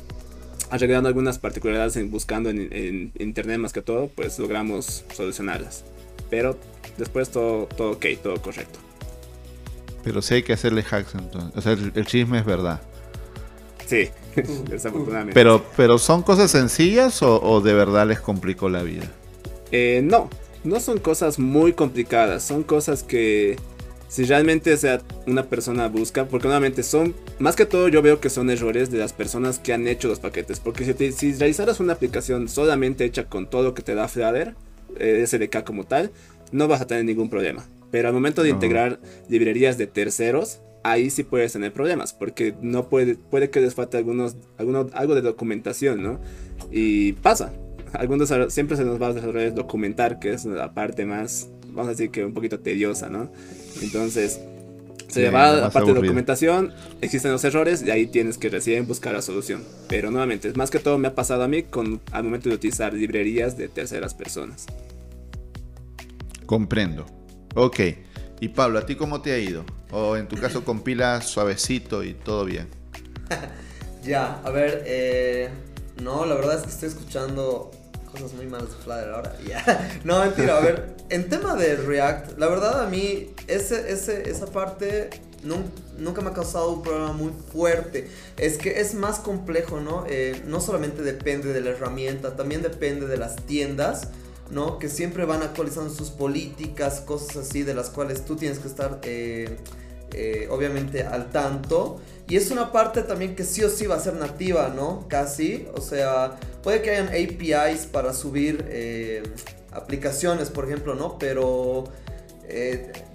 arreglando 0.73 1.07
algunas 1.07 1.39
particularidades, 1.39 1.97
en, 1.97 2.11
buscando 2.11 2.49
en, 2.49 3.13
internet 3.19 3.59
más 3.59 3.73
que 3.73 3.83
todo, 3.83 4.09
pues 4.09 4.39
logramos 4.39 5.05
solucionarlas. 5.15 5.85
Pero 6.31 6.59
después 6.97 7.31
todo, 7.31 7.67
todo 7.67 7.93
ok, 7.93 8.07
todo 8.23 8.41
correcto. 8.41 8.79
Pero 10.03 10.23
sí 10.23 10.35
hay 10.35 10.43
que 10.43 10.55
hacerle 10.55 10.83
hacks 10.83 11.15
entonces. 11.15 11.53
O 11.55 11.61
sea, 11.61 11.73
el 11.73 12.07
chisme 12.07 12.39
es 12.39 12.47
verdad. 12.47 12.81
Sí, 13.87 14.09
desafortunadamente. 14.71 15.35
Pero, 15.35 15.63
pero 15.77 15.99
¿son 15.99 16.23
cosas 16.23 16.51
sencillas 16.51 17.23
o, 17.23 17.61
de 17.61 17.75
verdad 17.75 18.09
les 18.09 18.21
complicó 18.21 18.71
la 18.71 18.83
vida? 18.83 19.05
Eh, 19.71 20.01
no, 20.03 20.31
no 20.65 20.81
son 20.81 20.99
cosas 20.99 21.39
muy 21.39 21.75
complicadas, 21.75 22.43
son 22.43 22.63
cosas 22.63 23.03
que 23.03 23.57
si 24.13 24.25
realmente 24.25 24.77
sea 24.77 25.01
una 25.27 25.45
persona 25.45 25.89
busca, 25.89 26.29
porque 26.29 26.47
nuevamente 26.47 26.83
son, 26.83 27.15
más 27.39 27.57
que 27.57 27.65
todo 27.65 27.89
yo 27.89 28.03
veo 28.03 28.21
que 28.21 28.29
son 28.29 28.51
errores 28.51 28.91
de 28.91 28.99
las 28.99 29.15
personas 29.15 29.59
que 29.59 29.73
han 29.73 29.89
hecho 29.89 30.07
los 30.07 30.21
paquetes, 30.21 30.61
porque 30.61 30.85
si, 30.85 31.13
si 31.13 31.33
realizaras 31.33 31.81
una 31.81 31.95
aplicación 31.95 32.47
solamente 32.51 33.07
hecha 33.07 33.25
con 33.25 33.49
todo 33.49 33.63
lo 33.63 33.73
que 33.73 33.81
te 33.81 33.95
da 33.95 34.09
Flutter, 34.09 34.55
eh, 34.99 35.25
SDK 35.27 35.65
como 35.65 35.85
tal, 35.85 36.11
no 36.51 36.69
vas 36.69 36.83
a 36.83 36.87
tener 36.87 37.07
ningún 37.07 37.31
problema. 37.31 37.65
Pero 37.91 38.09
al 38.09 38.13
momento 38.13 38.43
de 38.43 38.51
integrar 38.51 39.01
librerías 39.31 39.79
de 39.79 39.87
terceros, 39.87 40.61
ahí 40.83 41.09
sí 41.09 41.25
puedes 41.25 41.55
tener 41.55 41.73
problemas, 41.73 42.13
porque 42.13 42.55
no 42.61 42.91
puede, 42.91 43.15
puede 43.15 43.49
que 43.49 43.63
les 43.63 43.75
falte 43.75 43.97
algunos, 43.97 44.37
algunos, 44.59 44.93
algo 44.93 45.15
de 45.15 45.23
documentación, 45.23 46.03
¿no? 46.03 46.21
Y 46.71 47.15
pasa. 47.15 47.55
Algunos 47.95 48.31
siempre 48.53 48.77
se 48.77 48.85
nos 48.85 49.01
va 49.01 49.07
a 49.07 49.51
documentar, 49.53 50.19
que 50.19 50.35
es 50.35 50.45
la 50.45 50.75
parte 50.75 51.07
más, 51.07 51.49
vamos 51.69 51.87
a 51.87 51.91
decir 51.93 52.11
que 52.11 52.27
un 52.27 52.35
poquito 52.35 52.61
tediosa, 52.61 53.09
¿no? 53.09 53.31
Entonces, 53.81 54.41
se 55.09 55.31
va 55.31 55.51
a 55.51 55.53
la 55.53 55.71
parte 55.71 55.93
de 55.93 56.01
documentación, 56.01 56.73
existen 57.01 57.33
los 57.33 57.45
errores 57.45 57.83
y 57.83 57.91
ahí 57.91 58.07
tienes 58.07 58.39
que 58.39 58.49
recién 58.49 58.87
buscar 58.87 59.13
la 59.13 59.23
solución. 59.23 59.63
Pero 59.89 60.11
nuevamente, 60.11 60.53
más 60.55 60.71
que 60.71 60.79
todo 60.79 60.99
me 60.99 61.09
ha 61.09 61.15
pasado 61.15 61.43
a 61.43 61.49
mí 61.49 61.65
con, 61.65 62.01
al 62.13 62.25
momento 62.25 62.49
de 62.49 62.55
utilizar 62.55 62.95
librerías 62.95 63.57
de 63.57 63.69
terceras 63.69 64.15
personas. 64.15 64.67
Comprendo. 66.47 67.07
Ok. 67.55 67.81
Y 68.41 68.49
Pablo, 68.49 68.79
¿a 68.79 68.87
ti 68.87 68.97
cómo 68.97 69.21
te 69.21 69.33
ha 69.33 69.39
ido? 69.39 69.65
O 69.91 70.17
en 70.17 70.27
tu 70.27 70.37
caso 70.37 70.65
compila 70.65 71.21
suavecito 71.21 72.03
y 72.03 72.15
todo 72.15 72.45
bien. 72.45 72.69
ya, 74.03 74.41
a 74.43 74.51
ver, 74.51 74.83
eh, 74.87 75.51
no, 76.03 76.25
la 76.25 76.35
verdad 76.35 76.57
es 76.57 76.63
que 76.63 76.71
estoy 76.71 76.89
escuchando 76.89 77.71
cosas 78.13 78.33
muy 78.35 78.47
malas 78.47 78.69
de 78.69 78.77
Flutter 78.77 79.09
ahora. 79.11 79.37
Ya. 79.47 80.01
No, 80.05 80.21
mentira, 80.21 80.59
a 80.59 80.61
ver, 80.61 80.97
en 81.09 81.29
tema 81.29 81.57
de 81.57 81.77
React, 81.77 82.39
la 82.39 82.47
verdad 82.49 82.83
a 82.83 82.87
mí 82.87 83.35
ese, 83.49 83.93
ese, 83.93 84.31
esa 84.31 84.47
parte 84.47 85.11
nunca 85.99 86.21
me 86.21 86.31
ha 86.31 86.33
causado 86.33 86.71
un 86.73 86.83
problema 86.83 87.13
muy 87.13 87.33
fuerte. 87.53 88.09
Es 88.37 88.59
que 88.59 88.81
es 88.81 88.95
más 88.95 89.19
complejo, 89.19 89.81
¿no? 89.81 90.05
Eh, 90.09 90.41
no 90.47 90.61
solamente 90.61 91.03
depende 91.03 91.53
de 91.53 91.61
la 91.61 91.71
herramienta, 91.71 92.37
también 92.37 92.63
depende 92.63 93.07
de 93.07 93.17
las 93.17 93.37
tiendas 93.37 94.09
¿no? 94.53 94.79
Que 94.79 94.89
siempre 94.89 95.25
van 95.25 95.43
actualizando 95.43 95.93
sus 95.93 96.11
políticas, 96.11 97.01
cosas 97.01 97.37
así 97.37 97.63
de 97.63 97.75
las 97.75 97.91
cuales 97.91 98.25
tú 98.25 98.37
tienes 98.37 98.59
que 98.59 98.69
estar 98.69 99.01
eh, 99.03 99.57
eh, 100.13 100.49
obviamente 100.51 101.03
al 101.05 101.31
tanto. 101.31 102.01
Y 102.29 102.37
es 102.37 102.51
una 102.51 102.73
parte 102.73 103.03
también 103.03 103.35
que 103.35 103.45
sí 103.45 103.63
o 103.63 103.69
sí 103.69 103.87
va 103.87 103.97
a 103.97 104.01
ser 104.01 104.15
nativa, 104.15 104.73
¿no? 104.75 105.07
Casi. 105.09 105.67
O 105.75 105.81
sea, 105.81 106.39
puede 106.63 106.83
que 106.83 106.91
hayan 106.91 107.09
APIs 107.09 107.87
para 107.87 108.15
subir 108.15 108.65
eh, 108.69 109.23
aplicaciones, 109.73 110.51
por 110.51 110.65
ejemplo, 110.67 110.95
¿no? 110.95 111.19
Pero 111.19 111.85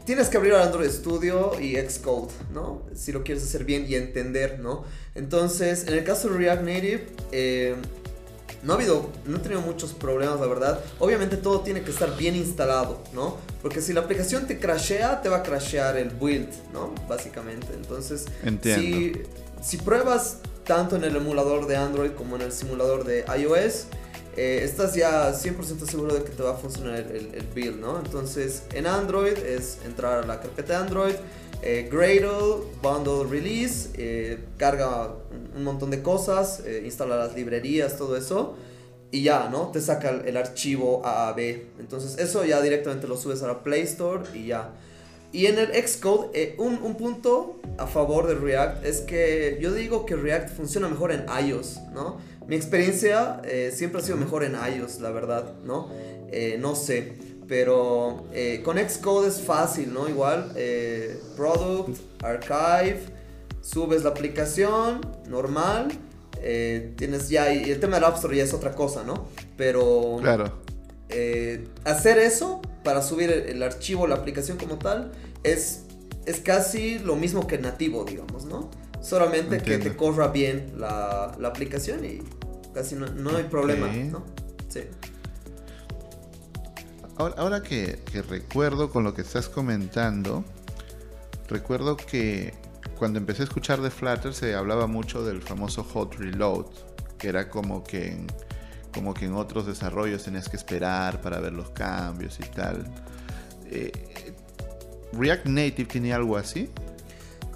tienes 0.04 0.30
que 0.30 0.38
abrir 0.38 0.54
Android 0.56 0.90
Studio 0.90 1.52
y 1.62 1.76
Xcode, 1.76 2.34
¿no? 2.52 2.82
Si 2.96 3.12
lo 3.12 3.24
quieres 3.24 3.44
hacer 3.44 3.66
bien 3.66 3.86
y 3.88 3.94
entender, 3.94 4.60
¿no? 4.60 4.84
Entonces, 5.14 5.88
en 5.88 5.94
el 5.94 6.04
caso 6.04 6.30
de 6.30 6.38
React 6.38 6.64
Native, 6.64 7.08
no 8.64 8.74
ha 8.74 8.76
habido, 8.76 9.10
no 9.26 9.38
he 9.38 9.40
tenido 9.40 9.62
muchos 9.62 9.94
problemas, 9.94 10.40
la 10.40 10.48
verdad. 10.48 10.80
Obviamente 11.00 11.38
todo 11.38 11.62
tiene 11.62 11.82
que 11.82 11.92
estar 11.92 12.18
bien 12.18 12.36
instalado, 12.36 13.02
¿no? 13.14 13.38
Porque 13.62 13.82
si 13.82 13.94
la 13.94 14.02
aplicación 14.02 14.48
te 14.48 14.60
crashea, 14.60 15.22
te 15.22 15.30
va 15.30 15.38
a 15.38 15.44
crashear 15.44 15.98
el 15.98 16.10
build, 16.10 16.50
¿no? 16.74 16.94
Básicamente. 17.08 17.68
Entonces, 17.74 18.26
Si, 18.64 19.14
si 19.62 19.78
pruebas 19.78 20.38
tanto 20.64 20.96
en 20.96 21.04
el 21.04 21.16
emulador 21.16 21.66
de 21.66 21.76
Android 21.76 22.12
como 22.12 22.36
en 22.36 22.44
el 22.44 22.52
simulador 22.52 23.04
de 23.04 23.26
iOS, 23.40 23.88
eh, 24.36 24.62
estás 24.64 24.94
ya 24.94 25.34
100% 25.34 25.90
seguro 25.90 26.14
de 26.14 26.24
que 26.24 26.30
te 26.30 26.44
va 26.44 26.52
a 26.52 26.58
funcionar 26.58 26.96
el, 26.96 27.34
el, 27.34 27.48
build, 27.56 27.80
¿no? 27.80 27.98
Entonces, 27.98 28.64
en 28.74 28.86
Android 28.86 29.36
es 29.38 29.80
entrar 29.84 30.24
a 30.24 30.28
la 30.28 30.40
carpeta 30.40 30.80
Android, 30.80 31.16
eh, 31.64 31.90
Gradle, 31.92 32.66
Bundle 32.82 33.28
Release, 33.30 33.90
eh, 33.96 34.40
carga 34.58 35.16
un 35.56 35.64
montón 35.64 35.90
de 35.90 36.04
cosas, 36.04 36.62
eh, 36.66 36.84
instala 36.86 37.18
las 37.18 37.36
librerías, 37.36 37.98
todo 37.98 38.16
eso. 38.16 38.56
Y 39.12 39.24
ya, 39.24 39.50
¿no? 39.50 39.68
Te 39.72 39.82
saca 39.82 40.10
el, 40.10 40.38
archivo 40.38 41.02
AAB. 41.06 41.40
Entonces 41.80 42.18
eso 42.18 42.44
ya 42.46 42.62
directamente 42.62 43.08
lo 43.08 43.18
subes 43.18 43.42
a 43.44 43.48
la 43.48 43.64
Play 43.64 43.82
Store 43.82 44.24
y 44.34 44.48
ya. 44.48 44.72
Y 45.32 45.46
en 45.46 45.60
el 45.60 45.68
Xcode, 45.88 46.56
un, 46.58 46.82
un, 46.82 46.96
punto 46.96 47.60
a 47.78 47.86
favor 47.86 48.28
de 48.28 48.36
React 48.36 48.86
es 48.86 49.02
que 49.02 49.58
yo 49.62 49.74
digo 49.74 50.06
que 50.06 50.16
React 50.16 50.56
funciona 50.56 50.88
mejor 50.88 51.12
en 51.12 51.26
iOS, 51.46 51.80
¿no? 51.94 52.18
Mi 52.48 52.56
experiencia 52.56 53.42
siempre 53.74 54.02
ha 54.02 54.04
sido 54.04 54.18
mejor 54.18 54.46
en 54.46 54.54
iOS, 54.56 55.02
la 55.02 55.12
verdad, 55.12 55.54
¿no? 55.66 55.90
no 56.60 56.76
sé. 56.76 57.14
Pero 57.48 58.26
eh, 58.34 58.62
con 58.64 58.78
Xcode 58.78 59.30
es 59.30 59.42
fácil, 59.42 59.94
¿no? 59.94 60.10
Igual, 60.10 60.52
eh, 60.56 61.20
Product, 61.36 61.98
Archive, 62.22 63.00
subes 63.62 64.04
la 64.04 64.10
aplicación, 64.10 65.02
normal. 65.28 65.88
Eh, 66.42 66.94
tienes 66.98 67.30
ya, 67.30 67.54
y 67.54 67.70
el 67.70 67.80
tema 67.80 67.96
del 67.96 68.06
App 68.06 68.16
Store 68.16 68.36
ya 68.36 68.44
es 68.44 68.54
otra 68.54 68.74
cosa, 68.74 69.04
¿no? 69.04 69.28
Pero. 69.56 70.18
Claro. 70.22 70.54
hacer 71.86 72.20
eso 72.20 72.62
para 72.84 73.02
subir 73.02 73.32
el, 73.32 73.64
archivo, 73.64 74.08
la 74.08 74.16
aplicación 74.16 74.58
como 74.58 74.78
tal, 74.78 75.12
es, 75.44 75.84
es 76.26 76.40
casi 76.40 77.00
lo 77.00 77.16
mismo 77.16 77.48
que 77.48 77.58
nativo, 77.58 78.06
digamos, 78.06 78.46
¿no? 78.46 78.70
Solamente 79.02 79.60
que 79.60 79.78
te 79.78 79.96
corra 79.96 80.30
bien 80.30 80.74
la, 80.78 81.36
la 81.40 81.48
aplicación 81.50 82.06
y 82.06 82.22
casi 82.74 82.96
no, 82.96 83.36
hay 83.36 83.44
problema, 83.46 83.88
¿no? 83.88 84.24
Sí. 84.70 84.82
Ahora, 87.18 87.64
que, 87.64 87.98
recuerdo 88.30 88.92
con 88.92 89.04
lo 89.04 89.16
que 89.16 89.24
estás 89.24 89.50
comentando, 89.50 90.46
recuerdo 91.50 91.98
que 91.98 92.54
cuando 92.98 93.20
empecé 93.20 93.44
a 93.44 93.46
escuchar 93.46 93.82
de 93.82 93.90
Flutter 93.90 94.34
se 94.34 94.56
hablaba 94.56 94.88
mucho 94.88 95.24
del 95.24 95.42
famoso 95.42 95.84
hot 95.84 96.16
reload, 96.16 96.66
que 97.18 97.30
era 97.30 97.50
como 97.50 97.84
que 97.84 98.10
en, 98.10 98.28
como 98.94 99.14
que 99.14 99.26
en 99.26 99.36
otros 99.36 99.66
desarrollos 99.66 100.24
tenías 100.24 100.50
que 100.50 100.58
esperar 100.58 101.22
para 101.22 101.40
ver 101.40 101.54
los 101.54 101.70
cambios 101.70 102.40
y 102.40 102.44
tal. 102.44 102.86
Eh, 103.66 103.92
¿React 105.14 105.46
Native 105.46 105.86
tiene 105.86 106.14
algo 106.14 106.38
así? 106.38 106.70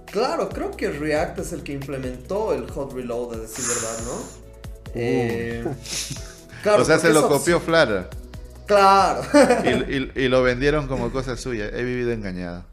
Claro, 0.05 0.49
creo 0.49 0.71
que 0.71 0.89
React 0.89 1.39
es 1.39 1.53
el 1.53 1.63
que 1.63 1.73
implementó 1.73 2.53
el 2.53 2.69
hot 2.69 2.93
reload, 2.93 3.35
a 3.35 3.37
decir 3.37 3.65
verdad, 3.65 3.97
¿no? 4.05 4.41
Eh, 4.93 5.65
o 6.77 6.85
sea, 6.85 6.99
se 6.99 7.13
lo 7.13 7.27
copió 7.27 7.59
Flutter. 7.59 8.09
Claro. 8.65 9.21
Y, 10.15 10.27
lo 10.27 10.43
vendieron 10.43 10.87
como 10.87 11.11
cosa 11.11 11.35
suya. 11.35 11.69
He 11.73 11.83
vivido 11.83 12.11
engañado. 12.11 12.65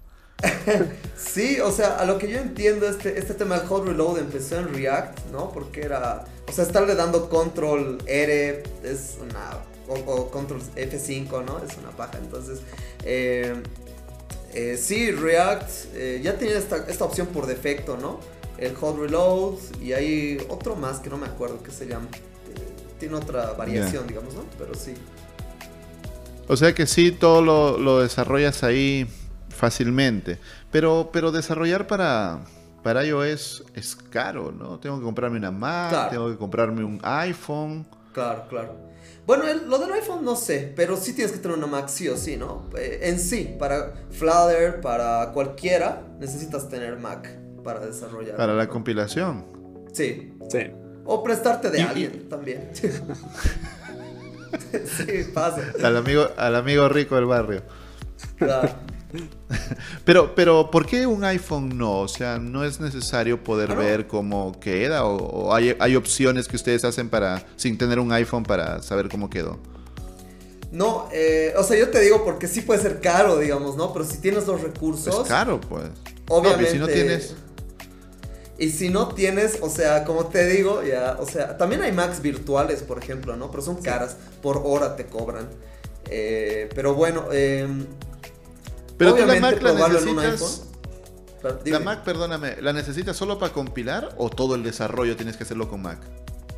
Sí, 1.16 1.58
o 1.60 1.72
sea, 1.72 1.96
a 1.96 2.04
lo 2.04 2.18
que 2.18 2.28
yo 2.28 2.38
entiendo, 2.38 2.88
este, 2.88 3.18
este 3.18 3.34
tema 3.34 3.58
del 3.58 3.66
hot 3.66 3.86
reload 3.86 4.18
empezó 4.18 4.58
en 4.58 4.72
React, 4.72 5.26
¿no? 5.32 5.50
Porque 5.50 5.82
era. 5.82 6.24
O 6.48 6.52
sea, 6.52 6.64
estarle 6.64 6.94
dando 6.94 7.28
control 7.28 7.98
R 8.06 8.62
es 8.84 9.18
una 9.20 9.58
o, 9.88 10.30
control 10.30 10.60
F5, 10.76 11.44
¿no? 11.44 11.58
Es 11.58 11.76
una 11.76 11.90
paja. 11.90 12.18
Entonces, 12.18 12.60
eh, 13.04 13.54
eh, 14.54 14.78
sí, 14.80 15.10
React 15.10 15.70
ya 16.22 16.38
tenía 16.38 16.58
esta, 16.58 16.84
esta 16.88 17.04
opción 17.04 17.26
por 17.28 17.46
defecto, 17.46 17.96
¿no? 17.96 18.20
El 18.56 18.74
hot 18.76 18.98
reload 18.98 19.54
y 19.80 19.92
hay 19.92 20.38
otro 20.48 20.74
más 20.74 20.98
que 21.00 21.10
no 21.10 21.16
me 21.16 21.26
acuerdo 21.26 21.62
qué 21.62 21.70
se 21.70 21.86
llama. 21.86 22.08
tiene 22.98 23.14
otra 23.16 23.52
variación, 23.52 24.06
digamos, 24.06 24.34
¿no? 24.34 24.44
Pero 24.58 24.74
sí. 24.74 24.94
O 26.48 26.56
sea 26.56 26.74
que 26.74 26.86
sí, 26.86 27.12
todo 27.12 27.42
lo, 27.42 27.78
lo 27.78 28.00
desarrollas 28.00 28.62
ahí 28.62 29.06
fácilmente. 29.58 30.38
Pero, 30.70 31.10
pero 31.12 31.32
desarrollar 31.32 31.86
para, 31.86 32.44
para 32.82 33.04
iOS 33.04 33.64
es 33.74 33.96
caro, 33.96 34.52
¿no? 34.52 34.78
Tengo 34.78 34.98
que 34.98 35.04
comprarme 35.04 35.38
una 35.38 35.50
Mac, 35.50 36.10
tengo 36.10 36.30
que 36.30 36.36
comprarme 36.36 36.84
un 36.84 37.00
iPhone. 37.02 37.86
Claro, 38.12 38.46
claro. 38.48 38.88
Bueno, 39.26 39.44
lo 39.66 39.78
del 39.78 39.92
iPhone 39.92 40.24
no 40.24 40.36
sé, 40.36 40.72
pero 40.74 40.96
sí 40.96 41.12
tienes 41.12 41.32
que 41.32 41.38
tener 41.38 41.58
una 41.58 41.66
Mac 41.66 41.88
sí 41.88 42.08
o 42.08 42.16
sí, 42.16 42.36
¿no? 42.36 42.70
Eh, 42.78 43.00
en 43.02 43.18
sí, 43.18 43.54
para 43.58 43.92
Flutter, 44.10 44.80
para 44.80 45.32
cualquiera, 45.32 46.02
necesitas 46.18 46.68
tener 46.68 46.98
Mac 46.98 47.28
para 47.62 47.84
desarrollar. 47.84 48.36
Para 48.36 48.54
la 48.54 48.68
compilación. 48.68 49.44
Sí. 49.92 50.32
Sí. 50.48 50.70
O 51.04 51.22
prestarte 51.22 51.70
de 51.70 51.82
alguien 51.82 52.28
también. 52.28 52.70
sí, 52.72 52.90
pasa. 55.34 55.62
Al 55.82 55.96
amigo, 55.96 56.28
al 56.36 56.56
amigo 56.56 56.88
rico 56.88 57.16
del 57.16 57.26
barrio. 57.26 57.62
Claro. 58.36 58.70
Pero, 60.04 60.34
pero, 60.34 60.70
¿por 60.70 60.86
qué 60.86 61.06
un 61.06 61.24
iPhone 61.24 61.76
no? 61.76 62.00
O 62.00 62.08
sea, 62.08 62.38
¿no 62.38 62.64
es 62.64 62.80
necesario 62.80 63.42
poder 63.42 63.74
ver 63.74 64.06
cómo 64.06 64.58
queda? 64.60 65.04
¿O, 65.04 65.54
hay, 65.54 65.96
opciones 65.96 66.48
que 66.48 66.56
ustedes 66.56 66.84
hacen 66.84 67.08
para, 67.08 67.46
sin 67.56 67.78
tener 67.78 67.98
un 67.98 68.12
iPhone 68.12 68.42
para 68.42 68.82
saber 68.82 69.08
cómo 69.08 69.30
quedó? 69.30 69.58
No, 70.70 71.08
eh, 71.12 71.54
o 71.56 71.62
sea, 71.62 71.78
yo 71.78 71.88
te 71.88 72.00
digo 72.00 72.24
porque 72.24 72.46
sí 72.46 72.60
puede 72.60 72.82
ser 72.82 73.00
caro, 73.00 73.38
digamos, 73.38 73.76
¿no? 73.76 73.92
Pero 73.92 74.04
si 74.04 74.18
tienes 74.18 74.46
los 74.46 74.60
recursos... 74.60 75.22
Es 75.22 75.28
caro, 75.28 75.60
pues. 75.60 75.84
Obviamente. 76.28 76.70
y 76.70 76.72
si 76.72 76.78
no 76.78 76.86
tienes... 76.86 77.34
Y 78.58 78.70
si 78.70 78.88
no 78.88 79.08
tienes, 79.14 79.58
o 79.60 79.70
sea, 79.70 80.04
como 80.04 80.26
te 80.26 80.44
digo, 80.48 80.82
ya, 80.82 81.16
o 81.20 81.26
sea, 81.26 81.56
también 81.56 81.80
hay 81.82 81.92
Macs 81.92 82.20
virtuales, 82.20 82.82
por 82.82 82.98
ejemplo, 82.98 83.36
¿no? 83.36 83.52
Pero 83.52 83.62
son 83.62 83.76
caras, 83.76 84.16
por 84.42 84.60
hora 84.64 84.96
te 84.96 85.06
cobran. 85.06 85.48
Eh, 86.10 86.68
pero 86.74 86.94
bueno, 86.94 87.26
eh, 87.30 87.68
pero 88.98 89.14
tú 89.14 89.24
la 89.24 89.40
Mac 89.40 89.62
la 89.62 89.88
necesitas. 89.88 90.64
La 91.64 91.78
Mac, 91.78 92.02
perdóname, 92.02 92.60
¿la 92.60 92.72
necesitas 92.72 93.16
solo 93.16 93.38
para 93.38 93.52
compilar 93.52 94.14
o 94.18 94.28
todo 94.28 94.56
el 94.56 94.62
desarrollo 94.62 95.16
tienes 95.16 95.36
que 95.36 95.44
hacerlo 95.44 95.68
con 95.68 95.82
Mac? 95.82 96.00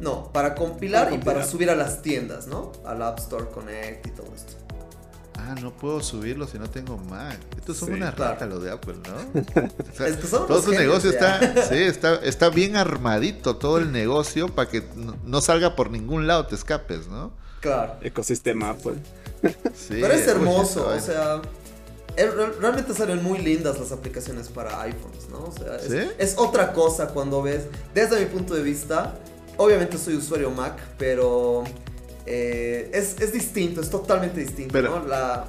No, 0.00 0.32
para 0.32 0.54
compilar, 0.54 1.12
y 1.12 1.18
para 1.18 1.46
subir 1.46 1.70
a 1.70 1.76
las 1.76 2.00
tiendas, 2.00 2.46
¿no? 2.46 2.72
Al 2.86 3.02
App 3.02 3.18
Store 3.18 3.46
Connect 3.50 4.06
y 4.06 4.10
todo 4.10 4.34
esto. 4.34 4.54
Ah, 5.34 5.54
no 5.60 5.72
puedo 5.72 6.02
subirlo 6.02 6.46
si 6.46 6.58
no 6.58 6.68
tengo 6.68 6.96
Mac. 6.96 7.38
Esto 7.56 7.72
es 7.72 7.82
una 7.82 8.10
rata 8.10 8.46
lo 8.46 8.60
de 8.60 8.70
Apple, 8.70 8.96
¿no? 9.06 9.40
es 10.06 10.16
que 10.16 10.26
todo 10.26 10.62
su 10.62 10.70
negocio 10.70 11.10
está, 11.10 11.40
sí, 11.68 11.76
está, 11.76 12.16
está 12.16 12.48
bien 12.48 12.76
armadito, 12.76 13.56
todo 13.56 13.78
el 13.78 13.92
negocio, 13.92 14.48
para 14.48 14.70
que 14.70 14.82
no, 15.24 15.40
salga 15.40 15.76
por 15.76 15.90
ningún 15.90 16.26
lado, 16.26 16.46
te 16.46 16.54
escapes, 16.54 17.08
¿no? 17.08 17.32
Claro. 17.60 17.96
Ecosistema 18.00 18.70
Apple. 18.70 18.96
Sí, 19.74 19.98
Pero 20.00 20.12
es 20.12 20.26
hermoso, 20.26 20.88
o 20.88 21.00
sea, 21.00 21.40
realmente 22.26 22.94
salen 22.94 23.22
muy 23.22 23.38
lindas 23.38 23.78
las 23.78 23.92
aplicaciones 23.92 24.48
para 24.48 24.80
iPhones, 24.82 25.28
¿no? 25.30 25.44
O 25.44 25.52
sea, 25.52 25.76
es, 26.18 26.34
otra 26.36 26.72
cosa 26.72 27.08
cuando 27.08 27.42
ves, 27.42 27.66
desde 27.94 28.18
mi 28.20 28.26
punto 28.26 28.54
de 28.54 28.62
vista, 28.62 29.14
obviamente 29.56 29.96
soy 29.98 30.16
usuario 30.16 30.50
Mac, 30.50 30.78
pero 30.98 31.64
eh, 32.26 32.90
es, 32.92 33.32
distinto, 33.32 33.80
es 33.80 33.90
totalmente 33.90 34.40
distinto, 34.40 34.80
¿no? 34.82 35.06
La... 35.06 35.46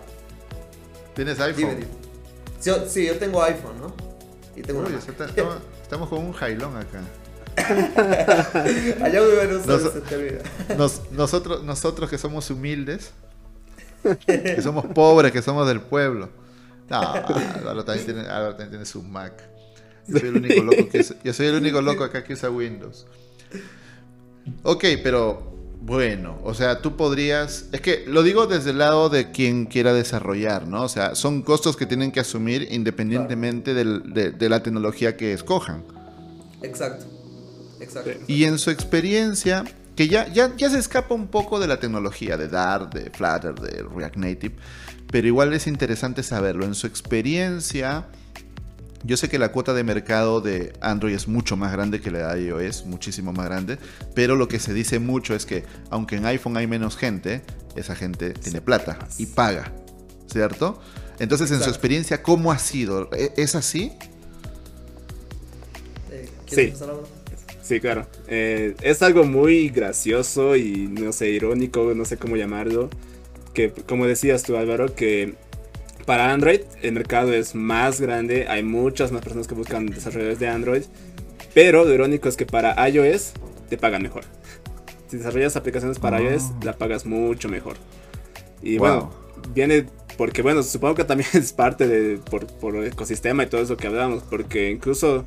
¿Tienes 1.16 1.40
iPhone? 1.40 1.86
sí, 2.88 3.06
yo 3.06 3.18
tengo 3.18 3.42
iPhone, 3.44 3.80
¿no? 3.82 3.94
Y 4.56 4.62
tengo 4.62 4.86
estamos, 5.82 6.10
con 6.10 6.20
un 6.20 6.34
jailón 6.34 6.76
acá. 6.78 7.02
Allá 9.04 9.22
muy 9.22 9.32
nosotros, 11.12 11.64
nosotros 11.64 12.10
que 12.10 12.18
somos 12.18 12.50
humildes, 12.50 13.12
que 14.26 14.62
somos 14.62 14.86
pobres, 14.86 15.32
que 15.32 15.42
somos 15.42 15.68
del 15.68 15.82
pueblo. 15.82 16.30
No, 16.92 17.00
Álvaro 17.00 17.86
también 17.86 18.06
tiene, 18.06 18.24
también 18.24 18.70
tiene 18.70 18.86
su 18.86 19.02
Mac. 19.02 19.42
Yo 20.08 20.20
soy, 20.20 20.28
el 20.28 20.36
único 20.36 20.62
loco 20.62 20.90
que 20.90 21.06
yo 21.24 21.34
soy 21.34 21.48
el 21.48 21.56
único 21.56 21.82
loco 21.82 22.04
acá 22.04 22.22
que 22.22 22.34
usa 22.34 22.50
Windows. 22.50 23.08
Ok, 24.64 24.84
pero 25.02 25.56
bueno, 25.80 26.38
o 26.44 26.54
sea, 26.54 26.82
tú 26.82 26.98
podrías. 26.98 27.68
Es 27.72 27.80
que 27.80 28.04
lo 28.08 28.24
digo 28.24 28.46
desde 28.46 28.72
el 28.72 28.80
lado 28.80 29.08
de 29.08 29.32
quien 29.32 29.68
quiera 29.68 29.94
desarrollar, 29.94 30.68
¿no? 30.68 30.84
O 30.84 30.90
sea, 30.90 31.16
son 31.16 31.44
costos 31.44 31.78
que 31.78 31.86
tienen 31.86 32.12
que 32.12 32.20
asumir 32.20 32.68
independientemente 32.72 33.74
de, 33.74 34.50
la 34.50 34.62
tecnología 34.62 35.16
que 35.16 35.32
escojan. 35.32 35.86
Exacto. 36.62 37.06
Exacto. 37.80 38.12
Y 38.28 38.44
en 38.44 38.60
su 38.60 38.70
experiencia, 38.70 39.64
que 39.96 40.10
ya, 40.10 40.28
ya, 40.28 40.54
ya 40.58 40.70
se 40.70 40.78
escapa 40.78 41.16
un 41.16 41.28
poco 41.28 41.58
de 41.58 41.68
la 41.68 41.80
tecnología 41.80 42.36
de 42.36 42.50
Dart, 42.50 42.94
de 42.94 43.10
Flutter, 43.12 43.56
de 43.56 43.84
React 43.84 44.18
Native 44.18 44.56
pero 45.12 45.28
igual 45.28 45.54
es 45.54 45.68
interesante 45.68 46.24
saberlo. 46.24 46.66
En 46.66 46.74
su 46.74 46.88
experiencia, 46.88 48.08
yo 49.04 49.18
sé 49.18 49.30
que 49.30 49.38
la 49.38 49.52
cuota 49.52 49.74
de 49.74 49.84
mercado 49.84 50.42
de 50.42 50.74
Android 50.80 51.14
es 51.14 51.28
mucho 51.28 51.58
más 51.58 51.72
grande 51.74 52.00
que 52.00 52.12
la 52.12 52.34
de 52.34 52.44
iOS, 52.46 52.86
muchísimo 52.86 53.34
más 53.34 53.46
grande, 53.46 53.78
pero 54.16 54.36
lo 54.36 54.48
que 54.48 54.60
se 54.60 54.74
dice 54.74 55.00
mucho 55.00 55.36
es 55.36 55.46
que 55.46 55.66
aunque 55.90 56.16
en 56.16 56.26
iPhone 56.26 56.56
hay 56.56 56.66
menos 56.66 56.96
gente, 56.96 57.42
esa 57.76 57.94
gente 57.94 58.32
tiene 58.32 58.62
plata 58.62 59.00
y 59.18 59.26
paga, 59.26 59.72
¿cierto? 60.32 60.80
Entonces, 61.20 61.52
en 61.52 61.62
su 61.62 61.70
experiencia, 61.70 62.24
¿cómo 62.24 62.52
ha 62.52 62.58
sido? 62.58 63.10
¿E-, 63.14 63.34
¿Es 63.38 63.54
así? 63.54 63.92
Eh, 66.10 66.30
sí. 66.48 66.74
Sí, 67.62 67.80
claro. 67.80 68.08
Eh, 68.28 68.76
es 68.82 69.02
algo 69.04 69.24
muy 69.24 69.70
gracioso 69.70 70.56
y 70.56 70.88
no 70.88 71.14
sé, 71.14 71.30
irónico, 71.30 71.94
no 71.96 72.06
sé 72.06 72.18
cómo 72.18 72.36
llamarlo 72.38 72.90
que 73.54 73.72
como 73.72 74.08
decías 74.08 74.44
tú 74.44 74.58
Álvaro, 74.58 74.96
que 74.96 75.36
para 76.06 76.32
Android 76.32 76.62
el 76.82 76.94
mercado 76.94 77.34
es 77.34 77.56
más 77.56 78.02
grande, 78.02 78.48
hay 78.48 78.64
muchas 78.64 79.12
más 79.12 79.22
personas 79.22 79.48
que 79.48 79.56
buscan 79.56 79.86
desarrolladores 79.88 80.40
de 80.40 80.48
Android, 80.48 80.84
pero 81.54 81.86
lo 81.86 81.94
irónico 81.94 82.30
es 82.30 82.38
que 82.38 82.46
para 82.46 82.88
iOS 82.90 83.34
te 83.70 83.78
pagan 83.78 84.04
mejor. 84.04 84.24
Si 85.08 85.18
desarrollas 85.18 85.56
aplicaciones 85.56 86.00
para 86.00 86.18
ah. 86.18 86.22
iOS, 86.22 86.52
la 86.64 86.74
pagas 86.74 87.06
mucho 87.06 87.50
mejor. 87.50 87.76
Y 88.62 88.78
bueno, 88.78 89.12
viene 89.54 89.86
porque 90.18 90.42
bueno, 90.42 90.62
supongo 90.64 90.96
que 90.96 91.04
también 91.04 91.30
es 91.34 91.54
parte 91.54 91.88
de 91.88 92.18
por, 92.18 92.46
por 92.46 92.76
el 92.76 92.88
ecosistema 92.88 93.44
y 93.44 93.48
todo 93.48 93.62
eso 93.62 93.78
que 93.78 93.88
hablamos, 93.88 94.24
porque 94.24 94.70
incluso 94.70 95.26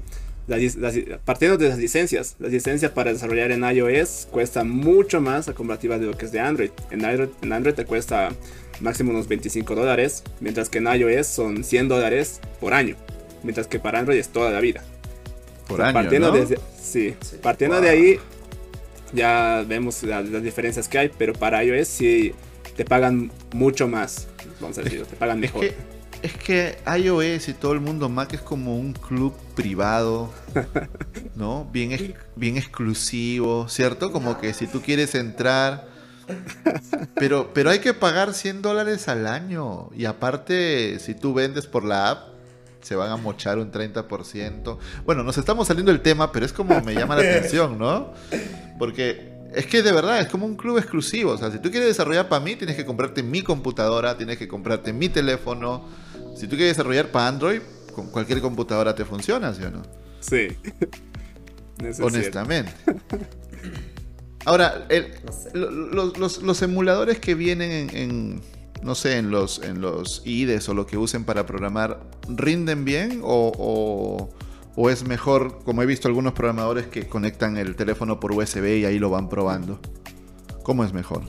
partiendo 1.24 1.56
de 1.56 1.68
las 1.68 1.78
licencias, 1.78 2.36
las 2.38 2.52
licencias 2.52 2.92
para 2.92 3.12
desarrollar 3.12 3.50
en 3.50 3.64
iOS 3.64 4.28
cuesta 4.30 4.64
mucho 4.64 5.20
más 5.20 5.48
a 5.48 5.54
comparativa 5.54 5.98
de 5.98 6.06
lo 6.06 6.16
que 6.16 6.26
es 6.26 6.32
de 6.32 6.40
Android. 6.40 6.70
En 6.90 7.04
Android, 7.04 7.30
en 7.42 7.52
Android 7.52 7.74
te 7.74 7.84
cuesta 7.84 8.30
máximo 8.80 9.10
unos 9.10 9.28
25 9.28 9.74
dólares, 9.74 10.22
mientras 10.40 10.68
que 10.68 10.78
en 10.78 10.86
iOS 10.86 11.26
son 11.26 11.64
100 11.64 11.88
dólares 11.88 12.40
por 12.60 12.74
año, 12.74 12.96
mientras 13.42 13.66
que 13.66 13.78
para 13.78 14.00
Android 14.00 14.18
es 14.18 14.28
toda 14.28 14.50
la 14.50 14.60
vida. 14.60 14.84
Por 15.66 15.80
año, 15.80 15.94
partiendo 15.94 16.30
de, 16.32 16.58
sí, 16.78 17.14
partiendo 17.42 17.80
de 17.80 17.88
ahí 17.88 18.18
ya 19.14 19.64
vemos 19.66 20.02
las, 20.02 20.42
diferencias 20.42 20.88
que 20.88 20.98
hay, 20.98 21.10
pero 21.16 21.32
para 21.32 21.64
iOS 21.64 21.88
sí 21.88 22.34
te 22.76 22.84
pagan 22.84 23.30
mucho 23.52 23.88
más, 23.88 24.26
vamos 24.60 24.76
a 24.78 24.82
decir, 24.82 25.06
te 25.06 25.16
pagan 25.16 25.40
mejor. 25.40 25.64
Es 25.64 25.72
que 25.72 25.93
iOS 26.96 27.48
y 27.48 27.54
todo 27.54 27.72
el 27.72 27.80
mundo 27.80 28.08
Mac 28.08 28.32
es 28.32 28.40
como 28.40 28.76
un 28.76 28.92
club 28.92 29.34
privado, 29.54 30.32
¿no? 31.34 31.68
Bien, 31.72 32.14
bien 32.36 32.56
exclusivo, 32.56 33.68
¿cierto? 33.68 34.12
Como 34.12 34.38
que 34.40 34.54
si 34.54 34.66
tú 34.66 34.80
quieres 34.80 35.14
entrar... 35.14 35.92
Pero, 37.16 37.52
pero 37.52 37.68
hay 37.68 37.80
que 37.80 37.92
pagar 37.92 38.32
100 38.32 38.62
dólares 38.62 39.08
al 39.08 39.26
año. 39.26 39.90
Y 39.94 40.06
aparte, 40.06 40.98
si 40.98 41.14
tú 41.14 41.34
vendes 41.34 41.66
por 41.66 41.84
la 41.84 42.10
app, 42.10 42.34
se 42.84 42.94
van 42.96 43.10
a 43.10 43.16
mochar 43.16 43.58
un 43.58 43.72
30%. 43.72 44.78
Bueno, 45.04 45.22
nos 45.22 45.38
estamos 45.38 45.66
saliendo 45.66 45.90
del 45.90 46.02
tema, 46.02 46.32
pero 46.32 46.46
es 46.46 46.52
como 46.52 46.80
me 46.80 46.94
llama 46.94 47.16
la 47.16 47.22
atención, 47.30 47.78
¿no? 47.78 48.12
Porque 48.78 49.34
es 49.54 49.66
que 49.66 49.82
de 49.82 49.92
verdad 49.92 50.20
es 50.20 50.28
como 50.28 50.46
un 50.46 50.56
club 50.56 50.78
exclusivo. 50.78 51.32
O 51.32 51.38
sea, 51.38 51.50
si 51.50 51.58
tú 51.58 51.70
quieres 51.70 51.88
desarrollar 51.88 52.28
para 52.28 52.44
mí, 52.44 52.56
tienes 52.56 52.76
que 52.76 52.84
comprarte 52.84 53.22
mi 53.22 53.42
computadora, 53.42 54.16
tienes 54.16 54.38
que 54.38 54.48
comprarte 54.48 54.92
mi 54.92 55.08
teléfono, 55.08 55.84
si 56.34 56.46
tú 56.46 56.56
quieres 56.56 56.76
desarrollar 56.76 57.10
para 57.10 57.28
Android, 57.28 57.60
con 57.94 58.08
cualquier 58.08 58.40
computadora 58.40 58.94
te 58.94 59.04
funciona, 59.04 59.54
¿sí 59.54 59.62
o 59.62 59.70
no? 59.70 59.82
Sí. 60.20 60.48
Honestamente. 62.02 62.72
Ahora, 64.44 64.86
los, 65.54 66.62
emuladores 66.62 67.18
que 67.18 67.34
vienen 67.34 67.90
en, 67.94 68.40
no 68.82 68.94
sé, 68.94 69.16
en 69.16 69.30
los, 69.30 69.62
en 69.62 69.80
los 69.80 70.22
IDEs 70.24 70.68
o 70.68 70.74
lo 70.74 70.86
que 70.86 70.98
usen 70.98 71.24
para 71.24 71.46
programar, 71.46 72.00
¿rinden 72.28 72.84
bien 72.84 73.20
o, 73.22 74.28
o, 74.76 74.90
es 74.90 75.06
mejor, 75.06 75.62
como 75.64 75.82
he 75.82 75.86
visto 75.86 76.08
algunos 76.08 76.34
programadores 76.34 76.86
que 76.86 77.08
conectan 77.08 77.56
el 77.56 77.74
teléfono 77.74 78.20
por 78.20 78.32
USB 78.32 78.80
y 78.80 78.84
ahí 78.84 78.98
lo 78.98 79.08
van 79.08 79.30
probando? 79.30 79.80
¿Cómo 80.62 80.84
es 80.84 80.92
mejor? 80.92 81.22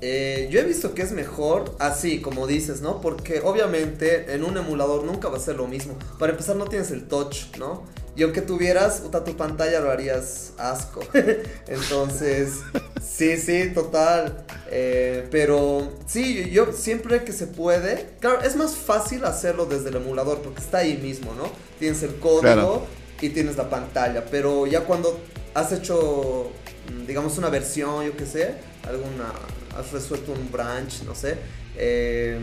Eh, 0.00 0.48
yo 0.50 0.60
he 0.60 0.64
visto 0.64 0.94
que 0.94 1.02
es 1.02 1.12
mejor 1.12 1.74
así, 1.78 2.20
como 2.20 2.46
dices, 2.46 2.80
¿no? 2.80 3.00
Porque 3.00 3.40
obviamente 3.40 4.32
en 4.32 4.44
un 4.44 4.56
emulador 4.56 5.04
nunca 5.04 5.28
va 5.28 5.38
a 5.38 5.40
ser 5.40 5.56
lo 5.56 5.66
mismo. 5.66 5.96
Para 6.18 6.32
empezar 6.32 6.56
no 6.56 6.66
tienes 6.66 6.90
el 6.90 7.08
touch, 7.08 7.56
¿no? 7.58 7.84
Y 8.14 8.24
aunque 8.24 8.42
tuvieras, 8.42 9.00
puta, 9.00 9.22
tu 9.22 9.36
pantalla 9.36 9.80
lo 9.80 9.92
harías 9.92 10.52
asco. 10.58 11.00
Entonces, 11.68 12.54
sí, 13.00 13.36
sí, 13.36 13.70
total. 13.72 14.44
Eh, 14.70 15.26
pero 15.30 15.88
sí, 16.06 16.50
yo 16.50 16.72
siempre 16.72 17.22
que 17.22 17.32
se 17.32 17.46
puede. 17.46 18.08
Claro, 18.18 18.40
es 18.42 18.56
más 18.56 18.74
fácil 18.74 19.24
hacerlo 19.24 19.66
desde 19.66 19.90
el 19.90 19.96
emulador 19.96 20.38
porque 20.42 20.60
está 20.60 20.78
ahí 20.78 20.96
mismo, 20.96 21.32
¿no? 21.34 21.44
Tienes 21.78 22.02
el 22.02 22.16
código 22.16 22.86
y 23.20 23.28
tienes 23.28 23.56
la 23.56 23.70
pantalla. 23.70 24.24
Pero 24.28 24.66
ya 24.66 24.80
cuando 24.80 25.16
has 25.54 25.70
hecho, 25.70 26.50
mm, 26.92 27.06
digamos, 27.06 27.38
una 27.38 27.50
versión, 27.50 28.04
yo 28.04 28.16
qué 28.16 28.26
sé, 28.26 28.54
alguna. 28.82 29.32
Has 29.78 29.92
resuelto 29.92 30.32
un 30.32 30.50
branch, 30.50 31.02
no 31.04 31.14
sé. 31.14 31.38
Eh, 31.76 32.40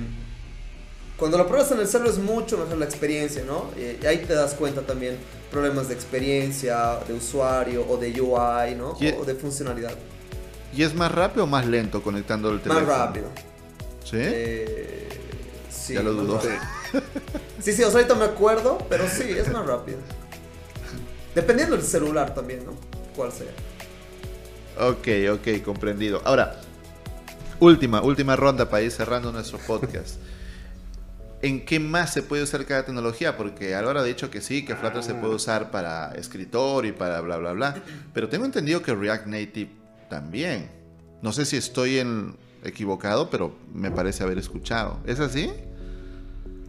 cuando 1.18 1.38
lo 1.38 1.48
pruebas 1.48 1.72
en 1.72 1.80
el 1.80 1.88
celular 1.88 2.14
es 2.14 2.20
mucho 2.20 2.58
mejor 2.58 2.78
la 2.78 2.86
experiencia, 2.86 3.44
¿no? 3.46 3.72
Y 3.78 4.06
ahí 4.06 4.20
te 4.20 4.34
das 4.34 4.54
cuenta 4.54 4.82
también 4.82 5.18
problemas 5.50 5.88
de 5.88 5.94
experiencia, 5.94 7.00
de 7.08 7.14
usuario 7.14 7.86
o 7.88 7.98
de 7.98 8.10
UI, 8.20 8.76
¿no? 8.76 8.92
o 8.92 9.26
de 9.26 9.36
funcionalidad. 9.36 9.94
¿Y 10.76 10.84
es 10.84 10.94
más 10.94 11.12
rápido 11.12 11.46
o 11.46 11.48
más 11.48 11.66
lento 11.66 12.04
conectando 12.04 12.50
el 12.52 12.60
teléfono? 12.60 12.86
Más 12.86 12.98
rápido. 12.98 13.28
¿Sí? 14.04 14.18
Eh, 14.18 15.10
sí. 15.70 15.94
Ya 15.94 16.04
lo 16.04 16.14
dudo. 16.14 16.42
Sí, 17.62 17.74
sí, 17.74 17.84
o 17.84 17.90
sea, 17.90 18.00
ahorita 18.00 18.16
me 18.16 18.26
acuerdo, 18.26 18.78
pero 18.90 19.08
sí, 19.10 19.24
es 19.24 19.52
más 19.52 19.66
rápido. 19.66 19.98
Dependiendo 21.34 21.76
del 21.76 21.86
celular 21.86 22.34
también, 22.34 22.66
¿no? 22.66 22.74
Cuál 23.16 23.32
sea. 23.32 23.48
Ok, 24.88 25.08
ok, 25.34 25.64
comprendido. 25.64 26.22
Ahora, 26.26 26.62
última, 27.60 28.02
última 28.02 28.36
ronda 28.36 28.70
para 28.70 28.84
ir 28.84 28.92
cerrando 28.92 29.32
nuestro 29.32 29.58
podcast 29.60 30.18
en 31.46 31.64
qué 31.64 31.80
más 31.80 32.12
se 32.12 32.24
puede 32.24 32.42
usar 32.42 32.66
cada 32.66 32.86
tecnología, 32.86 33.38
porque 33.38 33.76
Álvaro 33.76 34.00
ha 34.00 34.04
dicho 34.04 34.32
que 34.32 34.42
sí, 34.42 34.66
que 34.66 34.76
Flutter 34.76 35.04
se 35.04 35.14
puede 35.14 35.36
usar 35.36 35.70
para 35.70 36.12
escritor 36.16 36.88
y 36.88 36.92
para 36.92 37.22
bla, 37.22 37.38
bla, 37.38 37.54
bla, 37.54 37.84
pero 38.14 38.30
tengo 38.30 38.46
entendido 38.46 38.82
que 38.82 38.96
React 38.96 39.28
Native 39.28 39.70
también. 40.10 40.70
No 41.22 41.32
sé 41.34 41.46
si 41.46 41.58
estoy 41.58 42.00
en, 42.00 42.36
equivocado, 42.64 43.30
pero 43.30 43.56
me 43.74 43.92
parece 43.92 44.24
haber 44.24 44.40
escuchado. 44.40 45.00
¿Es 45.06 45.20
así? 45.20 45.52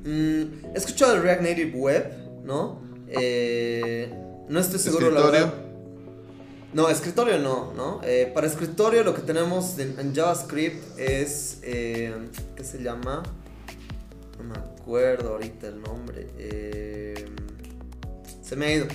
Mm, 0.05 0.67
he 0.75 0.77
escuchado 0.79 1.15
el 1.15 1.23
React 1.23 1.43
Native 1.43 1.73
Web, 1.75 2.13
¿no? 2.45 2.83
Eh, 3.09 4.13
no 4.49 4.61
estoy 4.61 4.79
seguro, 4.79 5.11
la 5.11 5.23
verdad. 5.23 5.55
No, 6.77 6.91
escritorio 6.91 7.39
no, 7.39 7.73
¿no? 7.75 8.03
Eh, 8.05 8.31
para 8.35 8.47
escritorio 8.47 9.03
lo 9.03 9.15
que 9.15 9.23
tenemos 9.23 9.79
en, 9.79 10.15
JavaScript 10.15 10.99
es, 10.99 11.61
eh, 11.63 12.15
¿qué 12.55 12.65
se 12.65 12.83
llama? 12.83 13.23
No 14.37 14.45
me 14.45 14.59
acuerdo 14.59 15.31
ahorita 15.31 15.69
el 15.69 15.81
nombre. 15.81 16.27
Eh, 16.37 17.25
se 18.43 18.57
me 18.57 18.67
ha 18.67 18.75
ido. 18.75 18.89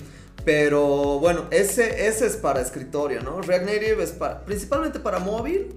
Pero 0.45 1.19
bueno, 1.19 1.47
ese, 1.49 2.05
ese 2.07 2.27
es 2.27 2.35
para 2.35 2.61
escritorio, 2.61 3.21
¿no? 3.21 3.41
React 3.41 3.65
Native 3.65 4.03
es 4.03 4.11
para, 4.11 4.45
principalmente 4.45 4.99
para 4.99 5.17
móvil, 5.17 5.73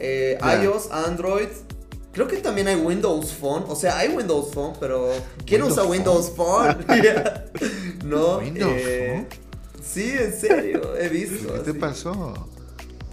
iOS, 0.00 0.90
Android. 0.90 1.48
Creo 2.12 2.28
que 2.28 2.38
también 2.38 2.68
hay 2.68 2.76
Windows 2.76 3.30
Phone. 3.30 3.64
O 3.68 3.76
sea, 3.76 3.98
hay 3.98 4.08
Windows 4.08 4.54
Phone, 4.54 4.72
pero 4.80 5.10
¿quién 5.44 5.62
usa 5.62 5.84
Windows 5.84 6.32
Phone? 6.34 6.78
¿No? 8.06 8.38
¿Windows 8.38 8.72
eh, 8.74 9.26
Phone? 9.28 9.41
Sí, 9.82 10.10
en 10.10 10.32
serio, 10.32 10.96
he 10.96 11.08
visto. 11.08 11.52
¿Qué 11.54 11.72
te 11.72 11.74
pasó? 11.74 12.48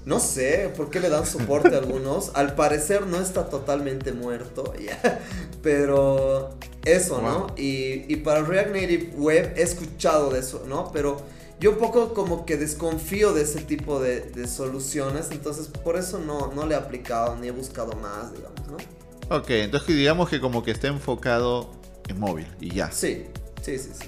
No 0.06 0.20
sé 0.20 0.72
por 0.76 0.90
qué 0.90 1.00
le 1.00 1.10
dan 1.10 1.26
soporte 1.26 1.76
a 1.76 1.80
algunos. 1.80 2.32
Al 2.36 2.56
parecer 2.56 3.06
no 3.06 3.20
está 3.20 3.50
totalmente 3.50 4.12
muerto. 4.12 4.74
Pero 5.62 6.52
eso, 6.86 7.22
¿no? 7.22 7.48
Y, 7.58 8.16
para 8.18 8.42
React 8.42 8.72
Native 8.72 9.14
Web 9.18 9.54
he 9.58 9.62
escuchado 9.62 10.32
de 10.32 10.40
eso, 10.40 10.64
¿no? 10.68 10.92
Pero 10.92 11.22
yo 11.60 11.72
un 11.72 11.78
poco 11.78 12.14
como 12.14 12.46
que 12.46 12.56
desconfío 12.56 13.34
de 13.34 13.44
ese 13.44 13.62
tipo 13.62 14.00
de, 14.00 14.48
soluciones. 14.48 15.28
Entonces 15.32 15.68
por 15.68 15.98
eso 15.98 16.20
no, 16.20 16.52
no 16.54 16.66
le 16.66 16.76
he 16.76 16.78
aplicado 16.78 17.36
ni 17.36 17.48
he 17.48 17.52
buscado 17.52 17.94
más, 17.98 18.34
digamos, 18.34 18.62
¿no? 18.68 19.36
Ok, 19.36 19.50
entonces 19.50 19.96
digamos 19.96 20.30
que 20.30 20.40
como 20.40 20.64
que 20.64 20.72
está 20.72 20.88
enfocado 20.88 21.70
en 22.08 22.20
móvil 22.20 22.48
y 22.60 22.74
ya. 22.74 22.92
Sí, 22.92 23.26
sí, 23.62 23.78
sí, 23.78 23.92
sí. 23.94 24.08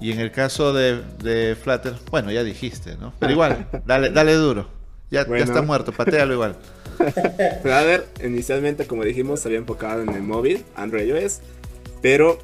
Y 0.00 0.12
en 0.12 0.20
el 0.20 0.30
caso 0.30 0.72
de, 0.72 1.56
Flutter, 1.62 1.94
bueno, 2.10 2.30
ya 2.30 2.44
dijiste, 2.44 2.96
¿no? 2.96 3.12
Pero 3.18 3.32
igual, 3.32 3.66
dale, 3.86 4.10
dale 4.10 4.34
duro. 4.34 4.68
Ya, 5.10 5.22
está 5.22 5.62
muerto, 5.62 5.92
patealo 5.92 6.34
igual. 6.34 6.56
Flutter, 7.62 8.06
inicialmente, 8.24 8.86
como 8.86 9.04
dijimos, 9.04 9.40
se 9.40 9.48
había 9.48 9.58
enfocado 9.58 10.02
en 10.02 10.10
el 10.10 10.22
móvil, 10.22 10.64
Android 10.74 11.06
iOS, 11.06 11.40
pero 12.02 12.38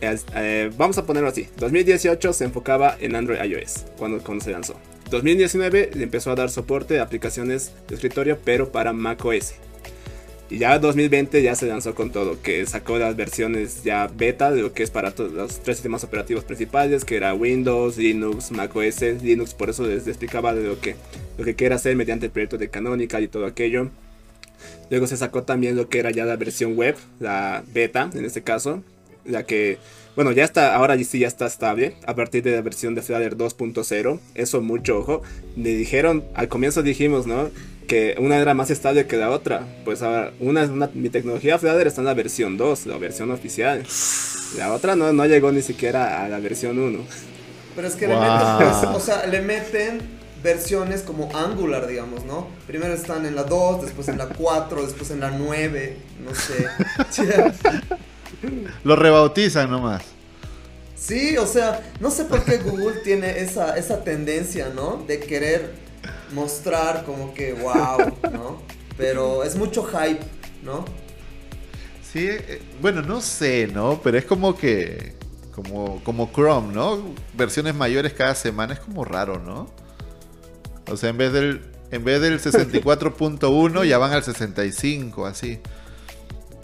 eh, 0.00 0.70
vamos 0.76 0.98
a 0.98 1.06
ponerlo 1.06 1.28
así. 1.28 1.48
2018 1.58 2.32
se 2.32 2.44
enfocaba 2.44 2.96
en 3.00 3.14
Android 3.14 3.40
iOS 3.42 3.84
cuando, 3.96 4.18
cuando 4.18 4.44
se 4.44 4.50
lanzó. 4.50 4.74
2019 5.10 5.90
le 5.94 6.02
empezó 6.02 6.30
a 6.30 6.34
dar 6.34 6.50
soporte 6.50 7.00
a 7.00 7.02
aplicaciones 7.02 7.72
de 7.88 7.94
escritorio, 7.94 8.38
pero 8.44 8.70
para 8.70 8.92
macOS. 8.92 9.54
Y 10.50 10.58
ya 10.58 10.78
2020 10.78 11.42
ya 11.42 11.54
se 11.54 11.66
lanzó 11.66 11.94
con 11.94 12.10
todo, 12.10 12.40
que 12.40 12.64
sacó 12.64 12.96
las 12.96 13.16
versiones 13.16 13.84
ya 13.84 14.06
beta 14.06 14.50
de 14.50 14.62
lo 14.62 14.72
que 14.72 14.82
es 14.82 14.90
para 14.90 15.10
todos 15.10 15.32
los 15.32 15.60
tres 15.60 15.76
sistemas 15.76 16.04
operativos 16.04 16.44
principales, 16.44 17.04
que 17.04 17.16
era 17.16 17.34
Windows, 17.34 17.98
Linux, 17.98 18.50
macOS, 18.50 19.22
Linux, 19.22 19.52
por 19.52 19.68
eso 19.68 19.86
les 19.86 20.06
explicaba 20.06 20.54
de 20.54 20.66
lo 20.66 20.80
que, 20.80 20.96
lo 21.36 21.44
que 21.44 21.66
hacer 21.66 21.96
mediante 21.96 22.26
el 22.26 22.32
proyecto 22.32 22.56
de 22.56 22.70
Canonical 22.70 23.22
y 23.22 23.28
todo 23.28 23.44
aquello. 23.44 23.90
Luego 24.90 25.06
se 25.06 25.18
sacó 25.18 25.42
también 25.42 25.76
lo 25.76 25.90
que 25.90 25.98
era 25.98 26.10
ya 26.10 26.24
la 26.24 26.36
versión 26.36 26.76
web, 26.76 26.96
la 27.20 27.62
beta 27.72 28.08
en 28.14 28.24
este 28.24 28.42
caso, 28.42 28.82
la 29.26 29.44
que, 29.44 29.76
bueno, 30.18 30.32
ya 30.32 30.42
está, 30.42 30.74
ahora 30.74 30.98
sí 31.04 31.20
ya 31.20 31.28
está 31.28 31.46
estable, 31.46 31.94
a 32.04 32.16
partir 32.16 32.42
de 32.42 32.50
la 32.50 32.60
versión 32.60 32.96
de 32.96 33.02
Flutter 33.02 33.36
2.0, 33.36 34.18
eso 34.34 34.60
mucho 34.60 34.98
ojo, 34.98 35.22
le 35.54 35.76
dijeron, 35.76 36.24
al 36.34 36.48
comienzo 36.48 36.82
dijimos, 36.82 37.28
¿no? 37.28 37.50
que 37.86 38.16
una 38.18 38.36
era 38.36 38.52
más 38.52 38.68
estable 38.72 39.06
que 39.06 39.16
la 39.16 39.30
otra. 39.30 39.64
Pues 39.84 40.02
ahora, 40.02 40.32
una, 40.40 40.64
una 40.64 40.90
mi 40.92 41.08
tecnología 41.08 41.56
Flutter 41.56 41.86
está 41.86 42.00
en 42.00 42.06
la 42.06 42.14
versión 42.14 42.56
2, 42.56 42.86
la 42.86 42.98
versión 42.98 43.30
oficial. 43.30 43.86
La 44.56 44.72
otra 44.72 44.96
no, 44.96 45.12
no 45.12 45.24
llegó 45.24 45.52
ni 45.52 45.62
siquiera 45.62 46.24
a 46.24 46.28
la 46.28 46.40
versión 46.40 46.80
1. 46.80 46.98
Pero 47.76 47.86
es 47.86 47.94
que 47.94 48.08
le 48.08 48.16
meten, 48.16 48.88
o 48.88 48.98
sea, 48.98 49.24
le 49.24 49.40
meten 49.40 50.00
versiones 50.42 51.02
como 51.02 51.30
Angular, 51.32 51.86
digamos, 51.86 52.24
¿no? 52.24 52.48
Primero 52.66 52.92
están 52.92 53.24
en 53.24 53.36
la 53.36 53.44
2, 53.44 53.82
después 53.82 54.08
en 54.08 54.18
la 54.18 54.26
4, 54.26 54.82
después 54.82 55.12
en 55.12 55.20
la 55.20 55.30
9, 55.30 55.96
no 56.24 56.34
sé. 56.34 56.66
Lo 58.84 58.96
rebautizan 58.96 59.70
nomás. 59.70 60.02
Sí, 60.94 61.36
o 61.36 61.46
sea, 61.46 61.80
no 62.00 62.10
sé 62.10 62.24
por 62.24 62.44
qué 62.44 62.58
Google 62.58 63.00
tiene 63.04 63.40
esa, 63.40 63.76
esa 63.76 64.02
tendencia, 64.02 64.70
¿no? 64.74 65.04
De 65.06 65.20
querer 65.20 65.74
mostrar 66.32 67.04
como 67.04 67.32
que 67.34 67.52
wow, 67.52 68.14
¿no? 68.32 68.62
Pero 68.96 69.44
es 69.44 69.56
mucho 69.56 69.84
hype, 69.84 70.20
¿no? 70.62 70.84
Sí, 72.02 72.26
eh, 72.28 72.62
bueno, 72.80 73.02
no 73.02 73.20
sé, 73.20 73.68
¿no? 73.72 74.00
Pero 74.02 74.18
es 74.18 74.24
como 74.24 74.56
que, 74.56 75.14
como, 75.54 76.02
como 76.02 76.32
Chrome, 76.32 76.74
¿no? 76.74 77.14
Versiones 77.34 77.74
mayores 77.74 78.12
cada 78.12 78.34
semana 78.34 78.74
es 78.74 78.80
como 78.80 79.04
raro, 79.04 79.38
¿no? 79.38 79.70
O 80.90 80.96
sea, 80.96 81.10
en 81.10 81.18
vez 81.18 81.32
del, 81.32 81.62
en 81.90 82.02
vez 82.04 82.20
del 82.20 82.40
64.1 82.40 83.84
ya 83.86 83.98
van 83.98 84.12
al 84.12 84.24
65, 84.24 85.26
así. 85.26 85.60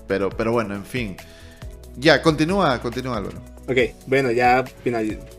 Pero, 0.09 0.31
pero 0.31 0.53
bueno, 0.53 0.75
en 0.75 0.85
fin. 0.85 1.17
Ya, 1.97 2.23
continúa, 2.23 2.81
continúa, 2.81 3.19
Álvaro. 3.19 3.55
Ok, 3.67 3.79
bueno, 4.07 4.31
ya 4.31 4.63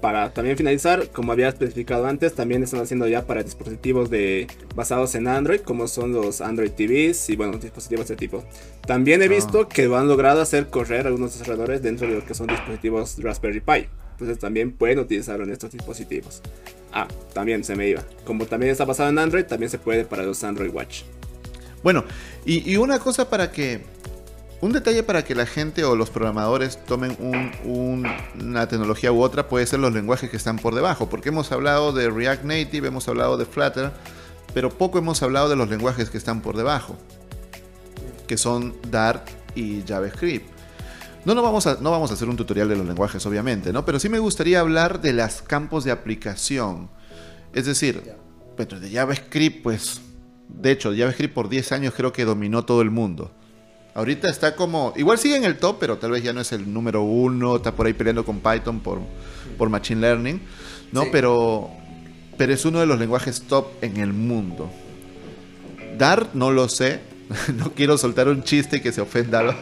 para 0.02 0.34
también 0.34 0.58
finalizar, 0.58 1.10
como 1.10 1.32
había 1.32 1.50
especificado 1.50 2.08
antes, 2.08 2.34
también 2.34 2.64
están 2.64 2.82
haciendo 2.82 3.08
ya 3.08 3.28
para 3.28 3.44
dispositivos 3.44 4.10
de 4.10 4.48
basados 4.74 5.14
en 5.14 5.28
Android, 5.28 5.60
como 5.60 5.88
son 5.88 6.12
los 6.12 6.42
Android 6.42 6.72
TVs 6.72 7.30
y 7.30 7.36
bueno, 7.36 7.58
dispositivos 7.60 8.08
de 8.08 8.16
tipo. 8.16 8.44
También 8.88 9.22
he 9.22 9.26
ah. 9.26 9.30
visto 9.30 9.68
que 9.68 9.86
lo 9.86 9.98
han 9.98 10.08
logrado 10.08 10.42
hacer 10.42 10.68
correr 10.68 11.06
algunos 11.06 11.34
desarrolladores 11.34 11.84
dentro 11.84 12.08
de 12.08 12.16
lo 12.16 12.26
que 12.26 12.34
son 12.34 12.48
dispositivos 12.48 13.18
Raspberry 13.20 13.60
Pi. 13.60 13.88
Entonces 14.14 14.40
también 14.40 14.72
pueden 14.72 14.98
utilizarlo 15.00 15.44
en 15.44 15.52
estos 15.52 15.72
dispositivos. 15.72 16.42
Ah, 16.94 17.08
también 17.34 17.64
se 17.64 17.76
me 17.76 17.90
iba. 17.90 18.02
Como 18.24 18.48
también 18.48 18.72
está 18.72 18.86
basado 18.86 19.10
en 19.10 19.20
Android, 19.20 19.46
también 19.46 19.70
se 19.70 19.78
puede 19.78 20.04
para 20.04 20.24
los 20.24 20.44
Android 20.44 20.74
Watch. 20.74 21.04
Bueno, 21.84 22.06
y 22.46 22.78
una 22.78 22.98
cosa 22.98 23.30
para 23.30 23.52
que 23.52 23.82
un 24.62 24.72
detalle 24.72 25.04
para 25.04 25.24
que 25.24 25.36
la 25.36 25.46
gente 25.46 25.84
o 25.84 25.96
los 25.96 26.10
programadores 26.10 26.84
tomen 26.86 27.18
una 27.64 28.68
tecnología 28.68 29.12
u 29.12 29.22
otra 29.22 29.48
puede 29.48 29.66
ser 29.66 29.80
los 29.80 29.94
lenguajes 29.94 30.30
que 30.30 30.38
están 30.38 30.58
por 30.58 30.74
debajo, 30.76 31.10
porque 31.10 31.30
hemos 31.30 31.52
hablado 31.52 31.92
de 31.92 32.10
React 32.10 32.44
Native, 32.46 32.88
hemos 32.88 33.08
hablado 33.08 33.38
de 33.38 33.46
Flutter, 33.46 33.92
pero 34.54 34.70
poco 34.70 34.98
hemos 34.98 35.22
hablado 35.22 35.50
de 35.50 35.56
los 35.56 35.70
lenguajes 35.70 36.10
que 36.10 36.18
están 36.18 36.42
por 36.42 36.56
debajo, 36.58 36.96
que 38.28 38.38
son 38.38 38.76
Dart 38.90 39.28
y 39.56 39.84
JavaScript. 39.86 40.56
No, 41.26 41.34
vamos 41.42 41.66
a, 41.66 41.78
no 41.82 41.90
vamos 41.90 42.12
a 42.12 42.14
hacer 42.14 42.30
un 42.30 42.38
tutorial 42.38 42.70
de 42.70 42.76
los 42.76 42.86
lenguajes, 42.86 43.26
obviamente, 43.26 43.74
¿no? 43.74 43.84
Pero 43.84 44.00
sí 44.00 44.10
me 44.10 44.20
gustaría 44.20 44.60
hablar 44.60 45.02
de 45.02 45.12
los 45.12 45.42
campos 45.42 45.84
de 45.84 45.92
aplicación. 45.92 46.88
Es 47.52 47.66
decir, 47.66 48.14
pero 48.56 48.80
de 48.80 48.92
JavaScript, 48.92 49.64
pues 49.64 50.02
De 50.48 50.72
hecho, 50.72 50.94
JavaScript 50.96 51.34
por 51.34 51.50
10 51.50 51.72
años 51.72 51.94
creo 51.98 52.14
que 52.14 52.24
dominó 52.24 52.64
todo 52.64 52.82
el 52.82 52.92
mundo. 52.92 53.32
Ahorita 53.96 54.30
está 54.30 54.58
como, 54.58 54.94
igual 54.98 55.18
sigue 55.18 55.38
en 55.38 55.46
el 55.46 55.58
top, 55.58 55.78
pero 55.80 55.98
tal 55.98 56.12
vez 56.12 56.22
ya 56.22 56.34
no 56.34 56.42
es 56.42 56.52
el 56.52 56.72
número 56.72 57.02
uno, 57.02 57.56
está 57.56 57.74
por 57.74 57.88
ahí 57.88 57.94
peleando 57.94 58.26
con 58.26 58.42
Python 58.42 58.82
por, 58.82 59.00
por 59.58 59.70
Machine 59.70 60.02
Learning, 60.02 60.42
¿no? 60.92 61.06
Pero, 61.14 61.70
pero 62.38 62.54
es 62.54 62.66
uno 62.66 62.82
de 62.82 62.88
los 62.88 63.00
lenguajes 63.00 63.44
top 63.44 63.68
en 63.82 63.96
el 63.96 64.12
mundo. 64.12 64.70
Dart 65.98 66.34
no 66.34 66.52
lo 66.52 66.68
sé, 66.68 67.00
no 67.56 67.72
quiero 67.72 67.98
soltar 67.98 68.28
un 68.28 68.44
chiste 68.44 68.82
que 68.82 68.92
se 68.92 69.00
ofenda 69.00 69.56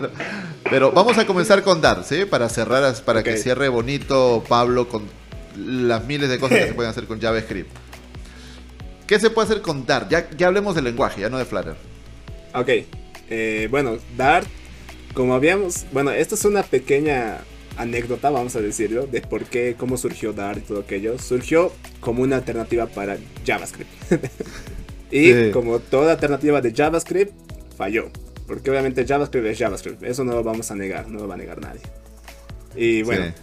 Pero 0.68 0.92
vamos 0.92 1.16
a 1.20 1.28
comenzar 1.28 1.62
con 1.62 1.80
Dart, 1.80 2.04
¿sí? 2.04 2.26
Para 2.26 2.50
cerrar, 2.50 2.92
para 3.04 3.22
que 3.22 3.38
cierre 3.38 3.70
bonito 3.70 4.44
Pablo 4.50 4.90
con 4.90 5.04
las 5.56 6.06
miles 6.06 6.28
de 6.28 6.40
cosas 6.40 6.58
que 6.58 6.68
se 6.70 6.74
pueden 6.74 6.90
hacer 6.90 7.06
con 7.06 7.22
JavaScript. 7.22 7.70
¿Qué 9.06 9.20
se 9.20 9.30
puede 9.30 9.50
hacer 9.50 9.62
con 9.62 9.86
Dart? 9.86 10.10
Ya, 10.10 10.28
ya 10.32 10.48
hablemos 10.48 10.74
del 10.74 10.86
lenguaje, 10.86 11.22
ya 11.22 11.30
no 11.30 11.38
de 11.38 11.46
Flutter. 11.46 11.76
Ok. 12.56 13.03
Eh, 13.36 13.68
bueno, 13.72 13.98
Dart, 14.16 14.48
como 15.16 15.34
habíamos. 15.34 15.88
Bueno, 15.92 16.12
esto 16.12 16.36
es 16.36 16.46
una 16.46 16.62
pequeña 16.62 17.40
anécdota, 17.78 18.30
vamos 18.30 18.56
a 18.56 18.62
decirlo, 18.62 19.08
de 19.08 19.22
por 19.22 19.46
qué, 19.46 19.76
cómo 19.76 19.98
surgió 19.98 20.34
Dart 20.34 20.60
y 20.60 20.62
todo 20.62 20.82
aquello. 20.82 21.18
Surgió 21.18 21.72
como 22.00 22.22
una 22.22 22.36
alternativa 22.36 22.86
para 22.86 23.18
JavaScript. 23.44 23.90
y 25.12 25.50
como 25.50 25.80
toda 25.80 26.12
alternativa 26.12 26.62
de 26.62 26.74
JavaScript, 26.76 27.34
falló. 27.76 28.12
Porque 28.46 28.70
obviamente 28.70 29.04
JavaScript 29.04 29.48
es 29.48 29.58
JavaScript. 29.58 30.04
Eso 30.04 30.24
no 30.24 30.34
lo 30.34 30.44
vamos 30.44 30.70
a 30.70 30.76
negar, 30.76 31.08
no 31.08 31.22
lo 31.22 31.28
va 31.28 31.34
a 31.34 31.38
negar 31.38 31.60
nadie. 31.60 31.82
Y 32.76 33.02
bueno. 33.02 33.34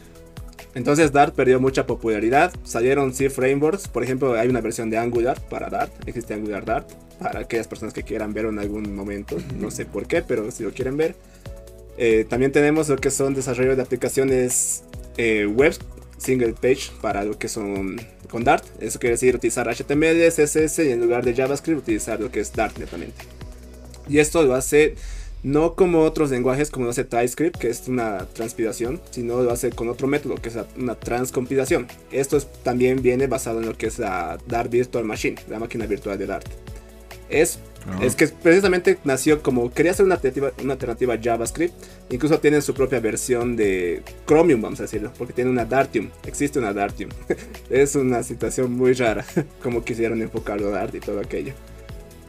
Entonces 0.75 1.13
Dart 1.13 1.35
perdió 1.35 1.61
mucha 1.61 1.87
popularidad. 1.87 2.53
Salieron 2.65 3.13
C 3.13 3.31
frameworks. 3.31 3.89
Por 3.89 4.05
ejemplo, 4.05 4.35
hay 4.35 4.49
una 4.49 4.61
versión 4.61 4.91
de 4.91 4.99
Angular 4.99 5.41
para 5.49 5.69
Dart. 5.69 5.93
Existe 6.07 6.35
Angular 6.35 6.65
Dart. 6.65 6.89
Para 7.19 7.41
aquellas 7.41 7.69
personas 7.69 7.93
que 7.93 8.03
quieran 8.03 8.33
verlo 8.33 8.51
en 8.51 8.59
algún 8.59 8.95
momento. 8.95 9.37
No 9.59 9.71
sé 9.71 9.85
por 9.85 10.07
qué, 10.07 10.23
pero 10.23 10.51
si 10.51 10.63
lo 10.63 10.73
quieren 10.73 10.97
ver. 10.97 11.15
Eh, 11.99 12.25
también 12.29 12.53
tenemos 12.53 12.89
lo 12.89 12.97
que 12.97 13.11
son 13.11 13.35
desarrollos 13.35 13.77
de 13.77 13.83
aplicaciones 13.83 14.85
eh, 15.17 15.47
web 15.47 15.75
single 16.17 16.55
page 16.55 16.91
para 17.01 17.25
lo 17.25 17.39
que 17.39 17.49
son 17.49 18.01
con 18.31 18.45
Dart. 18.45 18.65
Eso 18.81 18.99
quiere 18.99 19.15
decir 19.15 19.35
utilizar 19.35 19.69
HTML, 19.69 20.29
CSS 20.29 20.79
y 20.79 20.93
en 20.93 21.01
lugar 21.01 21.25
de 21.25 21.35
JavaScript 21.35 21.81
utilizar 21.81 22.21
lo 22.21 22.31
que 22.31 22.41
es 22.41 22.53
Dart 22.53 22.79
netamente. 22.79 23.25
Y 24.09 24.19
esto 24.19 24.43
lo 24.43 24.55
hace 24.55 24.95
no 25.43 25.75
como 25.75 26.03
otros 26.03 26.31
lenguajes 26.31 26.71
como 26.71 26.85
lo 26.85 26.91
hace 26.91 27.05
TypeScript, 27.05 27.57
que 27.57 27.71
es 27.71 27.89
una 27.89 28.27
transpilación, 28.27 29.01
sino 29.11 29.43
lo 29.43 29.51
hace 29.51 29.71
con 29.71 29.89
otro 29.89 30.07
método, 30.07 30.35
que 30.37 30.51
es 30.51 30.59
una 30.77 30.95
transcompilación. 30.95 31.87
Esto 32.11 32.39
también 32.63 33.03
viene 33.03 33.27
basado 33.27 33.61
en 33.61 33.67
lo 33.67 33.77
que 33.77 33.87
es 33.87 33.99
la 33.99 34.39
Dart 34.47 34.71
Virtual 34.71 35.05
Machine, 35.05 35.37
la 35.49 35.59
máquina 35.59 35.87
virtual 35.87 36.19
de 36.19 36.27
Dart. 36.27 36.47
Es, 37.31 37.61
ah. 37.87 38.01
es 38.03 38.17
que 38.17 38.27
precisamente 38.27 38.99
nació 39.05 39.41
como, 39.43 39.73
quería 39.73 39.93
hacer 39.93 40.05
una 40.05 40.17
alternativa, 40.17 40.53
una 40.63 40.73
alternativa 40.75 41.15
a 41.15 41.19
JavaScript, 41.23 41.75
incluso 42.11 42.39
tienen 42.41 42.61
su 42.61 42.75
propia 42.75 42.99
versión 43.01 43.57
de 43.57 44.03
Chromium, 44.27 44.61
vamos 44.61 44.81
a 44.81 44.83
decirlo, 44.83 45.13
porque 45.17 45.33
tiene 45.33 45.49
una 45.49 45.65
Dartium, 45.65 46.11
existe 46.27 46.59
una 46.59 46.73
Dartium. 46.73 47.11
es 47.71 47.95
una 47.95 48.23
situación 48.25 48.73
muy 48.73 48.93
rara, 48.95 49.25
como 49.63 49.85
quisieron 49.85 50.21
enfocarlo 50.21 50.69
a 50.69 50.71
Dart 50.73 50.95
y 50.97 51.01
todo 51.01 51.21
aquello. 51.21 51.55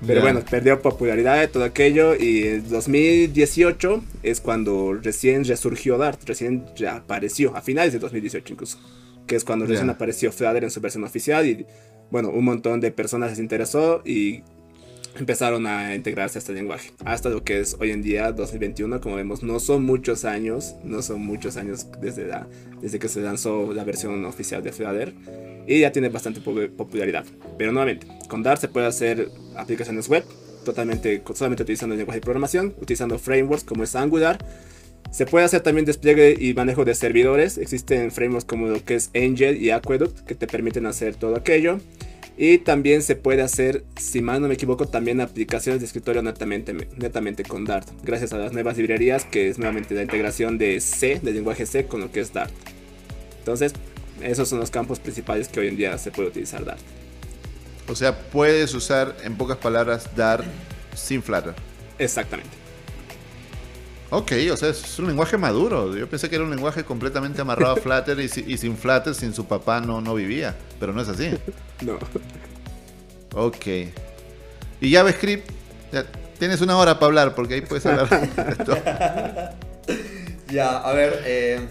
Pero 0.06 0.22
bueno, 0.22 0.42
perdió 0.50 0.82
popularidad 0.82 1.40
de 1.40 1.48
todo 1.48 1.64
aquello 1.64 2.16
y 2.16 2.48
en 2.48 2.70
2018 2.70 4.04
es 4.24 4.42
cuando 4.42 4.94
recién 4.94 5.46
resurgió 5.46 5.98
Dart, 5.98 6.20
recién 6.26 6.66
ya 6.76 6.98
apareció, 6.98 7.56
a 7.56 7.62
finales 7.62 7.94
de 7.94 8.00
2018 8.00 8.54
incluso, 8.54 8.80
que 9.28 9.36
es 9.36 9.44
cuando 9.44 9.66
recién 9.66 9.90
apareció 9.90 10.32
Flutter 10.32 10.64
en 10.64 10.72
su 10.72 10.82
versión 10.82 11.04
oficial 11.04 11.46
y 11.46 11.66
bueno, 12.10 12.30
un 12.30 12.44
montón 12.44 12.82
de 12.82 12.92
personas 12.92 13.30
les 13.30 13.40
interesó 13.40 14.02
y 14.04 14.44
empezaron 15.18 15.68
a 15.68 15.96
integrarse 15.96 16.38
a 16.38 16.40
este 16.40 16.54
lenguaje. 16.54 16.92
Hasta 17.06 17.30
lo 17.30 17.44
que 17.44 17.60
es 17.60 17.76
hoy 17.80 17.92
en 17.92 18.02
día, 18.02 18.32
2021, 18.32 19.02
como 19.02 19.16
vemos, 19.16 19.44
no 19.44 19.60
son 19.60 19.84
muchos 19.84 20.26
años, 20.26 20.76
no 20.84 21.02
son 21.02 21.22
muchos 21.22 21.58
años 21.58 21.88
desde, 22.02 22.28
la, 22.28 22.48
desde 22.82 23.00
que 23.00 23.08
se 23.08 23.22
lanzó 23.22 23.74
la 23.74 23.84
versión 23.84 24.24
oficial 24.26 24.64
de 24.64 24.72
Flutter 24.72 25.14
y 25.68 25.82
ya 25.82 25.92
tiene 25.92 26.10
bastante 26.10 26.42
popularidad. 26.42 27.26
Pero 27.58 27.72
nuevamente, 27.72 28.08
con 28.28 28.44
Dart 28.44 28.62
se 28.62 28.68
puede 28.68 28.88
hacer 28.88 29.30
aplicaciones 29.56 30.08
web 30.08 30.24
totalmente, 30.64 31.22
solamente 31.34 31.64
utilizando 31.64 31.94
el 31.94 32.00
lenguaje 32.00 32.20
de 32.20 32.24
programación, 32.24 32.76
utilizando 32.80 33.18
frameworks 33.20 33.64
como 33.64 33.84
es 33.84 33.96
Angular. 33.96 34.38
Se 35.12 35.26
puede 35.26 35.44
hacer 35.44 35.62
también 35.62 35.86
despliegue 35.86 36.38
y 36.40 36.54
manejo 36.54 36.86
de 36.86 36.96
servidores. 36.96 37.58
Existen 37.58 38.12
frameworks 38.12 38.46
como 38.46 38.68
lo 38.68 38.84
que 38.84 38.96
es 38.96 39.10
Angel 39.14 39.62
y 39.62 39.72
Aqueduct 39.72 40.22
que 40.22 40.36
te 40.36 40.48
permiten 40.48 40.86
hacer 40.86 41.16
todo 41.16 41.36
aquello. 41.36 41.80
Y 42.38 42.60
también 42.60 43.04
se 43.04 43.16
puede 43.16 43.42
hacer, 43.42 43.84
si 43.98 44.22
mal 44.22 44.42
no 44.42 44.48
me 44.48 44.54
equivoco, 44.56 44.88
también 44.88 45.22
aplicaciones 45.22 45.82
de 45.82 45.86
escritorio 45.86 46.22
netamente, 46.24 46.74
netamente 46.98 47.44
con 47.44 47.66
Dart. 47.66 47.88
Gracias 48.04 48.34
a 48.34 48.38
las 48.38 48.54
nuevas 48.54 48.78
librerías 48.78 49.26
que 49.26 49.50
es 49.50 49.58
nuevamente 49.58 49.94
la 49.94 50.04
integración 50.04 50.58
de 50.58 50.80
C, 50.80 51.20
del 51.22 51.36
lenguaje 51.36 51.66
C, 51.66 51.86
con 51.86 52.00
lo 52.00 52.12
que 52.12 52.22
es 52.22 52.34
Dart. 52.34 52.52
Entonces, 53.40 53.74
esos 54.24 54.50
son 54.50 54.60
los 54.60 54.72
campos 54.72 55.00
principales 55.00 55.48
que 55.48 55.60
hoy 55.60 55.68
en 55.68 55.78
día 55.78 55.98
se 55.98 56.12
puede 56.12 56.30
utilizar 56.30 56.64
Dart. 56.64 56.80
O 57.88 57.96
sea, 57.96 58.18
puedes 58.18 58.74
usar, 58.74 59.18
en 59.24 59.36
pocas 59.36 59.58
palabras, 59.58 60.10
Dart 60.16 60.46
sin 60.96 61.22
Flutter. 61.22 61.54
Exactamente. 62.00 62.52
Ok, 64.12 64.34
o 64.52 64.58
sea, 64.58 64.70
es 64.70 65.00
un 65.00 65.08
lenguaje 65.08 65.38
maduro. 65.38 65.96
Yo 65.96 66.08
pensé 66.08 66.30
que 66.30 66.36
era 66.36 66.44
un 66.44 66.52
lenguaje 66.52 66.84
completamente 66.84 67.42
amarrado 67.42 67.74
a 67.74 67.76
Flutter 67.82 68.20
y, 68.20 68.28
sin 68.30 68.78
Flutter, 68.78 69.16
sin 69.16 69.34
su 69.34 69.46
papá, 69.46 69.82
no, 69.82 70.02
no 70.02 70.14
vivía. 70.14 70.56
Pero 70.80 70.94
no 70.94 71.02
es 71.02 71.10
así. 71.10 71.32
no. 71.82 71.98
Ok. 73.34 73.66
Y 74.82 74.94
JavaScript, 74.94 75.50
ya, 75.92 76.06
tienes 76.38 76.62
una 76.62 76.78
hora 76.78 76.96
para 77.00 77.08
hablar, 77.08 77.36
porque 77.36 77.56
ahí 77.56 77.62
puedes 77.62 77.86
hablar 77.86 78.10
de 78.36 78.52
esto. 78.52 78.78
Ya, 80.52 80.78
a 80.78 80.94
ver, 80.94 81.24
eh, 81.26 81.68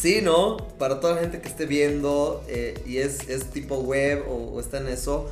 Sí, 0.00 0.20
¿no? 0.22 0.56
Para 0.78 0.98
toda 0.98 1.16
la 1.16 1.20
gente 1.20 1.42
que 1.42 1.48
esté 1.48 1.66
viendo 1.66 2.42
eh, 2.48 2.80
y 2.86 2.98
es, 2.98 3.28
es, 3.28 3.50
tipo 3.50 3.80
web 3.80 4.24
o, 4.28 4.58
está 4.58 4.78
en 4.78 4.88
eso. 4.88 5.30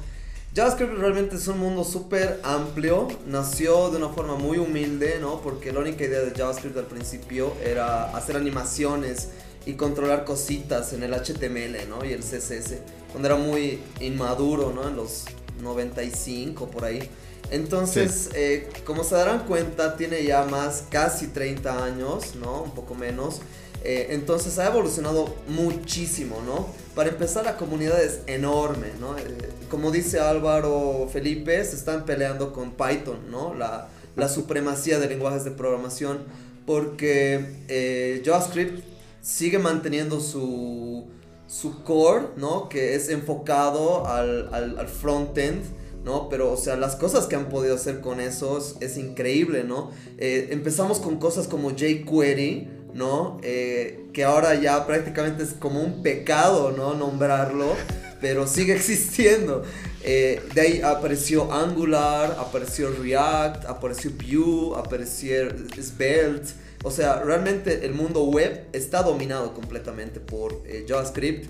JavaScript 0.59 0.99
realmente 0.99 1.37
es 1.37 1.47
un 1.47 1.61
mundo 1.61 1.85
súper 1.85 2.41
amplio. 2.43 3.07
Nació 3.29 3.91
de 3.91 3.99
una 3.99 4.09
forma 4.09 4.35
muy 4.35 4.59
humilde, 4.59 5.19
¿no? 5.21 5.41
Porque 5.41 5.71
la 5.71 5.79
única 5.79 6.03
idea 6.03 6.19
de 6.19 6.33
JavaScript 6.33 6.77
al 6.77 6.87
principio 6.87 7.53
era 7.65 8.11
hacer 8.17 8.37
animaciones 8.37 9.29
y 9.67 9.75
controlar 9.75 10.25
cositas 10.25 10.93
en 10.95 11.05
el 11.05 11.15
HTML, 11.15 11.89
¿no? 11.89 12.05
Y 12.05 12.13
el 12.13 12.23
CSS. 12.23 12.79
Cuando 13.13 13.29
era 13.29 13.37
muy 13.37 13.79
inmaduro, 14.01 14.73
¿no? 14.73 14.89
En 14.89 14.97
los 14.97 15.27
95 15.63 16.67
por 16.67 16.85
ahí. 16.85 17.09
Entonces, 17.53 18.31
eh, 18.35 18.69
como 18.85 19.05
se 19.05 19.15
darán 19.15 19.47
cuenta, 19.47 19.97
tiene 19.97 20.25
ya 20.25 20.45
más, 20.45 20.87
casi 20.91 21.29
30 21.29 21.85
años, 21.85 22.35
¿no? 22.35 22.63
Un 22.63 22.73
poco 22.73 22.97
menos. 22.97 23.43
Eh, 23.85 24.09
entonces 24.11 24.59
ha 24.59 24.67
evolucionado 24.67 25.35
muchísimo, 25.49 26.43
¿no? 26.45 26.67
Para 26.95 27.11
empezar, 27.11 27.45
la 27.45 27.57
comunidad 27.57 28.03
es 28.03 28.21
enorme, 28.27 28.89
¿no? 29.01 29.17
Eh, 29.17 29.23
como 29.71 29.91
dice 29.91 30.19
Álvaro 30.19 31.09
Felipe, 31.13 31.65
se 31.65 31.77
están 31.77 32.05
peleando 32.05 32.53
con 32.53 32.73
Python, 32.73 33.31
¿no? 33.31 33.55
La, 33.55 33.89
supremacía 34.29 34.99
de 34.99 35.09
lenguajes 35.09 35.45
de 35.45 35.53
programación, 35.53 36.19
porque 36.67 37.63
eh, 37.69 38.21
JavaScript 38.25 38.83
sigue 39.23 39.61
manteniendo 39.61 40.21
su, 40.21 41.07
su 41.47 41.85
core, 41.85 42.27
¿no? 42.37 42.69
Que 42.69 42.97
es 42.97 43.11
enfocado 43.11 44.09
al, 44.09 44.53
al, 44.53 44.89
front-end. 44.89 45.63
¿no? 46.05 46.29
Pero, 46.29 46.53
o 46.53 46.57
sea, 46.57 46.77
las 46.77 46.97
cosas 46.97 47.27
que 47.27 47.37
han 47.37 47.49
podido 47.49 47.75
hacer 47.75 48.01
con 48.01 48.19
eso 48.19 48.59
es, 48.81 48.97
increíble, 48.97 49.63
¿no? 49.63 49.91
empezamos 50.17 51.01
con 51.01 51.19
cosas 51.19 51.47
como 51.49 51.71
jQuery, 51.73 52.78
¿no? 52.99 53.39
Eh, 53.43 54.09
que 54.13 54.25
ahora 54.25 54.55
ya 54.57 54.87
prácticamente 54.87 55.45
es 55.45 55.55
como 55.59 55.81
un 55.81 56.03
pecado, 56.03 56.73
¿no? 56.77 56.95
Nombrarlo, 56.95 57.75
pero 58.21 58.47
sigue 58.47 58.75
existiendo. 58.77 59.63
Eh, 60.03 60.43
de 60.55 60.61
ahí 60.61 60.81
apareció 60.83 61.53
Angular, 61.53 62.37
apareció 62.39 62.91
React, 62.91 63.67
apareció 63.67 64.11
Vue, 64.11 64.77
apareció 64.77 65.49
Svelte. 65.81 66.53
O 66.85 66.91
sea, 66.91 67.23
realmente 67.23 67.87
el 67.87 67.95
mundo 67.95 68.25
web 68.25 68.67
está 68.73 69.03
dominado 69.03 69.55
completamente 69.55 70.21
por 70.21 70.63
eh, 70.67 70.85
JavaScript. 70.87 71.49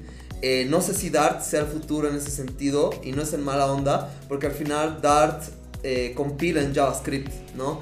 no 0.68 0.80
sé 0.80 0.94
si 0.94 1.10
Dart 1.10 1.42
sea 1.42 1.60
el 1.60 1.66
futuro 1.66 2.08
en 2.08 2.16
ese 2.16 2.30
sentido 2.30 2.90
y 3.02 3.12
no 3.12 3.22
es 3.22 3.32
en 3.32 3.42
mala 3.42 3.66
onda, 3.66 4.10
porque 4.28 4.46
al 4.46 4.52
final 4.52 5.00
Dart 5.02 5.42
compila 6.14 6.60
en 6.60 6.74
JavaScript, 6.74 7.32
¿no? 7.56 7.80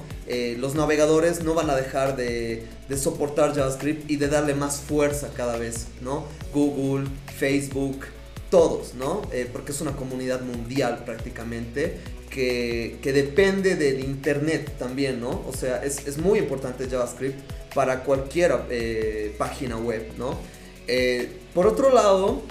los 0.57 0.75
navegadores 0.75 1.43
no 1.43 1.53
van 1.53 1.69
a 1.69 1.75
dejar 1.75 2.15
de, 2.15 2.65
soportar 2.95 3.55
JavaScript 3.55 4.09
y 4.09 4.17
de 4.17 4.27
darle 4.27 4.53
más 4.53 4.81
fuerza 4.81 5.31
cada 5.35 5.57
vez, 5.57 5.87
¿no? 6.01 6.25
Google, 6.53 7.07
Facebook, 7.37 8.05
todos, 8.49 8.93
¿no? 8.95 9.21
Eh, 9.31 9.49
porque 9.51 9.71
es 9.71 9.81
una 9.81 9.95
comunidad 9.95 10.41
mundial 10.41 11.03
prácticamente 11.05 11.97
que, 12.29 12.99
depende 13.03 13.75
del 13.75 13.99
Internet 14.01 14.73
también, 14.77 15.19
¿no? 15.19 15.43
O 15.47 15.53
sea, 15.53 15.83
es, 15.83 16.17
muy 16.17 16.39
importante 16.39 16.87
JavaScript 16.87 17.39
para 17.73 18.03
cualquier 18.03 18.53
eh, 18.69 19.33
página 19.37 19.77
web, 19.77 20.11
¿no? 20.17 20.35
Eh, 20.87 21.29
por 21.53 21.67
otro 21.67 21.91
lado, 21.91 22.43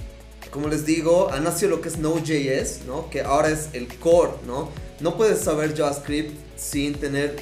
como 0.50 0.68
les 0.68 0.84
digo, 0.86 1.30
ha 1.30 1.40
nacido 1.40 1.70
lo 1.70 1.80
que 1.80 1.88
es 1.88 1.98
Node.js, 1.98 2.80
¿no? 2.86 3.08
Que 3.10 3.20
ahora 3.22 3.50
es 3.50 3.68
el 3.72 3.86
core, 3.98 4.32
¿no? 4.46 4.70
No 5.00 5.16
puedes 5.16 5.40
saber 5.40 5.76
JavaScript 5.76 6.34
sin 6.56 6.94
tener 6.94 7.36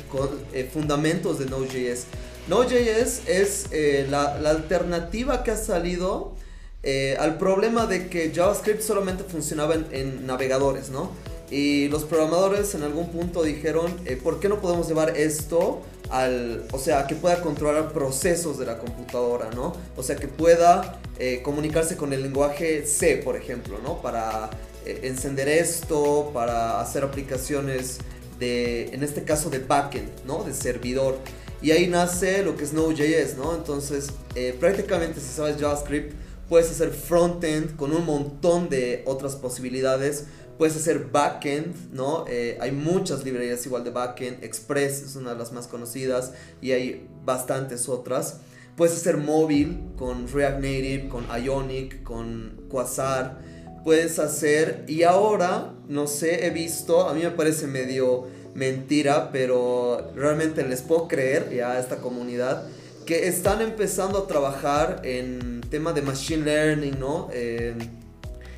eh, 0.53 0.69
fundamentos 0.73 1.39
de 1.39 1.47
Node.js. 1.47 2.05
Node.js 2.49 3.23
es 3.29 3.67
eh, 3.71 4.07
la, 4.11 4.35
alternativa 4.51 5.45
que 5.45 5.53
ha 5.53 5.57
salido 5.57 6.35
eh, 6.83 7.17
al 7.19 7.39
problema 7.39 7.87
de 7.87 8.09
que 8.09 8.33
JavaScript 8.35 8.81
solamente 8.83 9.23
funcionaba 9.23 9.77
en, 9.93 10.27
navegadores, 10.27 10.91
¿no? 10.91 11.13
Y 11.51 11.89
los 11.89 12.05
programadores 12.05 12.75
en 12.75 12.83
algún 12.83 13.11
punto 13.11 13.45
dijeron, 13.45 13.95
¿por 14.25 14.41
qué 14.41 14.49
no 14.49 14.61
podemos 14.61 14.89
llevar 14.89 15.17
esto 15.17 15.83
al, 16.11 16.65
o 16.73 16.79
sea, 16.79 17.07
que 17.07 17.15
pueda 17.15 17.41
controlar 17.43 17.93
procesos 17.93 18.59
de 18.59 18.67
la 18.67 18.79
computadora, 18.79 19.51
¿no? 19.55 19.75
O 19.97 20.03
sea, 20.03 20.17
que 20.17 20.27
pueda 20.27 21.01
comunicarse 21.45 21.97
con 21.97 22.13
el 22.13 22.23
lenguaje 22.23 22.87
C, 22.87 23.19
por 23.19 23.37
ejemplo, 23.37 23.79
¿no? 23.85 24.03
Para 24.03 24.51
encender 24.87 25.49
esto, 25.49 26.31
para 26.33 26.81
hacer 26.81 27.05
aplicaciones 27.05 27.99
de, 28.39 28.89
en 28.89 29.03
este 29.03 29.25
caso, 29.25 29.51
de 29.51 29.59
backend, 29.61 30.11
¿no? 30.27 30.45
De 30.45 30.53
servidor. 30.55 31.19
Y 31.63 31.71
ahí 31.71 31.87
nace 31.87 32.43
lo 32.43 32.57
que 32.57 32.65
es 32.65 32.73
Node.js, 32.73 33.37
¿no? 33.39 33.55
Entonces, 33.55 34.09
eh, 34.35 34.55
prácticamente 34.59 35.21
si 35.21 35.29
sabes 35.29 35.57
JavaScript, 35.59 36.15
puedes 36.49 36.71
hacer 36.71 36.91
frontend 36.91 37.77
con 37.77 37.93
un 37.93 38.05
montón 38.05 38.69
de 38.69 39.03
otras 39.07 39.37
posibilidades. 39.37 40.27
Puedes 40.59 40.77
hacer 40.77 41.07
backend, 41.11 41.75
¿no? 41.93 42.27
Eh, 42.29 42.59
hay 42.61 42.71
muchas 42.71 43.25
librerías 43.25 43.65
igual 43.67 43.83
de 43.83 43.91
backend. 43.91 44.45
Express 44.45 45.03
es 45.03 45.17
una 45.17 45.33
de 45.33 45.39
las 45.39 45.53
más 45.53 45.67
conocidas 45.67 46.33
y 46.61 46.73
hay 46.73 47.09
bastantes 47.25 47.89
otras. 47.89 48.41
Puedes 48.77 48.95
hacer 48.95 49.17
móvil 49.17 49.81
con 49.97 50.29
React 50.29 50.57
Native, 50.57 51.09
con 51.09 51.25
Ionic, 51.29 52.03
con 52.03 52.67
Quasar. 52.69 53.39
Puedes 53.85 54.19
hacer, 54.19 54.85
y 54.89 55.03
ahora, 55.03 55.75
no 55.89 56.07
sé, 56.07 56.47
he 56.47 56.51
visto, 56.51 57.09
a 57.09 57.15
mí 57.15 57.23
me 57.23 57.31
parece 57.31 57.67
medio 57.67 58.27
mentira, 58.55 59.31
pero 59.31 60.13
realmente 60.15 60.67
les 60.67 60.83
puedo 60.83 61.07
creer 61.07 61.53
ya 61.55 61.73
a 61.73 61.81
esta 61.81 61.97
comunidad 61.97 62.67
que 63.05 63.29
están 63.29 63.61
empezando 63.61 64.19
a 64.19 64.27
trabajar 64.27 65.03
en 65.05 65.61
tema 65.69 65.93
de 65.93 66.01
machine 66.01 66.45
learning, 66.45 66.99
¿no? 66.99 67.29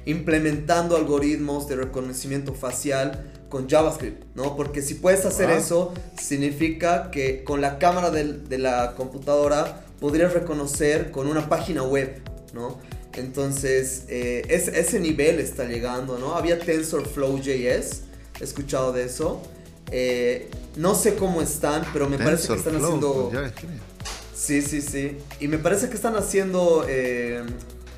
implementando 0.06 0.96
algoritmos 0.96 1.68
de 1.68 1.76
reconocimiento 1.76 2.54
facial 2.54 3.24
con 3.48 3.68
JavaScript, 3.68 4.24
¿no? 4.34 4.56
Porque 4.56 4.80
si 4.80 4.94
puedes 4.94 5.24
hacer 5.26 5.50
ah. 5.50 5.56
eso, 5.56 5.92
significa 6.20 7.10
que 7.10 7.44
con 7.44 7.60
la 7.60 7.78
cámara 7.78 8.10
de, 8.10 8.58
la 8.58 8.94
computadora 8.96 9.84
podrías 10.00 10.32
reconocer 10.32 11.10
con 11.10 11.26
una 11.26 11.48
página 11.48 11.82
web, 11.82 12.22
¿no? 12.54 12.78
Entonces, 13.16 14.04
eh, 14.08 14.44
ese 14.48 15.00
nivel 15.00 15.40
está 15.40 15.64
llegando, 15.64 16.18
¿no? 16.18 16.36
Había 16.36 16.58
TensorFlow.js, 16.58 18.02
he 18.40 18.44
escuchado 18.44 18.92
de 18.92 19.04
eso. 19.04 19.42
Eh, 19.90 20.50
no 20.76 20.94
sé 20.94 21.14
cómo 21.14 21.40
están, 21.40 21.84
pero 21.92 22.08
me 22.08 22.18
parece 22.18 22.48
que 22.48 22.54
están 22.54 22.76
haciendo. 22.76 23.30
Pues 23.30 23.52
sí, 24.34 24.62
sí, 24.62 24.82
sí. 24.82 25.16
Y 25.40 25.48
me 25.48 25.58
parece 25.58 25.88
que 25.88 25.94
están 25.94 26.16
haciendo 26.16 26.84
eh, 26.88 27.42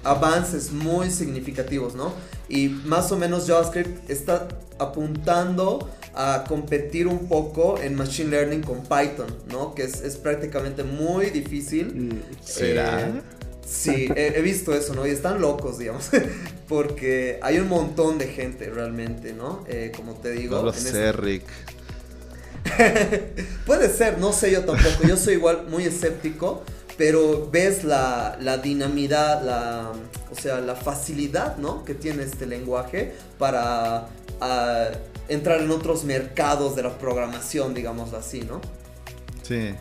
avances 0.05 0.71
muy 0.71 1.11
significativos, 1.11 1.95
¿no? 1.95 2.13
Y 2.49 2.69
más 2.69 3.11
o 3.13 3.17
menos 3.17 3.47
JavaScript 3.47 4.09
está 4.09 4.49
apuntando 4.79 5.91
a 6.15 6.45
competir 6.49 7.07
un 7.07 7.29
poco 7.29 7.79
en 7.79 7.95
Machine 7.95 8.31
Learning 8.31 8.63
con 8.63 8.83
Python, 8.83 9.35
¿no? 9.51 9.75
Que 9.75 9.85
es, 9.85 10.17
prácticamente 10.17 10.85
muy 10.85 11.31
difícil. 11.31 12.23
¿Será? 12.43 13.09
Eh, 13.09 13.23
sí, 13.69 14.09
he, 14.15 14.41
visto 14.43 14.75
eso, 14.75 14.95
¿no? 14.95 15.07
Y 15.07 15.11
están 15.11 15.41
locos, 15.41 15.79
digamos, 15.79 16.11
porque 16.69 17.39
hay 17.43 17.59
un 17.59 17.69
montón 17.69 18.19
de 18.19 18.29
gente 18.29 18.71
realmente, 18.71 19.33
¿no? 19.33 19.65
como 19.97 20.15
te 20.15 20.33
digo. 20.33 20.57
No 20.57 20.63
lo 20.65 20.73
sé, 20.73 21.13
Rick. 21.13 21.45
Puede 23.67 23.91
ser, 23.91 24.19
no 24.19 24.33
sé 24.33 24.51
yo 24.51 24.65
tampoco. 24.65 25.07
Yo 25.07 25.17
soy 25.17 25.35
igual 25.35 25.67
muy 25.69 25.85
escéptico, 25.85 26.63
pero 26.97 27.49
ves 27.51 27.85
la, 27.85 28.39
la 28.41 28.59
dinamidad, 28.59 29.43
la, 29.43 29.93
o 30.31 30.35
sea, 30.35 30.61
la 30.61 30.75
facilidad, 30.75 31.57
¿no? 31.57 31.85
Que 31.85 31.95
tiene 31.95 32.25
este 32.25 32.47
lenguaje 32.47 33.13
para 33.39 34.09
entrar 35.29 35.61
en 35.61 35.71
otros 35.71 36.05
mercados 36.05 36.77
de 36.77 36.83
la 36.83 36.99
programación, 36.99 37.75
digamos 37.75 38.13
así, 38.15 38.41
¿no? 38.41 38.61
Sí. 39.43 39.75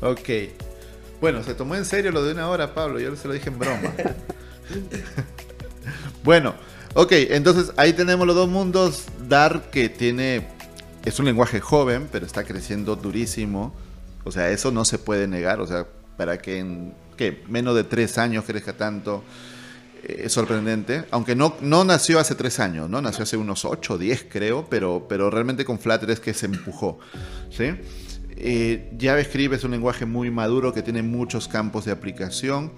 Ok. 0.00 0.28
Bueno, 1.24 1.42
se 1.42 1.54
tomó 1.54 1.74
en 1.74 1.86
serio 1.86 2.12
lo 2.12 2.22
de 2.22 2.34
una 2.34 2.50
hora, 2.50 2.74
Pablo. 2.74 3.00
Yo 3.00 3.16
se 3.16 3.26
lo 3.26 3.32
dije 3.32 3.48
en 3.48 3.58
broma. 3.58 3.94
bueno, 6.22 6.54
ok. 6.92 7.12
Entonces 7.30 7.72
ahí 7.78 7.94
tenemos 7.94 8.26
los 8.26 8.36
dos 8.36 8.46
mundos. 8.46 9.06
Dark 9.26 9.70
que 9.70 9.88
tiene 9.88 10.46
es 11.02 11.18
un 11.18 11.24
lenguaje 11.24 11.60
joven, 11.60 12.10
pero 12.12 12.26
está 12.26 12.44
creciendo 12.44 12.94
durísimo. 12.94 13.74
O 14.24 14.32
sea, 14.32 14.50
eso 14.50 14.70
no 14.70 14.84
se 14.84 14.98
puede 14.98 15.26
negar. 15.26 15.62
O 15.62 15.66
sea, 15.66 15.86
para 16.18 16.36
que 16.36 16.58
en 16.58 16.94
menos 17.48 17.74
de 17.74 17.84
tres 17.84 18.18
años 18.18 18.44
crezca 18.44 18.74
tanto, 18.74 19.24
eh, 20.02 20.24
es 20.26 20.32
sorprendente. 20.34 21.06
Aunque 21.10 21.34
no, 21.34 21.56
no 21.62 21.84
nació 21.84 22.20
hace 22.20 22.34
tres 22.34 22.60
años, 22.60 22.90
¿no? 22.90 23.00
Nació 23.00 23.22
hace 23.22 23.38
unos 23.38 23.64
ocho, 23.64 23.96
diez 23.96 24.26
creo, 24.30 24.66
pero, 24.68 25.06
pero 25.08 25.30
realmente 25.30 25.64
con 25.64 25.78
Flutter 25.78 26.10
es 26.10 26.20
que 26.20 26.34
se 26.34 26.44
empujó. 26.44 26.98
¿sí? 27.50 27.70
Eh, 28.36 28.90
JavaScript 28.98 29.54
es 29.54 29.64
un 29.64 29.70
lenguaje 29.70 30.06
muy 30.06 30.30
maduro 30.30 30.72
que 30.72 30.82
tiene 30.82 31.02
muchos 31.02 31.48
campos 31.48 31.84
de 31.84 31.92
aplicación. 31.92 32.72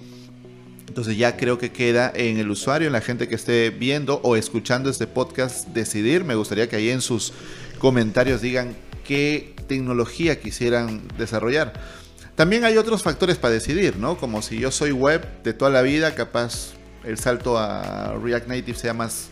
Entonces 0.89 1.17
ya 1.17 1.37
creo 1.37 1.59
que 1.59 1.73
queda 1.73 2.13
en 2.15 2.39
el 2.39 2.51
usuario, 2.51 2.87
en 2.87 2.93
la 2.93 3.01
gente 3.01 3.29
que 3.29 3.35
esté 3.35 3.71
viendo 3.71 4.21
o 4.23 4.37
escuchando 4.37 4.89
este 4.89 5.07
podcast, 5.07 5.69
decidir. 5.69 6.25
Me 6.25 6.35
gustaría 6.35 6.69
que 6.69 6.77
ahí 6.77 6.91
en 6.91 7.01
sus 7.01 7.33
comentarios 7.79 8.41
digan 8.41 8.77
qué 9.05 9.55
tecnología 9.67 10.41
quisieran 10.41 11.03
desarrollar. 11.19 11.73
También 12.35 12.65
hay 12.65 12.77
otros 12.77 13.03
factores 13.03 13.37
para 13.39 13.55
decidir, 13.55 13.97
¿no? 13.97 14.19
Como 14.19 14.43
si 14.43 14.59
yo 14.59 14.71
soy 14.71 14.93
web 14.93 15.43
de 15.43 15.55
toda 15.55 15.71
la 15.71 15.83
vida, 15.83 16.15
capaz 16.15 16.73
el 17.05 17.19
salto 17.19 17.57
a 17.59 18.17
React 18.23 18.49
Native 18.49 18.79
sea 18.79 18.95
más 18.95 19.29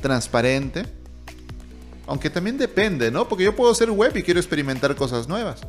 transparente. 0.00 0.84
Aunque 2.12 2.28
también 2.28 2.58
depende, 2.58 3.10
¿no? 3.10 3.26
Porque 3.26 3.42
yo 3.42 3.56
puedo 3.56 3.74
ser 3.74 3.90
web 3.90 4.14
y 4.14 4.22
quiero 4.22 4.38
experimentar 4.38 4.94
cosas 4.94 5.28
nuevas. 5.28 5.62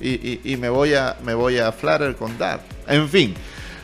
Y, 0.00 0.56
me, 0.56 0.68
voy 0.68 0.94
a, 0.94 1.16
me 1.24 1.32
voy 1.32 1.58
a 1.58 1.70
Flutter 1.70 2.16
con 2.16 2.36
Dart. 2.38 2.60
En 2.88 3.08
fin, 3.08 3.36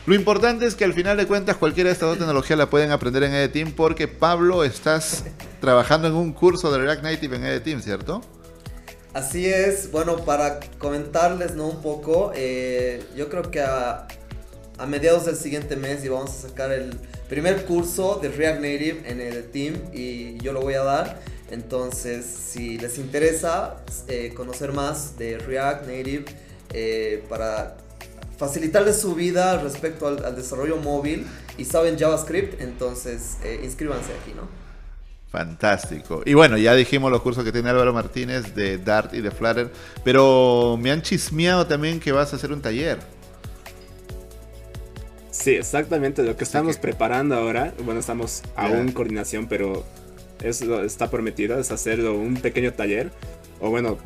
lo 0.05 0.15
importante 0.15 0.65
es 0.65 0.75
que 0.75 0.83
al 0.83 0.93
final 0.93 1.15
de 1.15 1.27
cuentas 1.27 1.55
cualquiera 1.55 1.87
de 1.87 1.93
estas 1.93 2.09
dos 2.09 2.17
tecnologías 2.17 2.59
la 2.59 2.69
pueden 2.69 2.91
aprender 2.91 3.23
en 3.23 3.35
EdTeam 3.35 3.71
porque 3.71 4.09
Pablo 4.09 4.65
estás 4.65 5.23
trabajando 5.61 6.09
en 6.09 6.15
un 6.15 6.33
curso 6.33 6.69
de 6.73 6.79
React 6.79 7.03
Native 7.03 7.37
en 7.37 7.45
EdTeam, 7.45 7.81
¿cierto? 7.81 8.21
Así 9.13 9.45
es, 9.45 9.89
bueno, 9.93 10.25
para 10.25 10.59
comentarles 10.77 11.55
¿no? 11.55 11.69
un 11.69 11.81
poco, 11.81 12.33
eh, 12.35 13.01
yo 13.15 13.29
creo 13.29 13.43
que 13.43 13.61
a, 13.61 14.07
mediados 14.89 15.25
del 15.25 15.37
siguiente 15.37 15.77
mes 15.77 16.05
vamos 16.09 16.31
a 16.31 16.49
sacar 16.49 16.73
el 16.73 16.99
primer 17.29 17.63
curso 17.65 18.19
de 18.21 18.29
React 18.29 18.61
Native 18.61 19.01
en 19.05 19.21
EdTeam 19.21 19.75
y 19.93 20.37
yo 20.39 20.51
lo 20.51 20.61
voy 20.61 20.73
a 20.73 20.83
dar. 20.83 21.21
Entonces, 21.51 22.25
si 22.25 22.77
les 22.77 22.97
interesa 22.97 23.77
eh, 24.07 24.33
conocer 24.35 24.73
más 24.73 25.17
de 25.17 25.37
React 25.37 25.87
Native 25.87 26.25
eh, 26.73 27.23
para 27.29 27.77
facilitarles 28.37 28.99
su 28.99 29.15
vida 29.15 29.61
respecto 29.61 30.07
al, 30.07 30.35
desarrollo 30.35 30.77
móvil 30.77 31.25
y 31.57 31.65
saben 31.65 31.97
JavaScript, 31.97 32.61
entonces 32.61 33.37
eh, 33.43 33.61
inscríbanse 33.63 34.11
aquí, 34.21 34.33
¿no? 34.35 34.47
Fantástico. 35.29 36.23
Y 36.25 36.33
bueno, 36.33 36.57
ya 36.57 36.73
dijimos 36.73 37.11
los 37.11 37.21
cursos 37.21 37.43
que 37.43 37.51
tiene 37.51 37.69
Álvaro 37.69 37.93
Martínez 37.93 38.55
de 38.55 38.79
Dart 38.79 39.13
y 39.13 39.21
de 39.21 39.29
Flutter, 39.29 39.71
pero 40.03 40.77
me 40.81 40.91
han 40.91 41.03
chismeado 41.03 41.67
también 41.67 41.99
que 41.99 42.11
vas 42.11 42.33
a 42.33 42.37
hacer 42.37 42.51
un 42.51 42.61
taller. 42.61 42.97
Sí, 45.41 45.51
exactamente 45.51 46.23
lo 46.23 46.35
que 46.35 46.43
estamos 46.43 46.77
preparando 46.77 47.35
ahora. 47.35 47.73
Bueno, 47.85 48.01
estamos 48.01 48.43
aún 48.55 48.79
en 48.79 48.91
coordinación, 48.91 49.47
pero 49.47 49.85
eso 50.43 50.83
está 50.83 51.09
prometido, 51.09 51.57
es 51.59 51.71
hacerlo 51.71 52.17
un 52.17 52.35
pequeño 52.35 52.73
taller. 52.73 53.09
O 53.61 53.69
bueno, 53.69 53.97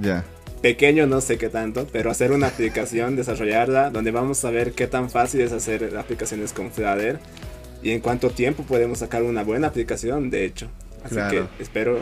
pequeño, 0.62 1.08
no 1.08 1.22
sé 1.22 1.38
qué 1.40 1.50
tanto, 1.50 1.88
pero 1.92 2.12
hacer 2.12 2.32
una 2.32 2.48
aplicación, 2.50 3.16
desarrollarla, 3.16 3.90
donde 3.90 4.12
vamos 4.12 4.46
a 4.46 4.52
ver 4.52 4.74
qué 4.74 4.86
tan 4.86 5.10
fácil 5.10 5.42
es 5.42 5.52
hacer 5.52 5.98
aplicaciones 5.98 6.54
con 6.54 6.72
Flutter 6.72 7.20
y 7.82 7.92
en 7.92 8.00
cuánto 8.00 8.30
tiempo 8.30 8.64
podemos 8.64 9.00
sacar 9.00 9.24
una 9.24 9.44
buena 9.44 9.68
aplicación, 9.68 10.30
de 10.30 10.46
hecho. 10.46 10.70
Así 11.04 11.16
que 11.32 11.44
espero 11.60 11.98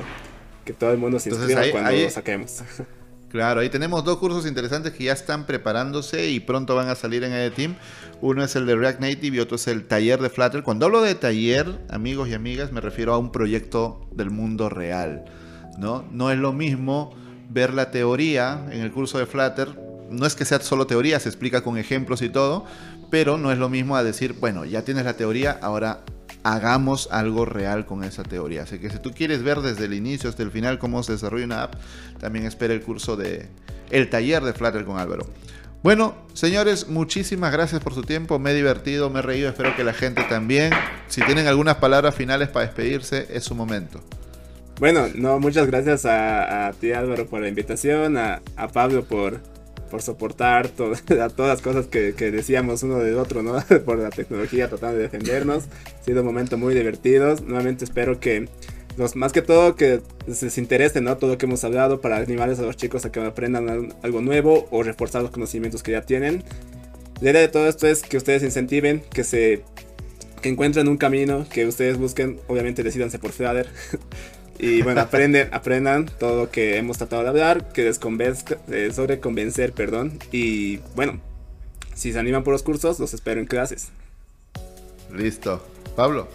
que 0.65 0.73
todo 0.73 0.91
el 0.91 0.97
mundo 0.97 1.19
se 1.19 1.29
inscriba 1.29 1.63
cuando 1.71 1.91
lo 1.91 2.09
saquemos. 2.09 2.63
Claro, 3.31 3.61
ahí 3.61 3.69
tenemos 3.69 4.03
dos 4.03 4.17
cursos 4.17 4.45
interesantes 4.45 4.91
que 4.91 5.05
ya 5.05 5.13
están 5.13 5.45
preparándose 5.45 6.29
y 6.29 6.41
pronto 6.41 6.75
van 6.75 6.89
a 6.89 6.95
salir 6.95 7.23
en 7.23 7.31
EdTeam. 7.31 7.77
Uno 8.19 8.43
es 8.43 8.57
el 8.57 8.65
de 8.65 8.75
React 8.75 8.99
Native 8.99 9.37
y 9.37 9.39
otro 9.39 9.55
es 9.55 9.67
el 9.67 9.87
taller 9.87 10.19
de 10.21 10.29
Flutter. 10.29 10.63
Cuando 10.63 10.85
hablo 10.85 11.01
de 11.01 11.15
taller, 11.15 11.79
amigos 11.89 12.27
y 12.27 12.33
amigas, 12.33 12.73
me 12.73 12.81
refiero 12.81 13.13
a 13.13 13.17
un 13.17 13.31
proyecto 13.31 14.05
del 14.11 14.31
mundo 14.31 14.67
real. 14.67 15.23
¿no? 15.77 16.03
no 16.11 16.29
es 16.29 16.37
lo 16.37 16.51
mismo 16.51 17.15
ver 17.49 17.73
la 17.73 17.89
teoría 17.89 18.65
en 18.69 18.81
el 18.81 18.91
curso 18.91 19.17
de 19.17 19.25
Flutter. 19.25 19.79
No 20.09 20.25
es 20.25 20.35
que 20.35 20.43
sea 20.43 20.59
solo 20.59 20.85
teoría, 20.85 21.17
se 21.21 21.29
explica 21.29 21.61
con 21.61 21.77
ejemplos 21.77 22.21
y 22.21 22.27
todo, 22.27 22.65
pero 23.09 23.37
no 23.37 23.53
es 23.53 23.57
lo 23.57 23.69
mismo 23.69 23.95
a 23.95 24.03
decir, 24.03 24.33
bueno, 24.41 24.65
ya 24.65 24.83
tienes 24.83 25.05
la 25.05 25.15
teoría, 25.15 25.57
ahora 25.61 26.03
hagamos 26.43 27.09
algo 27.11 27.45
real 27.45 27.85
con 27.85 28.03
esa 28.03 28.23
teoría. 28.23 28.63
Así 28.63 28.79
que 28.79 28.89
si 28.89 28.99
tú 28.99 29.11
quieres 29.11 29.43
ver 29.43 29.59
desde 29.59 29.85
el 29.85 29.93
inicio 29.93 30.29
hasta 30.29 30.43
el 30.43 30.51
final 30.51 30.79
cómo 30.79 31.03
se 31.03 31.13
desarrolla 31.13 31.45
una 31.45 31.63
app, 31.63 31.75
también 32.19 32.45
espera 32.45 32.73
el 32.73 32.81
curso 32.81 33.15
de 33.15 33.49
el 33.89 34.09
taller 34.09 34.43
de 34.43 34.53
Flutter 34.53 34.85
con 34.85 34.97
Álvaro. 34.97 35.25
Bueno, 35.83 36.15
señores, 36.33 36.87
muchísimas 36.89 37.51
gracias 37.51 37.81
por 37.81 37.95
su 37.95 38.03
tiempo. 38.03 38.37
Me 38.37 38.51
he 38.51 38.53
divertido, 38.53 39.09
me 39.09 39.19
he 39.19 39.21
reído. 39.23 39.49
Espero 39.49 39.75
que 39.75 39.83
la 39.83 39.93
gente 39.93 40.23
también. 40.29 40.71
Si 41.07 41.21
tienen 41.23 41.47
algunas 41.47 41.77
palabras 41.77 42.13
finales 42.13 42.49
para 42.49 42.67
despedirse, 42.67 43.27
es 43.31 43.43
su 43.43 43.55
momento. 43.55 43.99
Bueno, 44.79 45.07
no, 45.13 45.39
muchas 45.39 45.67
gracias 45.67 46.05
a, 46.05 46.71
ti 46.79 46.91
Álvaro 46.91 47.27
por 47.27 47.41
la 47.41 47.47
invitación, 47.47 48.17
a, 48.17 48.41
Pablo 48.73 49.03
por, 49.03 49.39
por 49.91 50.01
soportar 50.01 50.67
a 51.21 51.29
todas 51.29 51.49
las 51.49 51.61
cosas 51.61 51.85
que, 51.85 52.13
decíamos 52.13 52.81
uno 52.81 52.97
del 52.97 53.17
otro, 53.17 53.43
¿no? 53.43 53.61
por 53.85 53.99
la 53.99 54.09
tecnología 54.09 54.69
tratando 54.69 54.97
de 54.97 55.03
defendernos. 55.03 55.65
Ha 55.99 56.03
sido 56.03 56.21
un 56.21 56.27
momento 56.27 56.57
muy 56.57 56.73
divertido. 56.73 57.35
Nuevamente 57.45 57.83
espero 57.83 58.19
que 58.19 58.47
los, 58.97 59.15
más 59.15 59.33
que 59.33 59.41
todo 59.41 59.75
que 59.75 60.01
les 60.25 60.57
interese, 60.57 61.01
¿no? 61.01 61.17
Todo 61.17 61.31
lo 61.31 61.37
que 61.37 61.45
hemos 61.45 61.63
hablado 61.63 62.01
para 62.01 62.17
animarles 62.17 62.59
a 62.59 62.63
los 62.63 62.77
chicos 62.77 63.05
a 63.05 63.11
que 63.11 63.19
aprendan 63.19 63.93
algo 64.01 64.21
nuevo 64.21 64.67
o 64.71 64.81
reforzar 64.81 65.21
los 65.21 65.31
conocimientos 65.31 65.83
que 65.83 65.91
ya 65.91 66.01
tienen. 66.01 66.43
La 67.19 67.29
idea 67.29 67.41
de 67.41 67.49
todo 67.49 67.67
esto 67.67 67.85
es 67.85 68.01
que 68.01 68.17
ustedes 68.17 68.41
incentiven, 68.41 69.03
que 69.13 69.23
se 69.23 69.63
que 70.41 70.49
encuentren 70.49 70.87
un 70.87 70.97
camino, 70.97 71.45
que 71.47 71.67
ustedes 71.67 71.97
busquen, 71.97 72.39
obviamente 72.47 72.81
decidanse 72.81 73.19
por 73.19 73.31
Flutter. 73.31 73.67
Y 74.63 74.83
bueno, 74.83 75.01
aprenden, 75.01 75.49
aprendan 75.53 76.05
todo 76.05 76.43
lo 76.43 76.51
que 76.51 76.77
hemos 76.77 76.99
tratado 76.99 77.23
de 77.23 77.29
hablar, 77.29 77.73
que 77.73 77.83
les 77.83 77.97
convenzca, 77.97 78.59
eh, 78.69 78.91
sobre 78.93 79.19
convencer, 79.19 79.73
perdón. 79.73 80.19
Y 80.31 80.77
bueno, 80.95 81.19
si 81.95 82.13
se 82.13 82.19
animan 82.19 82.43
por 82.43 82.53
los 82.53 82.61
cursos, 82.61 82.99
los 82.99 83.11
espero 83.15 83.41
en 83.41 83.47
clases. 83.47 83.87
Listo. 85.11 85.65
Pablo. 85.95 86.27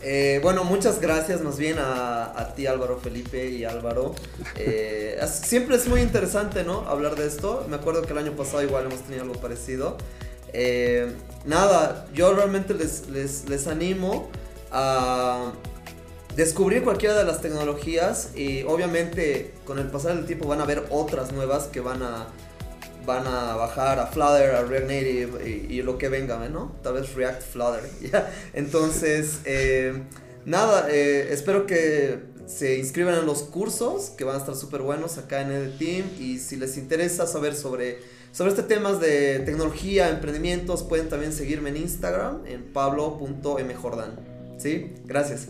Eh, 0.00 0.38
bueno, 0.44 0.62
muchas 0.62 1.00
gracias 1.00 1.40
más 1.40 1.58
bien 1.58 1.78
a, 1.80 2.52
ti 2.54 2.68
Álvaro 2.68 3.00
Felipe 3.00 3.48
y 3.48 3.64
Álvaro. 3.64 4.14
Eh, 4.54 5.18
siempre 5.28 5.74
es 5.74 5.88
muy 5.88 6.02
interesante, 6.02 6.62
¿no? 6.62 6.82
Hablar 6.88 7.16
de 7.16 7.26
esto. 7.26 7.66
Me 7.68 7.74
acuerdo 7.74 8.02
que 8.02 8.12
el 8.12 8.18
año 8.18 8.36
pasado 8.36 8.62
igual 8.62 8.86
hemos 8.86 9.00
tenido 9.00 9.24
algo 9.24 9.40
parecido. 9.40 9.96
nada, 11.44 12.06
yo 12.14 12.32
realmente 12.32 12.74
les, 12.74 13.08
les, 13.08 13.48
les 13.48 13.66
animo 13.66 14.30
a 14.70 15.52
descubrir 16.36 16.84
cualquiera 16.84 17.16
de 17.16 17.24
las 17.24 17.40
tecnologías 17.40 18.30
y 18.36 18.62
obviamente 18.64 19.54
con 19.64 19.78
el 19.78 19.86
pasar 19.86 20.14
del 20.14 20.26
tiempo 20.26 20.46
van 20.46 20.60
a 20.60 20.64
haber 20.64 20.84
otras 20.90 21.32
nuevas 21.32 21.64
que 21.64 21.80
van 21.80 22.02
a 22.02 22.28
van 23.06 23.26
a 23.26 23.54
bajar 23.54 24.00
a 24.00 24.08
Flutter, 24.08 24.56
a 24.56 24.62
React 24.64 24.88
Native 24.88 25.48
y, 25.70 25.80
lo 25.82 25.96
que 25.96 26.08
venga, 26.08 26.36
¿no? 26.48 26.74
Tal 26.82 26.94
vez 26.94 27.14
React 27.14 27.40
Flutter. 27.40 27.88
Entonces, 28.52 29.38
eh, 29.44 30.02
nada, 30.44 30.88
eh, 30.90 31.28
espero 31.30 31.66
que 31.66 32.18
se 32.46 32.78
inscriban 32.78 33.14
en 33.14 33.24
los 33.24 33.42
cursos 33.42 34.10
que 34.10 34.24
van 34.24 34.34
a 34.34 34.38
estar 34.38 34.56
súper 34.56 34.82
buenos 34.82 35.18
acá 35.18 35.40
en 35.40 35.52
el 35.52 35.78
team 35.78 36.06
y 36.18 36.38
si 36.38 36.56
les 36.56 36.76
interesa 36.76 37.28
saber 37.28 37.54
sobre, 37.54 37.98
sobre 38.32 38.50
este 38.50 38.64
temas 38.64 39.00
de 39.00 39.40
tecnología, 39.40 40.10
emprendimientos, 40.10 40.82
pueden 40.82 41.08
también 41.08 41.32
seguirme 41.32 41.70
en 41.70 41.76
Instagram 41.76 42.44
en 42.46 42.64
pablo.mjordan. 42.72 44.18
¿Sí? 44.58 44.94
Gracias. 45.04 45.48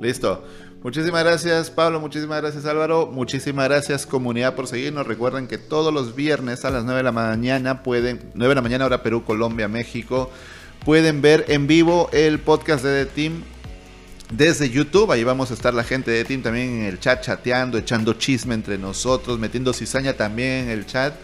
Listo. 0.00 0.44
Muchísimas 0.82 1.24
gracias 1.24 1.70
Pablo, 1.70 1.98
muchísimas 1.98 2.42
gracias 2.42 2.66
Álvaro, 2.66 3.06
muchísimas 3.06 3.66
gracias 3.70 4.04
comunidad 4.04 4.54
por 4.54 4.66
seguirnos. 4.66 5.06
Recuerden 5.06 5.46
que 5.48 5.56
todos 5.56 5.94
los 5.94 6.14
viernes 6.14 6.66
a 6.66 6.70
las 6.70 6.84
9 6.84 6.98
de 6.98 7.02
la 7.04 7.10
mañana 7.10 7.82
pueden, 7.82 8.20
9 8.34 8.50
de 8.50 8.54
la 8.54 8.60
mañana 8.60 8.84
hora 8.84 9.02
Perú, 9.02 9.24
Colombia, 9.24 9.66
México, 9.66 10.30
pueden 10.84 11.22
ver 11.22 11.46
en 11.48 11.66
vivo 11.66 12.10
el 12.12 12.38
podcast 12.38 12.84
de 12.84 13.06
The 13.06 13.12
Team 13.12 13.42
desde 14.30 14.68
YouTube. 14.68 15.10
Ahí 15.10 15.24
vamos 15.24 15.50
a 15.50 15.54
estar 15.54 15.72
la 15.72 15.84
gente 15.84 16.10
de 16.10 16.22
The 16.22 16.28
Team 16.28 16.42
también 16.42 16.68
en 16.68 16.82
el 16.82 17.00
chat 17.00 17.22
chateando, 17.22 17.78
echando 17.78 18.12
chisme 18.12 18.54
entre 18.54 18.76
nosotros, 18.76 19.38
metiendo 19.38 19.72
cizaña 19.72 20.12
también 20.12 20.64
en 20.64 20.68
el 20.68 20.84
chat. 20.84 21.14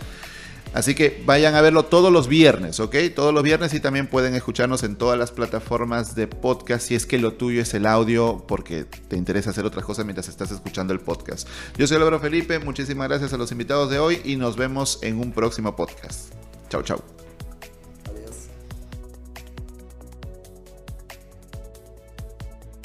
Así 0.72 0.94
que 0.94 1.22
vayan 1.26 1.54
a 1.54 1.60
verlo 1.60 1.84
todos 1.84 2.12
los 2.12 2.28
viernes, 2.28 2.78
¿ok? 2.78 2.94
Todos 3.14 3.34
los 3.34 3.42
viernes 3.42 3.74
y 3.74 3.80
también 3.80 4.06
pueden 4.06 4.34
escucharnos 4.34 4.82
en 4.84 4.96
todas 4.96 5.18
las 5.18 5.32
plataformas 5.32 6.14
de 6.14 6.28
podcast 6.28 6.86
si 6.86 6.94
es 6.94 7.06
que 7.06 7.18
lo 7.18 7.32
tuyo 7.32 7.62
es 7.62 7.74
el 7.74 7.86
audio 7.86 8.44
porque 8.46 8.84
te 8.84 9.16
interesa 9.16 9.50
hacer 9.50 9.64
otras 9.64 9.84
cosas 9.84 10.04
mientras 10.04 10.28
estás 10.28 10.50
escuchando 10.50 10.92
el 10.92 11.00
podcast. 11.00 11.48
Yo 11.76 11.86
soy 11.86 11.96
Álvaro 11.96 12.20
Felipe, 12.20 12.58
muchísimas 12.60 13.08
gracias 13.08 13.32
a 13.32 13.36
los 13.36 13.50
invitados 13.50 13.90
de 13.90 13.98
hoy 13.98 14.20
y 14.24 14.36
nos 14.36 14.56
vemos 14.56 14.98
en 15.02 15.18
un 15.18 15.32
próximo 15.32 15.74
podcast. 15.74 16.32
Chau, 16.68 16.82
chau. 16.82 17.19